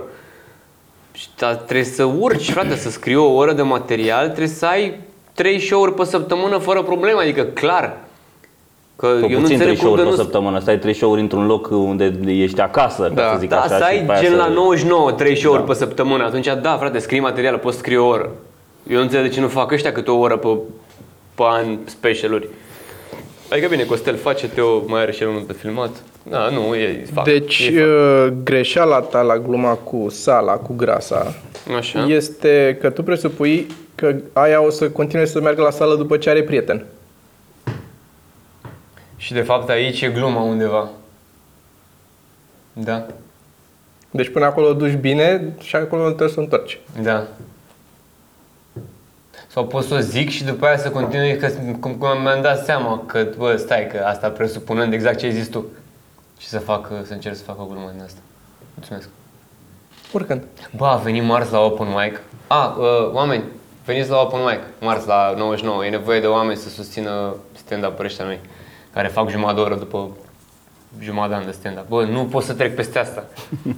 Și 1.11 1.27
da, 1.37 1.55
trebuie 1.55 1.85
să 1.85 2.03
urci, 2.03 2.51
frate, 2.51 2.75
să 2.75 2.89
scrii 2.89 3.15
o 3.15 3.33
oră 3.33 3.51
de 3.53 3.61
material, 3.61 4.25
trebuie 4.25 4.47
să 4.47 4.65
ai 4.65 4.99
trei 5.33 5.59
show-uri 5.59 5.93
pe 5.93 6.03
săptămână 6.03 6.57
fără 6.57 6.81
probleme, 6.83 7.21
adică 7.21 7.43
clar. 7.43 7.97
Că 8.95 9.07
Pe 9.07 9.27
eu 9.29 9.37
nu 9.37 9.41
puțin 9.41 9.43
3 9.43 9.51
înțeleg 9.53 9.67
cum 9.67 9.75
show-uri 9.77 10.01
de 10.01 10.07
pe 10.07 10.09
nu 10.15 10.15
săptămână, 10.23 10.59
stai 10.59 10.77
3 10.79 10.93
show-uri 10.93 11.21
într-un 11.21 11.45
loc 11.45 11.67
unde 11.71 12.19
ești 12.25 12.59
acasă, 12.61 13.11
Da. 13.13 13.21
ca 13.21 13.31
să 13.33 13.39
zic 13.39 13.49
da, 13.49 13.57
așa. 13.59 13.67
să 13.67 13.75
și 13.75 13.83
ai 13.83 13.99
după 13.99 14.11
aia 14.11 14.21
gen 14.21 14.31
să- 14.31 14.37
la 14.37 14.47
99, 14.47 15.11
3 15.11 15.35
show-uri 15.35 15.61
Da. 15.61 15.67
pe 15.67 15.73
săptămână, 15.73 16.23
atunci 16.25 16.47
da, 16.61 16.77
frate, 16.77 16.99
scrii 16.99 17.19
material, 17.19 17.57
poți 17.57 17.77
scrie 17.77 17.97
o 17.97 18.07
oră. 18.07 18.31
Eu 18.89 18.95
nu 18.97 19.01
înțeleg 19.01 19.25
de 19.27 19.33
ce 19.33 19.39
nu 19.41 19.47
fac 19.47 19.71
ăștia 19.71 19.91
câte 19.91 20.11
o 20.11 20.17
oră 20.17 20.37
pe, 20.37 20.47
pe 21.35 21.43
an 21.45 21.77
specialuri. 21.85 22.47
Adică 23.51 23.67
bine, 23.67 23.83
Costel 23.83 24.15
face, 24.17 24.47
Teo 24.47 24.83
mai 24.87 25.01
are 25.01 25.11
și 25.11 25.21
el 25.21 25.27
unul 25.29 25.43
de 25.47 25.53
filmat. 25.53 25.89
Da, 26.29 26.49
nu, 26.49 26.75
e 26.75 27.05
fac. 27.13 27.23
Deci, 27.23 27.71
e 27.73 27.83
uh, 27.83 28.33
greșeala 28.43 28.99
ta 28.99 29.21
la 29.21 29.37
gluma 29.37 29.73
cu 29.73 30.09
sala, 30.09 30.53
cu 30.53 30.73
grasa, 30.73 31.33
fac. 31.51 31.75
Așa. 31.77 32.05
este 32.05 32.77
că 32.81 32.89
tu 32.89 33.03
presupui 33.03 33.67
că 33.95 34.15
aia 34.33 34.61
o 34.61 34.69
să 34.69 34.89
continue 34.89 35.25
să 35.25 35.41
meargă 35.41 35.61
la 35.61 35.69
sală 35.69 35.95
după 35.95 36.17
ce 36.17 36.29
are 36.29 36.43
prieten. 36.43 36.85
Și 39.17 39.33
de 39.33 39.41
fapt 39.41 39.69
aici 39.69 40.01
e 40.01 40.07
gluma 40.07 40.41
undeva. 40.41 40.89
Da, 42.73 43.05
Deci 44.11 44.29
până 44.29 44.45
acolo 44.45 44.67
o 44.67 44.73
duci 44.73 44.93
bine 44.93 45.53
și 45.61 45.75
acolo 45.75 46.05
trebuie 46.05 46.29
să 46.29 46.39
o 46.39 46.41
întorci. 46.41 46.79
da. 47.01 47.27
Sau 49.47 49.67
pot 49.67 49.83
să 49.83 49.93
o 49.93 49.99
zic 49.99 50.29
și 50.29 50.43
după 50.43 50.65
aia 50.65 50.77
să 50.77 50.89
continui, 50.89 51.37
că 51.37 51.47
cum, 51.79 51.95
cum 51.95 52.21
mi-am 52.21 52.41
dat 52.41 52.65
seama 52.65 53.03
că, 53.05 53.27
bă, 53.37 53.55
stai, 53.55 53.87
că 53.87 54.03
asta 54.05 54.29
presupunând 54.29 54.93
exact 54.93 55.17
ce 55.17 55.25
ai 55.25 55.31
zis 55.31 55.47
tu. 55.47 55.65
Și 56.37 56.47
să 56.47 56.59
fac, 56.59 56.87
să 57.03 57.13
încerc 57.13 57.35
să 57.35 57.43
fac 57.43 57.61
o 57.61 57.65
glumă 57.65 57.89
din 57.93 58.01
asta. 58.05 58.19
Mulțumesc. 58.75 59.09
Oricând. 60.13 60.43
Bă, 60.75 60.85
a 60.85 60.95
venit 60.95 61.23
Mars 61.23 61.49
la 61.49 61.59
open 61.59 61.87
mic. 61.87 62.21
A, 62.47 62.75
uh, 62.79 63.11
oameni, 63.13 63.43
veniți 63.85 64.09
la 64.09 64.17
open 64.21 64.39
mic, 64.39 64.59
Mars 64.79 65.05
la 65.05 65.33
99. 65.37 65.85
E 65.85 65.89
nevoie 65.89 66.19
de 66.19 66.27
oameni 66.27 66.57
să 66.57 66.69
susțină 66.69 67.35
stand-up 67.53 67.99
ăștia 67.99 68.25
noi, 68.25 68.39
care 68.93 69.07
fac 69.07 69.29
jumătate 69.29 69.55
de 69.55 69.61
oră 69.61 69.75
după 69.75 70.07
jumătate 71.01 71.29
de 71.29 71.35
an 71.35 71.45
de 71.45 71.51
stand-up. 71.51 71.87
Bă, 71.87 72.03
nu 72.03 72.23
pot 72.23 72.43
să 72.43 72.53
trec 72.53 72.75
peste 72.75 72.99
asta. 72.99 73.23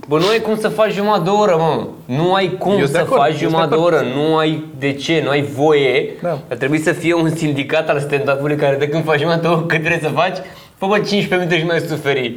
Bă, 0.08 0.20
nu 0.20 0.28
ai 0.28 0.39
cum 0.39 0.58
să 0.58 0.67
faci 0.70 0.91
jumătate 0.93 1.24
de 1.24 1.30
oră, 1.30 1.56
mă. 1.56 1.88
Nu 2.06 2.34
ai 2.34 2.56
cum 2.60 2.72
Eu 2.72 2.78
sunt 2.78 2.91
de 2.91 2.98
să 2.98 3.04
acord, 3.04 3.20
faci 3.22 3.30
eu 3.30 3.36
sunt 3.38 3.41
de 3.41 3.46
jumătate 3.46 3.70
de 3.76 3.76
acord. 3.82 3.96
oră. 3.96 4.06
Nu 4.28 4.38
ai 4.38 4.65
de 4.78 4.93
ce, 4.93 5.22
nu 5.24 5.30
ai 5.30 5.41
voie. 5.41 6.13
Da. 6.22 6.39
Ar 6.50 6.58
trebui 6.58 6.80
să 6.80 6.91
fie 6.91 7.13
un 7.13 7.36
sindicat 7.36 7.89
al 7.89 8.00
stand-up-ului 8.00 8.56
care 8.56 8.76
de 8.76 8.88
când 8.88 9.04
faci 9.04 9.20
jumătate 9.20 9.41
de 9.41 9.48
oră, 9.48 9.60
cât 9.60 9.80
trebuie 9.80 10.00
să 10.02 10.10
faci, 10.10 10.38
fă 10.78 10.86
bă 10.86 10.96
15 10.96 11.36
minute 11.36 11.58
și 11.58 11.66
mai 11.66 11.80
suferi. 11.80 12.36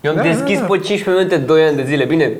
Eu 0.00 0.10
am 0.10 0.16
Da, 0.16 0.22
deschis 0.22 0.58
da, 0.58 0.66
da. 0.66 0.72
pe 0.72 0.78
15 0.78 1.10
minute 1.10 1.36
2 1.36 1.62
ani 1.62 1.76
de 1.76 1.84
zile. 1.84 2.04
Bine, 2.04 2.32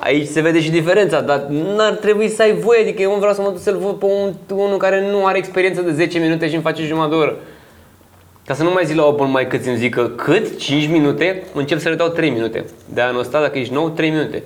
aici 0.00 0.26
se 0.28 0.40
vede 0.40 0.60
și 0.60 0.70
diferența, 0.70 1.20
dar 1.20 1.46
n-ar 1.76 1.92
trebui 1.92 2.28
să 2.28 2.42
ai 2.42 2.52
voie. 2.52 2.80
Adică 2.80 3.02
eu 3.02 3.10
nu 3.10 3.16
vreau 3.18 3.32
să 3.34 3.40
mă 3.40 3.48
duc 3.48 3.60
să-l 3.60 3.76
văd 3.76 3.94
pe 3.94 4.04
un, 4.04 4.32
unul 4.56 4.76
care 4.78 5.10
nu 5.10 5.26
are 5.26 5.38
experiență 5.38 5.80
de 5.82 5.92
10 5.92 6.18
minute 6.18 6.48
și 6.48 6.54
îmi 6.54 6.62
face 6.62 6.82
jumătate 6.82 7.14
de 7.14 7.20
oră. 7.20 7.36
Ca 8.46 8.54
să 8.54 8.62
nu 8.62 8.70
mai 8.70 8.84
zic 8.86 8.96
la 8.96 9.04
open 9.04 9.30
mai 9.30 9.46
cât 9.46 9.66
îmi 9.66 9.76
zică 9.76 10.08
cât, 10.16 10.58
5 10.58 10.88
minute, 10.88 11.42
încep 11.54 11.78
să 11.80 11.88
le 11.88 11.94
dau 11.94 12.08
3 12.08 12.30
minute. 12.30 12.64
De 12.94 13.00
anul 13.00 13.20
ăsta, 13.20 13.40
dacă 13.40 13.58
ești 13.58 13.72
nou, 13.72 13.88
3 13.88 14.10
minute. 14.10 14.42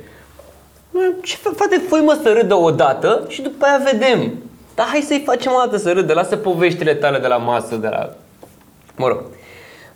Mă, 0.90 1.00
Ce 1.22 1.36
fa- 1.36 1.56
frate, 1.56 1.82
fă 1.88 1.96
mă 2.04 2.18
să 2.22 2.32
râdă 2.40 2.54
o 2.54 2.70
dată 2.70 3.24
și 3.28 3.42
după 3.42 3.64
aia 3.64 3.82
vedem. 3.92 4.32
Dar 4.74 4.86
hai 4.86 5.00
să-i 5.00 5.22
facem 5.26 5.52
o 5.54 5.58
dată 5.64 5.76
să 5.76 5.92
râdă, 5.92 6.12
lasă 6.12 6.36
poveștile 6.36 6.94
tale 6.94 7.18
de 7.18 7.26
la 7.26 7.36
masă, 7.36 7.74
de 7.76 7.88
la... 7.88 8.10
Mă 8.96 9.06
rog. 9.08 9.22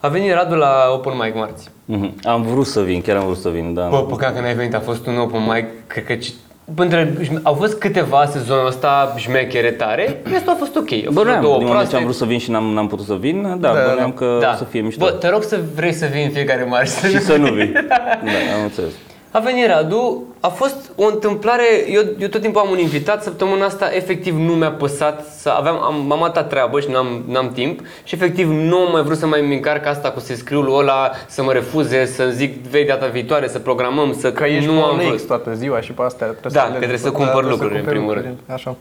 A 0.04 0.08
venit 0.08 0.32
Radu 0.32 0.54
la 0.54 0.72
open 0.92 1.12
mic 1.22 1.34
marți. 1.34 1.70
Mhm. 1.84 2.14
Am 2.24 2.42
vrut 2.42 2.66
să 2.66 2.80
vin, 2.80 3.00
chiar 3.02 3.16
am 3.16 3.24
vrut 3.24 3.36
să 3.38 3.48
vin, 3.48 3.74
da. 3.74 3.86
Bă, 3.90 4.02
păcat 4.04 4.34
că 4.34 4.40
n-ai 4.40 4.54
venit, 4.54 4.74
a 4.74 4.80
fost 4.80 5.06
un 5.06 5.18
open 5.18 5.40
mic, 5.54 5.64
cred 5.86 6.04
că... 6.04 6.14
ci- 6.14 6.32
Între, 6.76 7.16
au 7.42 7.54
fost 7.54 7.78
câteva 7.78 8.24
sezonul 8.26 8.66
ăsta 8.66 9.14
șmechere 9.16 9.70
tare, 9.70 10.20
restul 10.24 10.52
a 10.52 10.56
fost 10.58 10.76
ok. 10.76 10.92
Au 10.92 10.98
fost 11.04 11.14
Bă, 11.14 11.20
vreo 11.22 11.34
nu 11.34 11.40
două 11.42 11.56
din 11.58 11.66
moment 11.66 11.68
ce 11.68 11.88
proaste. 11.88 11.96
am 11.96 12.02
vrut 12.02 12.14
să 12.14 12.24
vin 12.24 12.38
și 12.38 12.50
n-am, 12.50 12.64
n-am 12.64 12.86
putut 12.86 13.04
să 13.06 13.14
vin, 13.14 13.42
da, 13.42 13.72
Da, 13.72 13.78
băneam 13.88 14.12
că 14.12 14.38
da. 14.40 14.50
o 14.54 14.56
să 14.56 14.64
fie 14.64 14.80
mișto. 14.80 15.04
Bă, 15.04 15.10
te 15.10 15.28
rog 15.28 15.42
să 15.42 15.60
vrei 15.74 15.92
să 15.92 16.06
vii 16.12 16.24
în 16.24 16.30
fiecare 16.30 16.64
marți. 16.64 17.06
și 17.06 17.18
să 17.20 17.36
nu 17.36 17.52
vin. 17.52 17.72
Da, 17.88 18.54
am 18.56 18.62
înțeles. 18.62 18.90
A 19.34 19.38
venit 19.38 19.66
Radu, 19.66 20.22
a 20.40 20.48
fost 20.48 20.90
o 20.96 21.06
întâmplare, 21.06 21.64
eu, 21.90 22.02
eu 22.18 22.28
tot 22.28 22.40
timpul 22.40 22.60
am 22.60 22.70
un 22.70 22.78
invitat, 22.78 23.22
săptămâna 23.22 23.64
asta 23.64 23.90
efectiv 23.94 24.36
nu 24.38 24.52
mi-a 24.52 24.70
păsat, 24.70 25.26
să 25.38 25.48
aveam, 25.48 25.82
am, 25.82 26.12
am 26.12 26.22
atât 26.22 26.48
treabă 26.48 26.80
și 26.80 26.90
n-am, 26.90 27.22
n-am 27.28 27.52
timp 27.52 27.80
și 28.04 28.14
efectiv 28.14 28.48
nu 28.50 28.76
am 28.78 28.92
mai 28.92 29.02
vrut 29.02 29.18
să 29.18 29.26
mai 29.26 29.40
îmi 29.40 29.54
încarc 29.54 29.86
asta 29.86 30.10
cu 30.10 30.20
să 30.20 30.34
scriu 30.34 30.60
lui 30.60 30.74
ăla, 30.74 31.10
să 31.28 31.42
mă 31.42 31.52
refuze, 31.52 32.04
să 32.04 32.28
zic 32.30 32.54
vei 32.64 32.84
data 32.84 33.06
viitoare, 33.06 33.48
să 33.48 33.58
programăm, 33.58 34.16
să 34.18 34.32
Că 34.32 34.44
ești 34.44 34.70
nu 34.70 34.82
am 34.84 34.96
pe 34.96 35.02
vrut. 35.02 35.12
OLX 35.12 35.22
toată 35.22 35.54
ziua 35.54 35.80
și 35.80 35.92
pe 35.92 36.02
astea 36.02 36.26
trebuie 36.26 36.52
Da, 36.52 36.60
să 36.60 36.66
că 36.66 36.72
le- 36.72 36.76
trebuie 36.78 36.98
să 36.98 37.04
da, 37.10 37.10
cumpăr 37.16 37.32
trebuie 37.32 37.50
lucruri, 37.52 37.74
în 37.74 37.78
cumperi 37.80 37.98
primul 37.98 38.14
lucruri. 38.14 38.36
Așa. 38.52 38.76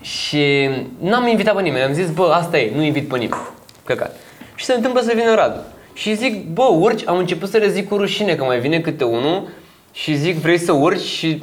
Și 0.00 0.68
n-am 0.98 1.26
invitat 1.26 1.54
pe 1.54 1.62
nimeni, 1.62 1.84
am 1.84 1.92
zis, 1.92 2.10
bă, 2.10 2.30
asta 2.32 2.58
e, 2.58 2.72
nu 2.74 2.82
invit 2.82 3.08
pe 3.08 3.14
nimeni. 3.18 3.40
Căcat. 3.84 4.16
Și 4.54 4.64
se 4.64 4.72
întâmplă 4.74 5.00
să 5.00 5.12
vină 5.14 5.34
Radu. 5.34 5.58
Și 5.92 6.14
zic, 6.14 6.52
bă, 6.52 6.62
urci, 6.78 7.06
am 7.08 7.16
început 7.18 7.48
să 7.48 7.56
le 7.56 7.68
zic 7.68 7.88
cu 7.88 7.96
rușine, 7.96 8.34
că 8.34 8.44
mai 8.44 8.58
vine 8.60 8.80
câte 8.80 9.04
unul 9.04 9.48
și 9.96 10.16
zic, 10.16 10.36
vrei 10.36 10.58
să 10.58 10.72
urci 10.72 11.00
și... 11.00 11.42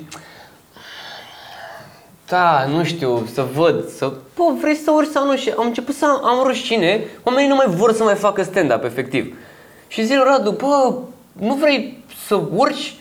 Da, 2.28 2.66
nu 2.66 2.84
știu, 2.84 3.28
să 3.34 3.46
văd, 3.54 3.90
să... 3.90 4.14
Bă, 4.36 4.44
vrei 4.62 4.76
să 4.76 4.92
urci 4.92 5.10
sau 5.12 5.26
nu? 5.26 5.36
Și 5.36 5.54
am 5.58 5.66
început 5.66 5.96
să 5.96 6.06
am, 6.06 6.26
am 6.26 6.46
rușine, 6.46 7.04
oamenii 7.24 7.50
nu 7.50 7.56
mai 7.56 7.66
vor 7.70 7.94
să 7.94 8.04
mai 8.04 8.16
facă 8.16 8.44
stand-up, 8.44 8.84
efectiv. 8.84 9.36
Și 9.88 10.04
zic 10.04 10.16
lui 10.16 10.26
Radu, 10.26 10.52
bă, 10.52 10.94
nu 11.32 11.54
vrei 11.54 12.04
să 12.28 12.42
urci? 12.56 12.96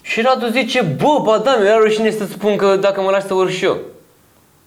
Și 0.00 0.20
Radu 0.20 0.46
zice, 0.46 0.82
bă, 0.82 1.20
ba 1.22 1.38
da, 1.38 1.56
mi-era 1.56 1.76
rușine 1.76 2.10
să 2.10 2.26
spun 2.26 2.56
că 2.56 2.76
dacă 2.76 3.00
mă 3.00 3.10
lași 3.10 3.26
să 3.26 3.34
urc 3.34 3.50
și 3.50 3.64
eu. 3.64 3.76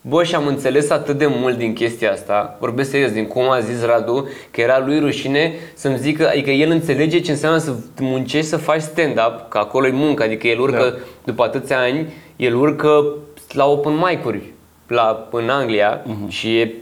Bă, 0.02 0.24
și 0.24 0.36
am 0.36 0.48
înțeles 0.48 0.90
atât 0.90 1.18
de 1.18 1.26
mult 1.26 1.58
din 1.58 1.74
chestia 1.74 2.12
asta, 2.12 2.58
vorbesc 2.60 2.90
serios, 2.90 3.12
din 3.12 3.28
cum 3.28 3.50
a 3.50 3.60
zis 3.60 3.86
Radu, 3.86 4.30
că 4.52 4.62
era 4.62 4.80
lui 4.80 5.00
rușine 5.00 5.54
să-mi 5.74 5.98
zică, 5.98 6.28
adică 6.30 6.50
el 6.50 6.70
înțelege 6.70 7.20
ce 7.20 7.32
înseamnă 7.32 7.58
să 7.58 7.74
muncești 8.00 8.48
să 8.48 8.58
faci 8.58 8.82
stand-up, 8.82 9.46
că 9.50 9.58
acolo 9.58 9.88
e 9.88 9.92
muncă, 9.92 10.24
adică 10.24 10.48
el 10.48 10.60
urcă, 10.60 10.90
Da. 10.98 11.04
după 11.24 11.44
atâția 11.44 11.80
ani, 11.80 12.14
el 12.36 12.56
urcă 12.56 13.06
la 13.52 13.66
open 13.66 13.94
mic-uri 13.94 14.42
la, 14.88 15.28
în 15.32 15.50
Anglia 15.50 16.06
și 16.28 16.60
e 16.60 16.74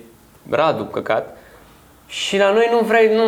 Radu 0.49 0.83
căcat. 0.83 1.37
Și 2.07 2.37
la 2.37 2.51
noi 2.51 2.67
nu 2.71 2.79
vrei, 2.79 3.09
nu, 3.15 3.23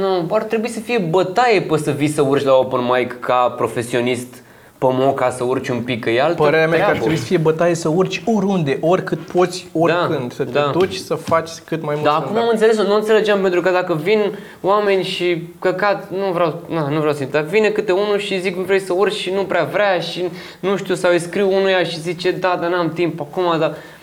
nu, 0.00 0.34
ar 0.34 0.42
trebui 0.42 0.68
să 0.68 0.80
fie 0.80 0.98
bătaie 0.98 1.60
pe 1.60 1.76
să 1.76 1.90
vii 1.90 2.08
să 2.08 2.22
urci 2.22 2.44
la 2.44 2.54
open 2.54 2.80
mic 2.92 3.20
ca 3.20 3.54
profesionist 3.56 4.43
pe 4.86 4.94
moca 5.04 5.30
să 5.30 5.44
urci 5.44 5.68
un 5.68 5.80
pic, 5.80 6.00
că 6.04 6.10
e 6.10 6.22
altă 6.22 6.42
Părerea 6.42 6.66
mea 6.66 6.76
e 6.76 6.80
că 6.80 6.84
ar 6.84 6.90
treabă. 6.90 7.04
trebui 7.06 7.22
să 7.22 7.24
fie 7.24 7.36
bătaie 7.36 7.74
să 7.74 7.88
urci 7.88 8.22
oriunde, 8.24 8.78
oricât 8.80 9.18
poți, 9.18 9.66
oricând, 9.72 10.32
să 10.32 10.44
te 10.44 10.50
da. 10.50 10.70
duci 10.72 10.94
să 10.94 11.14
faci 11.14 11.50
cât 11.64 11.82
mai 11.82 11.94
mult 11.94 12.06
Da, 12.06 12.16
acum 12.16 12.36
am 12.36 12.48
înțeles, 12.50 12.76
nu 12.76 12.94
înțelegeam 12.94 13.40
pentru 13.40 13.60
că 13.60 13.70
dacă 13.70 13.94
vin 14.02 14.38
oameni 14.60 15.04
și 15.04 15.42
căcat, 15.58 16.10
nu 16.10 16.32
vreau, 16.32 16.62
na, 16.68 16.88
nu 16.88 16.98
vreau 16.98 17.14
să 17.14 17.24
dar 17.30 17.42
vine 17.42 17.68
câte 17.68 17.92
unul 17.92 18.18
și 18.18 18.40
zic 18.40 18.56
vrei 18.56 18.80
să 18.80 18.92
urci 18.92 19.14
și 19.14 19.30
nu 19.30 19.42
prea 19.42 19.68
vrea 19.72 19.98
și 19.98 20.24
nu 20.60 20.76
știu, 20.76 20.94
sau 20.94 21.10
îi 21.10 21.18
scriu 21.18 21.54
unuia 21.56 21.84
și 21.84 22.00
zice 22.00 22.30
da, 22.30 22.58
dar 22.60 22.70
n-am 22.70 22.90
timp 22.92 23.20
acum, 23.20 23.58
dar 23.58 23.74
E, 23.74 23.93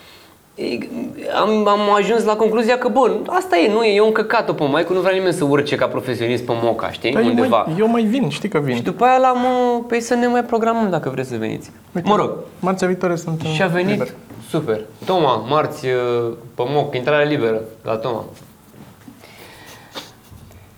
am, 1.40 1.66
am 1.68 1.92
ajuns 1.96 2.24
la 2.24 2.36
concluzia 2.36 2.78
că, 2.78 2.88
bă, 2.88 3.16
asta 3.26 3.56
e, 3.56 3.72
nu 3.72 3.82
e, 3.84 3.94
e 3.94 4.00
un 4.00 4.12
căcat 4.12 4.54
pe 4.54 4.64
mai 4.64 4.86
nu 4.88 5.00
vrea 5.00 5.12
nimeni 5.12 5.32
să 5.32 5.44
urce 5.44 5.76
ca 5.76 5.86
profesionist 5.86 6.44
pe 6.44 6.52
moca, 6.62 6.90
știi, 6.90 7.12
Dar 7.12 7.22
eu 7.22 7.28
undeva. 7.28 7.62
mai, 7.62 7.76
eu 7.78 7.88
mai 7.88 8.02
vin, 8.02 8.28
știi 8.28 8.48
că 8.48 8.58
vin. 8.58 8.74
Și 8.74 8.82
după 8.82 9.04
aia 9.04 9.18
l-am, 9.18 9.44
uh, 9.44 9.84
pe 9.88 10.00
să 10.00 10.14
ne 10.14 10.26
mai 10.26 10.44
programăm 10.44 10.90
dacă 10.90 11.10
vreți 11.10 11.28
să 11.28 11.36
veniți. 11.36 11.70
Uite, 11.94 12.08
Mă 12.08 12.16
rog, 12.16 12.30
Marțea 12.60 12.86
viitoare 12.88 13.16
sunt 13.16 13.40
și 13.40 13.62
a 13.62 13.66
venit, 13.66 13.90
liber. 13.90 14.08
super. 14.50 14.80
Toma, 15.04 15.36
marți, 15.36 15.86
uh, 15.86 16.32
pe 16.54 16.62
moc, 16.66 16.94
intrare 16.94 17.24
liberă 17.28 17.60
la 17.82 17.96
Toma. 17.96 18.24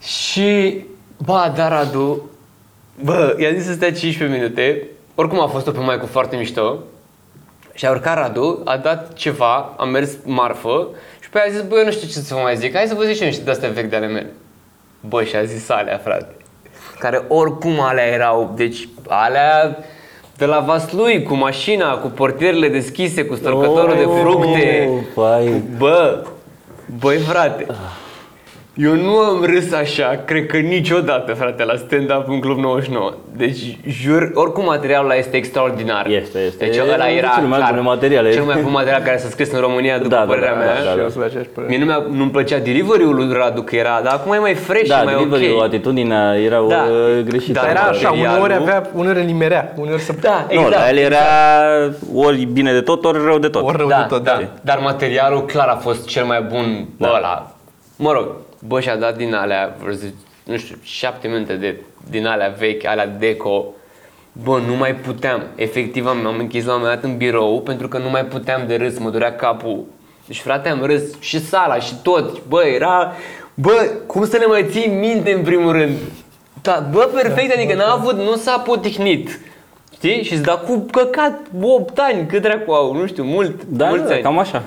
Și, 0.02 0.84
ba, 1.24 1.52
dar 1.56 1.70
Radu, 1.70 2.30
bă, 3.04 3.36
i-a 3.40 3.52
zis 3.54 3.64
să 3.66 3.72
stea 3.72 3.92
15 3.92 4.38
minute, 4.38 4.88
oricum 5.14 5.40
a 5.40 5.46
fost 5.46 5.66
o 5.66 5.70
pe 5.70 5.78
mai 5.80 5.98
cu 5.98 6.06
foarte 6.06 6.36
mișto, 6.36 6.78
și 7.74 7.86
a 7.86 7.90
urcat 7.90 8.16
Radu, 8.16 8.62
a 8.64 8.76
dat 8.76 9.12
ceva, 9.12 9.74
a 9.76 9.84
mers 9.84 10.10
marfă 10.24 10.88
și 11.20 11.30
pe 11.30 11.38
aia 11.38 11.46
a 11.48 11.52
zis, 11.52 11.62
bă, 11.62 11.76
eu 11.78 11.84
nu 11.84 11.90
știu 11.90 12.06
ce 12.06 12.12
să 12.12 12.34
vă 12.34 12.40
mai 12.40 12.56
zic, 12.56 12.74
hai 12.74 12.86
să 12.86 12.94
vă 12.94 13.02
zic 13.02 13.14
și 13.14 13.22
eu 13.22 13.28
niște 13.28 13.44
de-astea 13.44 13.68
vechi 13.68 13.90
de 13.90 13.96
ale 13.96 14.06
mele. 14.06 14.32
Bă, 15.00 15.22
și 15.22 15.36
a 15.36 15.44
zis 15.44 15.68
alea, 15.68 15.98
frate. 15.98 16.36
Care 16.98 17.24
oricum 17.28 17.80
alea 17.80 18.06
erau, 18.06 18.52
deci 18.56 18.88
alea 19.08 19.78
de 20.36 20.44
la 20.44 20.60
Vaslui, 20.60 21.22
cu 21.22 21.34
mașina, 21.34 21.96
cu 21.96 22.08
portierele 22.08 22.68
deschise, 22.68 23.24
cu 23.24 23.34
storcătorul 23.34 23.96
de 23.96 24.20
fructe. 24.20 24.90
Pai. 25.14 25.62
Bă, 25.78 26.24
băi 26.98 27.16
frate, 27.16 27.66
eu 28.76 28.94
nu 28.94 29.16
am 29.18 29.44
râs 29.44 29.72
așa, 29.72 30.22
cred 30.24 30.46
că 30.46 30.56
niciodată, 30.56 31.32
frate, 31.32 31.64
la 31.64 31.76
stand-up 31.76 32.28
în 32.28 32.40
Club 32.40 32.58
99. 32.58 33.12
Deci, 33.36 33.78
jur, 33.88 34.30
oricum 34.34 34.64
materialul 34.64 35.10
ăla 35.10 35.18
este 35.18 35.36
extraordinar. 35.36 36.06
Este, 36.06 36.38
este. 36.38 36.64
Deci 36.64 36.76
E 36.76 36.80
ăla 36.82 36.92
unul 36.94 37.00
era 37.06 37.08
dintre 37.10 37.30
cele 37.34 37.46
mai 37.46 37.58
clar, 37.58 37.70
bune 37.70 37.80
materiale. 37.82 38.32
Cel 38.32 38.42
mai 38.42 38.60
bun 38.62 38.72
material 38.72 39.02
care 39.02 39.16
s-a 39.16 39.28
scris 39.28 39.52
în 39.52 39.60
România, 39.60 39.96
după 39.96 40.08
Da, 40.08 40.16
da, 40.16 40.24
părerea 40.24 40.52
da, 40.52 40.58
mea. 40.58 40.66
da, 40.74 40.74
Și 40.90 40.96
da. 40.96 41.02
eu 41.02 41.08
sunt 41.08 41.18
de 41.20 41.24
aceeași 41.24 41.48
părere. 41.48 41.72
Mie 41.76 41.84
nu, 41.84 41.90
mi-a, 41.90 42.04
nu-mi 42.16 42.30
plăcea 42.30 42.58
delivery-ul 42.58 43.14
lui 43.14 43.32
Radu, 43.32 43.62
că 43.62 43.76
era, 43.76 44.00
dar 44.04 44.12
acum 44.12 44.32
e 44.32 44.38
mai 44.38 44.54
fresh 44.54 44.88
Da, 44.88 44.98
și 44.98 45.04
mai 45.04 45.14
delivery-ul, 45.14 45.56
ok. 45.56 45.62
atitudinea 45.64 46.34
era 46.36 46.60
Da. 46.68 46.74
da. 46.74 46.84
greșită. 47.24 47.52
Da, 47.52 47.60
Dar 47.60 47.70
era 47.70 47.80
așa, 47.80 48.08
materialul- 48.08 48.42
uneori 48.42 48.54
avea, 48.62 48.90
uneori 48.94 49.18
elimerea, 49.18 49.72
uneori 49.76 50.00
să... 50.02 50.12
Da, 50.20 50.46
Nu, 50.48 50.52
exact. 50.60 50.70
dar 50.76 50.88
el 50.90 50.96
era 50.98 51.24
ori 52.14 52.44
bine 52.52 52.72
de 52.72 52.80
tot, 52.80 53.04
ori 53.04 53.18
rău 53.24 53.38
de 53.38 53.48
tot. 53.48 53.62
Ori 53.66 53.76
rău 53.76 53.88
da, 53.88 53.96
de 54.08 54.14
tot, 54.14 54.24
da. 54.24 54.36
da. 54.40 54.46
Dar 54.60 54.78
materialul 54.82 55.44
clar 55.44 55.68
a 55.68 55.76
fost 55.76 56.06
cel 56.06 56.24
mai 56.24 56.40
bun 56.42 56.86
Da. 56.96 57.08
ăla. 57.16 57.50
Mă 57.96 58.12
rog, 58.12 58.26
bă, 58.66 58.80
și-a 58.80 58.96
dat 58.96 59.16
din 59.16 59.34
alea, 59.34 59.76
vreo 59.80 59.92
zi- 59.92 60.14
nu 60.44 60.56
știu, 60.56 60.76
șapte 60.82 61.28
minute 61.28 61.54
de, 61.54 61.76
din 62.10 62.26
alea 62.26 62.54
vechi, 62.58 62.84
alea 62.84 63.06
deco. 63.06 63.64
Bă, 64.44 64.58
nu 64.66 64.74
mai 64.74 64.94
puteam. 64.94 65.42
Efectiv 65.54 66.06
am, 66.06 66.26
am 66.26 66.38
închis 66.38 66.64
la 66.64 66.72
un 66.74 66.78
moment 66.80 67.00
dat 67.00 67.10
în 67.10 67.16
birou 67.16 67.60
pentru 67.60 67.88
că 67.88 67.98
nu 67.98 68.10
mai 68.10 68.24
puteam 68.24 68.62
de 68.66 68.76
râs, 68.76 68.98
mă 68.98 69.10
durea 69.10 69.34
capul. 69.36 69.84
Deci 70.26 70.40
frate, 70.40 70.68
am 70.68 70.82
râs 70.84 71.02
și 71.20 71.40
sala 71.40 71.78
și 71.78 71.94
tot. 72.02 72.46
Bă, 72.46 72.62
era 72.64 73.12
Bă, 73.54 73.90
cum 74.06 74.26
să 74.26 74.36
le 74.36 74.46
mai 74.46 74.66
ții 74.70 74.88
minte 74.88 75.32
în 75.32 75.42
primul 75.42 75.72
rând? 75.72 75.96
Da, 76.62 76.88
bă, 76.90 77.10
perfect, 77.14 77.54
adică 77.54 77.74
n-a 77.74 77.92
avut, 77.92 78.16
nu 78.16 78.36
s-a 78.36 78.58
potihnit. 78.58 79.40
Știi? 79.94 80.22
Și-ți 80.22 80.42
da 80.42 80.52
cu 80.56 80.86
căcat 80.92 81.40
8 81.62 81.98
ani, 81.98 82.26
cât 82.26 82.42
dracu 82.42 82.72
au, 82.72 82.94
nu 82.96 83.06
știu, 83.06 83.24
mult, 83.24 83.64
Da, 83.64 83.88
mulți 83.88 84.06
da, 84.06 84.12
ani. 84.12 84.22
cam 84.22 84.38
așa. 84.38 84.62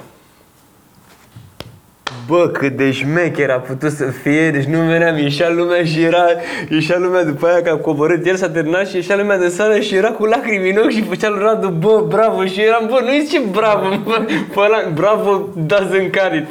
Bă, 2.28 2.48
cât 2.48 2.78
de 2.78 2.92
șmecher 2.92 3.50
a 3.50 3.60
putut 3.60 3.92
să 3.92 4.06
fie, 4.06 4.50
deci 4.52 4.64
nu 4.64 4.80
veneam, 4.80 5.18
ieșea 5.18 5.50
lumea 5.50 5.84
și 5.84 6.04
era, 6.04 6.26
ieșea 6.70 6.98
lumea 6.98 7.24
după 7.24 7.48
aia 7.48 7.62
că 7.62 7.70
a 7.70 7.76
coborât, 7.76 8.26
el 8.26 8.36
s-a 8.36 8.50
terminat 8.50 8.88
și 8.88 8.96
ieșea 8.96 9.16
lumea 9.16 9.38
de 9.38 9.48
sală 9.48 9.80
și 9.80 9.96
era 9.96 10.10
cu 10.10 10.26
lacrimi 10.26 10.70
în 10.70 10.78
ochi 10.78 10.92
și 10.92 11.04
făcea 11.04 11.30
lui 11.30 11.40
Radu, 11.42 11.68
bă, 11.68 12.06
bravo, 12.08 12.46
și 12.46 12.62
eram, 12.62 12.88
bă, 12.90 13.00
nu 13.02 13.24
zice 13.24 13.42
bravo, 13.52 13.90
bă, 14.04 14.26
bă 14.54 14.62
ăla, 14.62 14.92
bravo, 14.94 15.50
doesn't 15.66 16.10
car 16.12 16.34
it. 16.36 16.48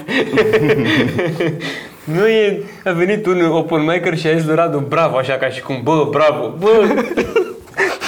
nu 2.17 2.27
e, 2.27 2.63
a 2.85 2.91
venit 2.91 3.27
un 3.27 3.45
open 3.51 3.85
maker 3.85 4.19
și 4.19 4.27
a 4.27 4.37
zis 4.37 4.47
lui 4.47 4.55
Radu, 4.55 4.85
bravo, 4.89 5.17
așa 5.17 5.33
ca 5.33 5.49
și 5.49 5.63
cum, 5.63 5.81
bă, 5.83 6.09
bravo, 6.11 6.55
bă, 6.59 6.71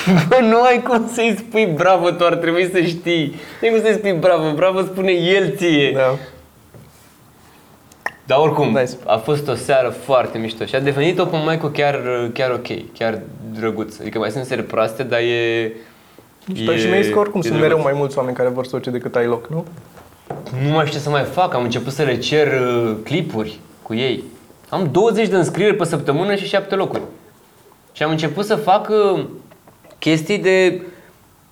Bă, 0.28 0.38
nu 0.40 0.62
ai 0.62 0.82
cum 0.82 1.10
să-i 1.12 1.34
spui 1.38 1.68
bravo, 1.74 2.10
tu 2.10 2.24
ar 2.24 2.34
trebui 2.34 2.68
să 2.72 2.80
știi. 2.80 3.34
Nu 3.60 3.68
ai 3.68 3.74
cum 3.74 3.82
să-i 3.84 3.94
spui 3.94 4.16
bravo, 4.20 4.52
bravo 4.54 4.80
spune 4.80 5.12
el 5.12 5.54
ție. 5.56 5.92
Da. 5.94 6.18
Dar 8.28 8.38
oricum, 8.38 8.68
Nice. 8.68 8.92
a 9.06 9.16
fost 9.16 9.48
o 9.48 9.54
seară 9.54 9.88
foarte 9.88 10.38
mișto 10.38 10.64
și 10.64 10.74
a 10.74 10.80
devenit 10.80 11.18
open 11.18 11.40
mic 11.48 11.72
chiar, 11.72 12.00
chiar 12.32 12.50
ok, 12.50 12.92
chiar 12.92 13.20
drăguț. 13.58 13.98
Adică 13.98 14.18
mai 14.18 14.30
sunt 14.30 14.44
seri 14.44 14.62
proaste, 14.62 15.02
dar 15.02 15.18
e... 15.18 15.72
Și, 16.54 16.70
e, 16.70 16.76
și 16.78 16.86
mi-ai 16.86 17.02
zis 17.02 17.12
că 17.12 17.18
oricum 17.18 17.40
e 17.40 17.42
sunt 17.42 17.58
drăguț. 17.58 17.76
mereu 17.76 17.82
mai 17.82 17.92
mulți 18.00 18.18
oameni 18.18 18.36
care 18.36 18.48
vor 18.48 18.64
să 18.66 18.76
duce 18.76 18.90
decât 18.90 19.16
ai 19.16 19.26
loc, 19.26 19.48
nu? 19.50 19.64
Nu 20.64 20.70
mai 20.70 20.86
știu 20.86 20.98
ce 20.98 21.04
să 21.04 21.10
mai 21.10 21.24
fac, 21.24 21.54
am 21.54 21.62
început 21.62 21.92
să 21.92 22.02
le 22.02 22.18
cer 22.18 22.46
uh, 22.46 22.96
clipuri 23.04 23.58
cu 23.82 23.94
ei. 23.94 24.24
Am 24.68 24.88
20 24.92 25.28
de 25.28 25.36
înscrieri 25.36 25.76
pe 25.76 25.84
săptămână 25.84 26.34
și 26.34 26.46
7 26.46 26.74
locuri. 26.74 27.02
Și 27.92 28.02
am 28.02 28.10
început 28.10 28.44
să 28.44 28.54
fac 28.54 28.88
uh, 28.88 29.24
chestii 29.98 30.38
de... 30.38 30.82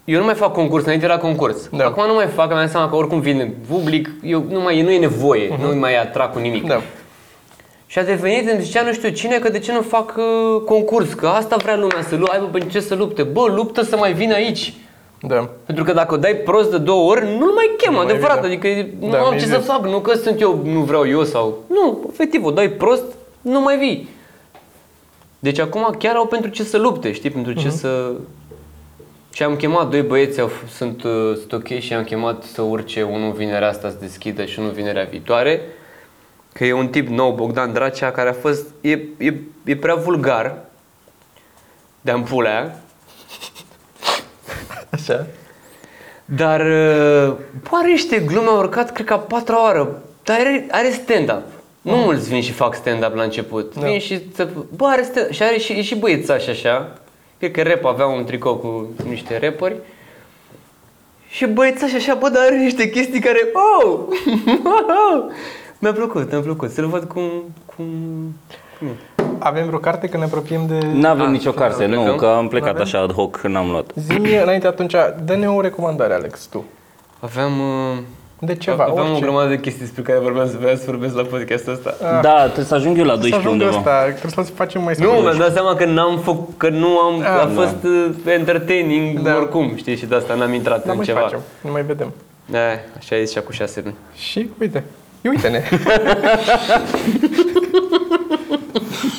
Eu 0.07 0.18
nu 0.18 0.24
mai 0.24 0.34
fac 0.34 0.52
concurs, 0.52 0.84
înainte 0.84 1.04
era 1.04 1.18
concurs. 1.18 1.68
Da. 1.72 1.84
Acum 1.84 2.07
nu 2.07 2.14
mai 2.14 2.26
fac, 2.26 2.46
mi-am 2.48 2.61
dat 2.61 2.70
seama 2.70 2.88
că 2.88 2.96
oricum 2.96 3.20
vine 3.20 3.54
public, 3.68 4.11
eu, 4.22 4.44
nu, 4.50 4.61
mai, 4.61 4.82
nu 4.82 4.90
e 4.90 4.98
nevoie, 4.98 5.48
uh-huh. 5.54 5.61
nu 5.61 5.74
mai 5.78 5.96
atrag 6.00 6.32
cu 6.32 6.38
nimic. 6.38 6.66
Da. 6.66 6.80
Și 7.86 7.98
a 7.98 8.02
devenit, 8.02 8.50
îmi 8.52 8.62
zicea 8.62 8.82
nu 8.82 8.92
știu 8.92 9.09
cine, 9.09 9.38
că 9.38 9.48
de 9.48 9.59
ce 9.59 9.72
nu 9.72 9.80
fac 9.80 10.14
uh, 10.16 10.61
concurs, 10.64 11.12
că 11.12 11.26
asta 11.26 11.57
vrea 11.57 11.76
lumea 11.76 12.02
să 12.09 12.16
lupte, 12.16 12.34
ai 12.34 12.40
bă, 12.40 12.46
pentru 12.46 12.70
ce 12.70 12.80
să 12.80 12.94
lupte? 12.94 13.22
Bă, 13.22 13.46
luptă 13.54 13.82
să 13.82 13.96
mai 13.96 14.12
vină 14.12 14.34
aici. 14.34 14.74
Da. 15.20 15.48
Pentru 15.66 15.84
că 15.84 15.92
dacă 15.92 16.14
o 16.14 16.16
dai 16.16 16.34
prost 16.34 16.70
de 16.70 16.78
două 16.78 17.11
ori, 17.11 17.20
nu-l 17.38 17.52
mai 17.54 17.70
chem, 17.76 17.92
Nu 17.92 17.98
mai 17.98 18.07
adevărat, 18.07 18.34
vine. 18.40 18.46
adică 18.52 18.66
e- 18.68 18.94
nu 19.00 19.11
Da, 19.11 19.18
am 19.18 19.26
mi-ai 19.28 19.38
ce 19.40 19.46
să 19.46 19.57
zis. 19.59 19.66
fac, 19.66 19.84
nu 19.86 19.98
că 19.98 20.14
sunt 20.14 20.40
eu, 20.40 20.61
nu 20.64 20.80
vreau 20.80 21.09
eu 21.09 21.24
sau... 21.24 21.59
Nu, 21.66 22.07
efectiv, 22.12 22.44
o 22.44 22.50
dai 22.50 22.68
prost, 22.68 23.04
nu 23.40 23.61
mai 23.61 23.78
vii. 23.78 24.09
Deci 25.38 25.59
acum 25.59 25.94
chiar 25.98 26.14
au 26.14 26.26
pentru 26.26 26.50
ce 26.50 26.62
să 26.62 26.78
lupte, 26.78 27.12
știi, 27.12 27.30
pentru 27.30 27.52
ce 27.52 27.66
Mhm. 27.66 27.76
să... 27.76 28.11
Și 29.37 29.43
am 29.43 29.57
chemat 29.57 29.89
doi 29.89 30.03
băieți, 30.03 30.41
au, 30.41 30.49
f- 30.49 30.70
sunt, 30.70 31.03
uh, 31.03 31.37
sunt 31.37 31.53
ok 31.53 31.78
și 31.78 31.95
am 31.95 32.05
chemat 32.05 32.43
să 32.43 32.62
urce 32.62 33.03
unul 33.03 33.32
vinerea 33.32 33.68
asta 33.68 33.89
să 33.91 33.97
deschidă 34.01 34.45
și 34.45 34.59
unul 34.59 34.70
vinerea 34.70 35.05
viitoare. 35.05 35.61
Că 36.53 36.64
e 36.64 36.72
un 36.72 36.89
tip 36.89 37.09
nou, 37.09 37.32
Bogdan 37.32 37.72
Dracea, 37.72 38.11
care 38.11 38.28
a 38.28 38.32
fost, 38.32 38.66
e, 38.80 38.91
e, 39.16 39.34
e 39.64 39.76
prea 39.76 39.95
vulgar 39.95 40.59
de 42.01 42.11
ampulea, 42.11 42.80
Așa. 44.91 45.26
Dar 46.24 46.61
uh, 46.61 47.37
bă, 47.62 47.70
are 47.70 47.89
niște 47.89 48.18
glume, 48.18 48.49
a 48.49 48.59
urcat 48.59 48.93
cred 48.93 49.07
că 49.07 49.12
a 49.12 49.18
patra 49.18 49.62
oară, 49.62 50.03
dar 50.22 50.37
are, 50.41 50.66
are 50.70 50.91
stand-up. 50.91 51.43
Nu 51.80 51.97
mulți 51.97 52.28
vin 52.28 52.43
și 52.43 52.53
fac 52.53 52.74
stand-up 52.74 53.14
la 53.14 53.22
început. 53.22 53.74
Da. 53.74 53.87
Vin 53.87 53.99
și, 53.99 54.20
să, 54.34 54.49
bă, 54.76 54.87
are 54.87 55.03
stand 55.03 55.30
și 55.30 55.43
are 55.43 55.59
și, 55.59 55.72
e 55.72 55.82
și 55.82 55.95
băiețaș 55.95 56.47
așa. 56.47 56.99
Cred 57.39 57.51
că 57.51 57.62
rap 57.62 57.84
avea 57.84 58.07
un 58.07 58.24
tricou 58.24 58.55
cu 58.55 58.87
niște 59.09 59.39
rapperi. 59.43 59.76
Și 61.28 61.47
băiețaș 61.47 61.93
așa, 61.95 62.14
bă, 62.14 62.28
dar 62.28 62.43
are 62.43 62.57
niște 62.59 62.91
chestii 62.91 63.20
care, 63.20 63.39
oh! 63.53 63.99
mi-a 65.80 65.93
plăcut, 65.93 66.30
mi-a 66.30 66.41
plăcut. 66.41 66.70
Să-l 66.70 66.87
văd 66.87 67.05
cum, 67.05 67.30
cum, 67.76 67.87
cum 68.78 68.87
e. 68.89 69.24
Avem 69.39 69.66
vreo 69.66 69.78
carte 69.78 70.09
că 70.09 70.16
ne 70.16 70.24
apropiem 70.24 70.66
de... 70.66 70.78
Nu 70.93 71.09
avem 71.09 71.24
Ah, 71.24 71.30
nicio 71.30 71.51
carte, 71.53 71.84
plecăm? 71.84 72.05
nu, 72.05 72.14
că 72.14 72.26
am 72.26 72.49
plecat 72.49 72.68
N-avem? 72.68 72.82
așa 72.82 72.99
ad 73.01 73.12
hoc, 73.12 73.41
n-am 73.41 73.70
luat. 73.70 73.91
Zi-mi 73.95 74.37
înainte 74.37 74.66
atunci, 74.66 74.95
dă-ne 75.24 75.49
o 75.51 75.61
recomandare, 75.61 76.14
Alex, 76.14 76.45
tu. 76.47 76.64
Aveam, 77.20 77.53
uh, 77.61 77.97
De 78.39 78.55
ceva, 78.55 78.84
aveam 78.84 79.07
o 79.07 79.09
orice. 79.11 79.20
grămadă 79.24 79.49
de 79.49 79.61
chestii 79.61 79.80
despre 79.80 80.03
care 80.03 80.18
vorbeam 80.18 80.49
să 80.49 80.57
vreau 80.61 80.76
să 80.76 80.82
vorbesc 80.87 81.14
la 81.16 81.22
podcastul 81.22 81.72
ăsta. 81.72 81.95
Da, 82.22 82.43
trebuie 82.45 82.64
să 82.64 82.74
ajung 82.74 82.99
eu 82.99 83.05
la 83.05 83.12
Să 83.12 83.18
12 83.18 83.49
ajungă 83.49 83.64
undeva. 83.64 83.78
ăsta, 84.07 84.12
trebuie 84.18 84.45
să 84.45 84.53
facem 84.53 84.82
mai 84.82 84.95
Nu, 84.99 85.05
scurt. 85.07 85.22
mi-am 85.22 85.39
dat 85.39 85.53
seama 85.53 85.74
că 85.74 85.84
n-am 85.84 86.18
făcut, 86.18 86.55
că 86.57 86.68
nu 86.68 86.99
am, 86.99 87.20
Ah, 87.20 87.26
a 87.26 87.45
da. 87.45 87.51
fost 87.62 87.76
uh, 87.84 88.11
entertaining 88.26 89.20
Da. 89.20 89.37
oricum, 89.37 89.72
știi, 89.76 89.97
și 89.97 90.07
de 90.07 90.14
asta 90.14 90.34
n-am 90.34 90.53
intrat 90.53 90.80
Dar 90.80 90.91
în 90.91 90.97
mai 90.97 91.05
ceva. 91.07 91.20
facem, 91.20 91.39
nu 91.61 91.70
mai 91.70 91.82
vedem. 91.82 92.12
Da, 92.47 92.59
așa 92.99 93.16
e 93.16 93.24
și 93.24 93.39
acum 93.39 93.53
șase 93.53 93.80
luni. 93.84 93.97
Și 94.14 94.49
uite, 94.61 94.84
Ia 95.22 95.30
uite-ne. 95.30 95.62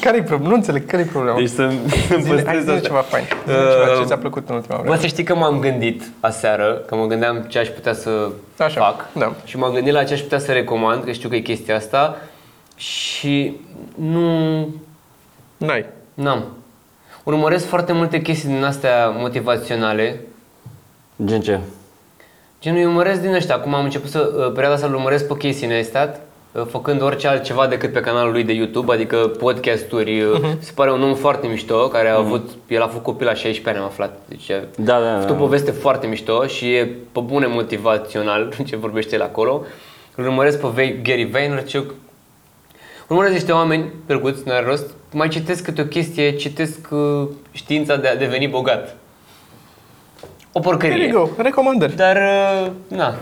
care-i 0.08 0.22
problema? 0.24 0.50
Nu 0.50 0.56
înțeleg, 0.56 0.86
care-i 0.86 1.06
problema? 1.06 1.38
Deci 1.38 1.50
să 1.50 1.56
să-mi 1.56 2.22
Zine, 2.24 2.44
hai 2.44 2.44
păstrez 2.44 2.62
zine 2.62 2.74
asta. 2.74 2.88
ceva 2.88 3.00
fain. 3.02 3.24
Zine 3.46 3.58
Uh, 3.58 3.72
ceva 3.86 4.00
ce 4.00 4.06
ți-a 4.06 4.18
plăcut 4.18 4.50
în 4.50 4.56
ultima 4.56 4.76
Bă, 4.76 4.82
vreme. 4.82 4.98
să 5.00 5.08
știi 5.08 5.24
că 5.24 5.36
m-am 5.36 5.60
gândit 5.60 6.04
aseară, 6.20 6.84
că 6.88 6.96
mă 6.96 7.06
gândeam 7.06 7.42
ce 7.48 7.60
aș 7.60 7.68
putea 7.68 7.94
să 7.94 8.30
Așa, 8.58 8.82
fac 8.82 9.06
da. 9.14 9.34
și 9.46 9.58
m-am 9.58 9.74
gândit 9.74 9.94
la 9.94 10.04
ce 10.04 10.14
aș 10.14 10.20
putea 10.22 10.40
să 10.40 10.52
recomand, 10.52 11.04
că 11.04 11.12
știu 11.12 11.30
că 11.30 11.36
e 11.36 11.40
chestia 11.40 11.76
asta 11.76 12.18
și 12.76 13.56
nu 13.96 14.60
N-ai. 15.58 15.86
N-am. 16.14 16.44
Urmăresc 17.24 17.66
foarte 17.66 17.94
multe 17.94 18.22
chestii 18.22 18.50
din 18.50 18.64
astea 18.64 19.08
motivaționale. 19.10 20.20
Gen 21.26 21.42
ce? 21.42 21.60
Gen, 22.62 22.76
eu 22.76 22.88
urmăresc 22.88 23.22
din 23.22 23.34
ăștia. 23.34 23.56
Acum 23.56 23.74
am 23.74 23.84
început 23.84 24.10
să, 24.10 24.20
uh, 24.38 24.46
perioada 24.52 24.74
asta, 24.74 24.88
îl 24.88 24.94
urmăresc 24.94 25.28
pe 25.28 25.34
Casey 25.48 25.68
Neistat, 25.68 26.16
uh, 26.16 26.22
făcând 26.66 27.02
orice 27.02 27.28
altceva 27.28 27.68
decât 27.68 27.92
pe 27.94 28.00
canalul 28.00 28.32
lui 28.32 28.44
de 28.44 28.54
YouTube, 28.54 28.94
adică 28.94 29.18
podcasturi. 29.18 30.22
Uh-huh. 30.22 30.60
Se 30.60 30.72
pare 30.76 30.92
un 30.92 31.02
om 31.04 31.16
foarte 31.16 31.48
mișto, 31.48 31.88
care 31.88 32.08
a 32.10 32.16
avut, 32.18 32.50
el 32.68 32.82
a 32.82 32.88
făcut 32.88 33.04
copil 33.04 33.26
la 33.26 33.34
16 33.34 33.70
ani, 33.70 33.78
am 33.78 33.84
aflat. 33.86 34.20
Deci 34.28 34.50
a 34.52 34.60
Da, 34.78 35.00
da, 35.00 35.14
făcut 35.16 35.30
o 35.30 35.34
da. 35.34 35.40
poveste 35.40 35.72
foarte 35.72 36.08
mișto 36.08 36.46
și 36.46 36.74
e 36.74 36.86
pe 37.12 37.20
bune 37.20 37.46
motivațional 37.48 38.54
ce 38.68 38.76
vorbește 38.76 39.16
el 39.16 39.22
acolo. 39.22 39.64
Îl 40.16 40.26
urmăresc 40.26 40.60
pe 40.60 40.68
Ve- 40.74 41.00
Gary 41.04 41.24
Vaynerchuk, 41.26 41.94
Urmăresc 43.08 43.34
niște 43.34 43.52
oameni 43.52 43.92
plăcuți, 44.06 44.48
n-are 44.48 44.66
rost. 44.66 44.90
Mai 45.14 45.28
citesc 45.28 45.64
câte 45.64 45.82
o 45.82 45.86
chestie, 45.86 46.36
citesc 46.36 46.88
uh, 46.92 47.28
știința 47.52 47.96
de 47.96 48.08
a 48.08 48.16
deveni 48.16 48.48
bogat. 48.48 48.96
O 50.52 50.60
Here 50.60 50.64
porcărie. 50.64 51.08
you 51.08 51.32
go. 51.36 51.42
Recomandări. 51.42 51.96
Dar, 51.96 52.16
uh, 52.16 52.72
na. 52.98 53.16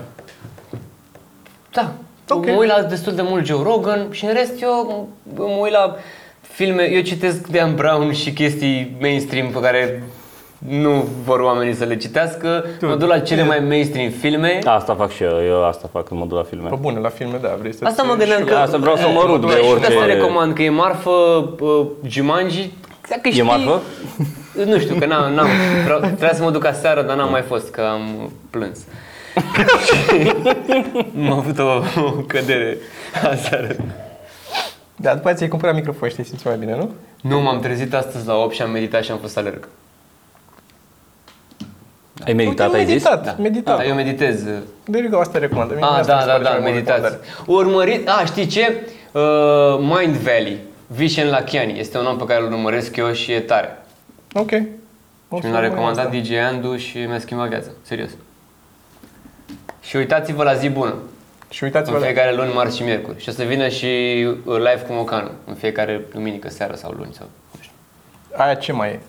Da. 1.72 1.94
Ok. 2.30 2.46
Mă 2.46 2.52
uit 2.52 2.70
la 2.70 2.82
destul 2.82 3.14
de 3.16 3.22
mult 3.22 3.46
Joe 3.46 3.64
Rogan 3.64 4.08
și 4.12 4.26
în 4.26 4.34
rest 4.34 4.62
eu 4.62 5.08
mă 5.36 5.44
uit 5.62 5.72
la 5.72 5.96
filme, 6.42 6.90
eu 6.92 7.02
citesc 7.02 7.48
Dan 7.48 7.76
Brown 7.76 8.14
și 8.14 8.32
chestii 8.34 8.96
mainstream 9.02 9.48
pe 9.48 9.60
care 9.60 10.04
nu 10.58 11.08
vor 11.26 11.40
oamenii 11.40 11.74
să 11.74 11.84
le 11.84 11.98
citească. 11.98 12.66
Mă 12.82 12.96
duc 12.96 13.08
la 13.10 13.20
cele 13.20 13.44
mai 13.44 13.60
mainstream 13.60 14.10
filme. 14.10 14.60
Asta 14.64 14.96
fac 14.96 15.12
și 15.12 15.24
eu, 15.24 15.44
eu 15.48 15.66
asta 15.66 15.90
fac 15.92 16.08
când 16.08 16.20
mă 16.20 16.26
duc 16.26 16.38
la 16.38 16.44
filme. 16.44 16.70
Pe 16.70 16.76
bune, 16.80 17.00
la 17.00 17.10
filme, 17.10 17.38
da, 17.42 17.56
vrei 17.60 17.74
să 17.74 17.86
Asta 17.86 18.04
mă 18.04 18.16
gândeam 18.16 18.44
că... 18.44 18.54
Asta 18.56 18.78
vreau 18.78 18.96
să 18.96 19.08
mă 19.14 19.24
rud 19.26 19.46
de 19.48 19.52
și 19.62 19.70
orice- 19.72 19.86
Asta 19.86 20.06
recomand, 20.06 20.54
că 20.54 20.62
e 20.62 20.70
marfă 20.70 21.10
uh, 21.60 21.86
Jumanji. 22.08 22.72
Dacă 23.10 23.30
știi, 23.30 23.42
marfă? 23.42 23.82
Nu 24.66 24.80
știu, 24.80 24.96
că 25.00 25.06
n-am, 25.06 25.34
n-am 25.34 25.48
vreau, 25.84 26.00
trebuia 26.00 26.34
să 26.34 26.44
mă 26.44 26.52
duc 26.52 26.66
aseară, 26.66 27.02
dar 27.02 27.16
n-am 27.16 27.30
mai 27.30 27.42
fost, 27.42 27.70
că 27.72 27.82
am 27.82 28.32
plâns. 28.50 28.80
Am 31.18 31.32
avut 31.32 31.60
o, 31.60 31.82
o 32.02 32.12
cădere 32.12 32.78
aseară. 33.32 33.68
Da, 34.96 35.10
după 35.14 35.20
aceea 35.22 35.34
ți-ai 35.36 35.50
cumpărat 35.50 35.76
microfon 35.76 36.10
și 36.10 36.16
te 36.16 36.24
simți 36.24 36.48
mai 36.48 36.58
bine, 36.58 36.76
nu? 36.76 36.90
Nu, 37.22 37.42
m-am 37.42 37.60
trezit 37.60 37.94
astăzi 37.94 38.28
la 38.28 38.36
8 38.36 38.54
și 38.54 38.62
am 38.62 38.72
meditat 38.72 39.04
și 39.04 39.12
am 39.12 39.18
fost 39.18 39.34
să 39.34 39.40
alerg. 39.40 39.68
Ai 42.26 42.34
meditat, 42.34 42.66
Uite, 42.66 42.78
ai 42.78 42.86
zis? 42.86 42.94
meditat, 43.04 43.26
Da. 43.26 43.36
meditat. 43.42 43.78
Da, 43.78 43.86
eu 43.86 43.94
meditez. 43.96 44.44
De 44.86 44.98
you 44.98 45.08
go, 45.10 45.20
asta 45.20 45.40
recomandă. 45.40 45.74
Mie 45.74 45.84
Ah, 45.84 45.90
asta 46.00 46.14
mi 46.14 46.20
da, 46.20 46.20
se 46.20 46.26
da, 46.26 46.32
pare 46.32 46.44
da, 46.44 46.50
cea 46.50 46.56
mai 46.56 46.62
bună 46.62 46.74
meditați. 46.74 47.02
recomandare. 47.02 47.30
Urmărit, 47.48 48.10
a, 48.10 48.24
știi 48.26 48.46
ce? 48.48 48.82
Uh, 49.12 49.22
Mind 49.80 50.16
Valley, 50.16 50.58
Vishen 50.88 51.30
Lakiani. 51.30 51.80
Este 51.80 51.98
un 51.98 52.06
om 52.06 52.18
pe 52.18 52.26
care 52.26 52.42
îl 52.42 52.52
urmăresc 52.52 52.96
eu 52.96 53.12
și 53.12 53.32
e 53.32 53.40
tare. 53.40 53.78
Ok. 54.34 54.52
O 55.30 55.36
Și 55.36 55.42
să 55.42 55.48
mi 55.48 55.54
l-a 55.54 55.60
urmărim 55.60 55.62
recomandat 55.70 56.06
asta. 56.06 56.18
DJ 56.20 56.32
Andu 56.32 56.76
și 56.78 56.98
mi-a 56.98 57.20
schimbat 57.20 57.48
viața, 57.50 57.68
serios. 57.82 58.10
Și 59.86 59.96
uitați-vă 59.96 60.44
la 60.44 60.54
zi 60.54 60.70
bună. 60.70 60.96
Și 61.50 61.64
uitați-vă 61.64 61.98
în 61.98 62.04
fiecare 62.04 62.32
la... 62.32 62.44
luni, 62.44 62.54
marți 62.54 62.78
și 62.78 62.84
miercuri. 62.84 63.22
Și 63.22 63.30
o 63.30 63.32
să 63.32 63.44
vină 63.44 63.68
și 63.68 63.86
uh, 64.46 64.58
live 64.58 64.84
cu 64.88 64.94
Mocanu 64.94 65.32
în 65.46 65.54
fiecare 65.54 66.06
duminică, 66.14 66.50
seară 66.50 66.76
sau 66.76 66.92
luni 66.92 67.14
sau 67.14 67.30
nu. 67.52 68.44
Aia 68.44 68.54
ce 68.54 68.72
mai 68.72 68.90
e? 68.90 69.00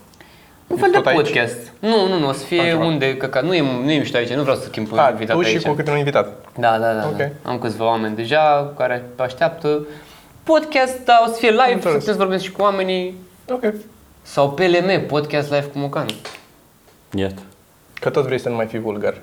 Un 0.66 0.76
fel 0.76 0.90
de 0.90 0.98
podcast. 0.98 1.56
Aici? 1.56 1.92
Nu, 1.94 2.08
nu, 2.08 2.18
nu, 2.18 2.28
o 2.28 2.32
să 2.32 2.44
fie 2.44 2.74
unde, 2.74 3.16
că, 3.16 3.26
că 3.26 3.40
nu 3.40 3.54
e, 3.54 3.60
nu 3.60 3.90
e 3.90 4.10
aici, 4.14 4.32
nu 4.32 4.42
vreau 4.42 4.56
să 4.56 4.64
schimb 4.64 4.92
un 4.92 4.98
invitat 5.10 5.36
tu 5.36 5.42
și 5.42 5.54
aici. 5.54 5.66
cu 5.66 5.72
câte 5.72 5.90
un 5.90 5.96
invitat. 5.96 6.28
Da, 6.58 6.78
da, 6.78 6.92
da, 6.92 7.06
okay. 7.06 7.32
da. 7.42 7.50
Am 7.50 7.58
câțiva 7.58 7.84
oameni 7.84 8.16
deja 8.16 8.72
care 8.76 9.04
așteaptă. 9.16 9.86
Podcast, 10.42 11.04
dar 11.04 11.24
o 11.26 11.30
să 11.30 11.38
fie 11.38 11.50
live, 11.50 11.80
să 11.80 11.88
puteți 11.88 12.16
vorbesc 12.16 12.44
și 12.44 12.52
cu 12.52 12.62
oamenii. 12.62 13.14
Ok. 13.50 13.64
Sau 14.22 14.50
PLM, 14.50 15.06
podcast 15.06 15.50
live 15.50 15.66
cu 15.66 15.78
Mocanu. 15.78 16.10
Iată. 17.10 17.42
Că 18.00 18.10
tot 18.10 18.24
vrei 18.24 18.38
să 18.38 18.48
nu 18.48 18.54
mai 18.54 18.66
fii 18.66 18.78
vulgar. 18.78 19.14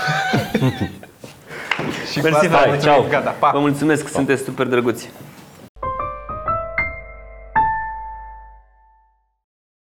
și 2.12 2.20
Mersi, 2.20 2.48
hai, 2.48 2.78
ciao. 2.82 3.06
Gata, 3.08 3.30
pa. 3.30 3.50
Vă 3.50 3.58
mulțumesc, 3.58 4.02
pa. 4.02 4.08
sunteți 4.08 4.42
super 4.42 4.66
drăguți. 4.66 5.10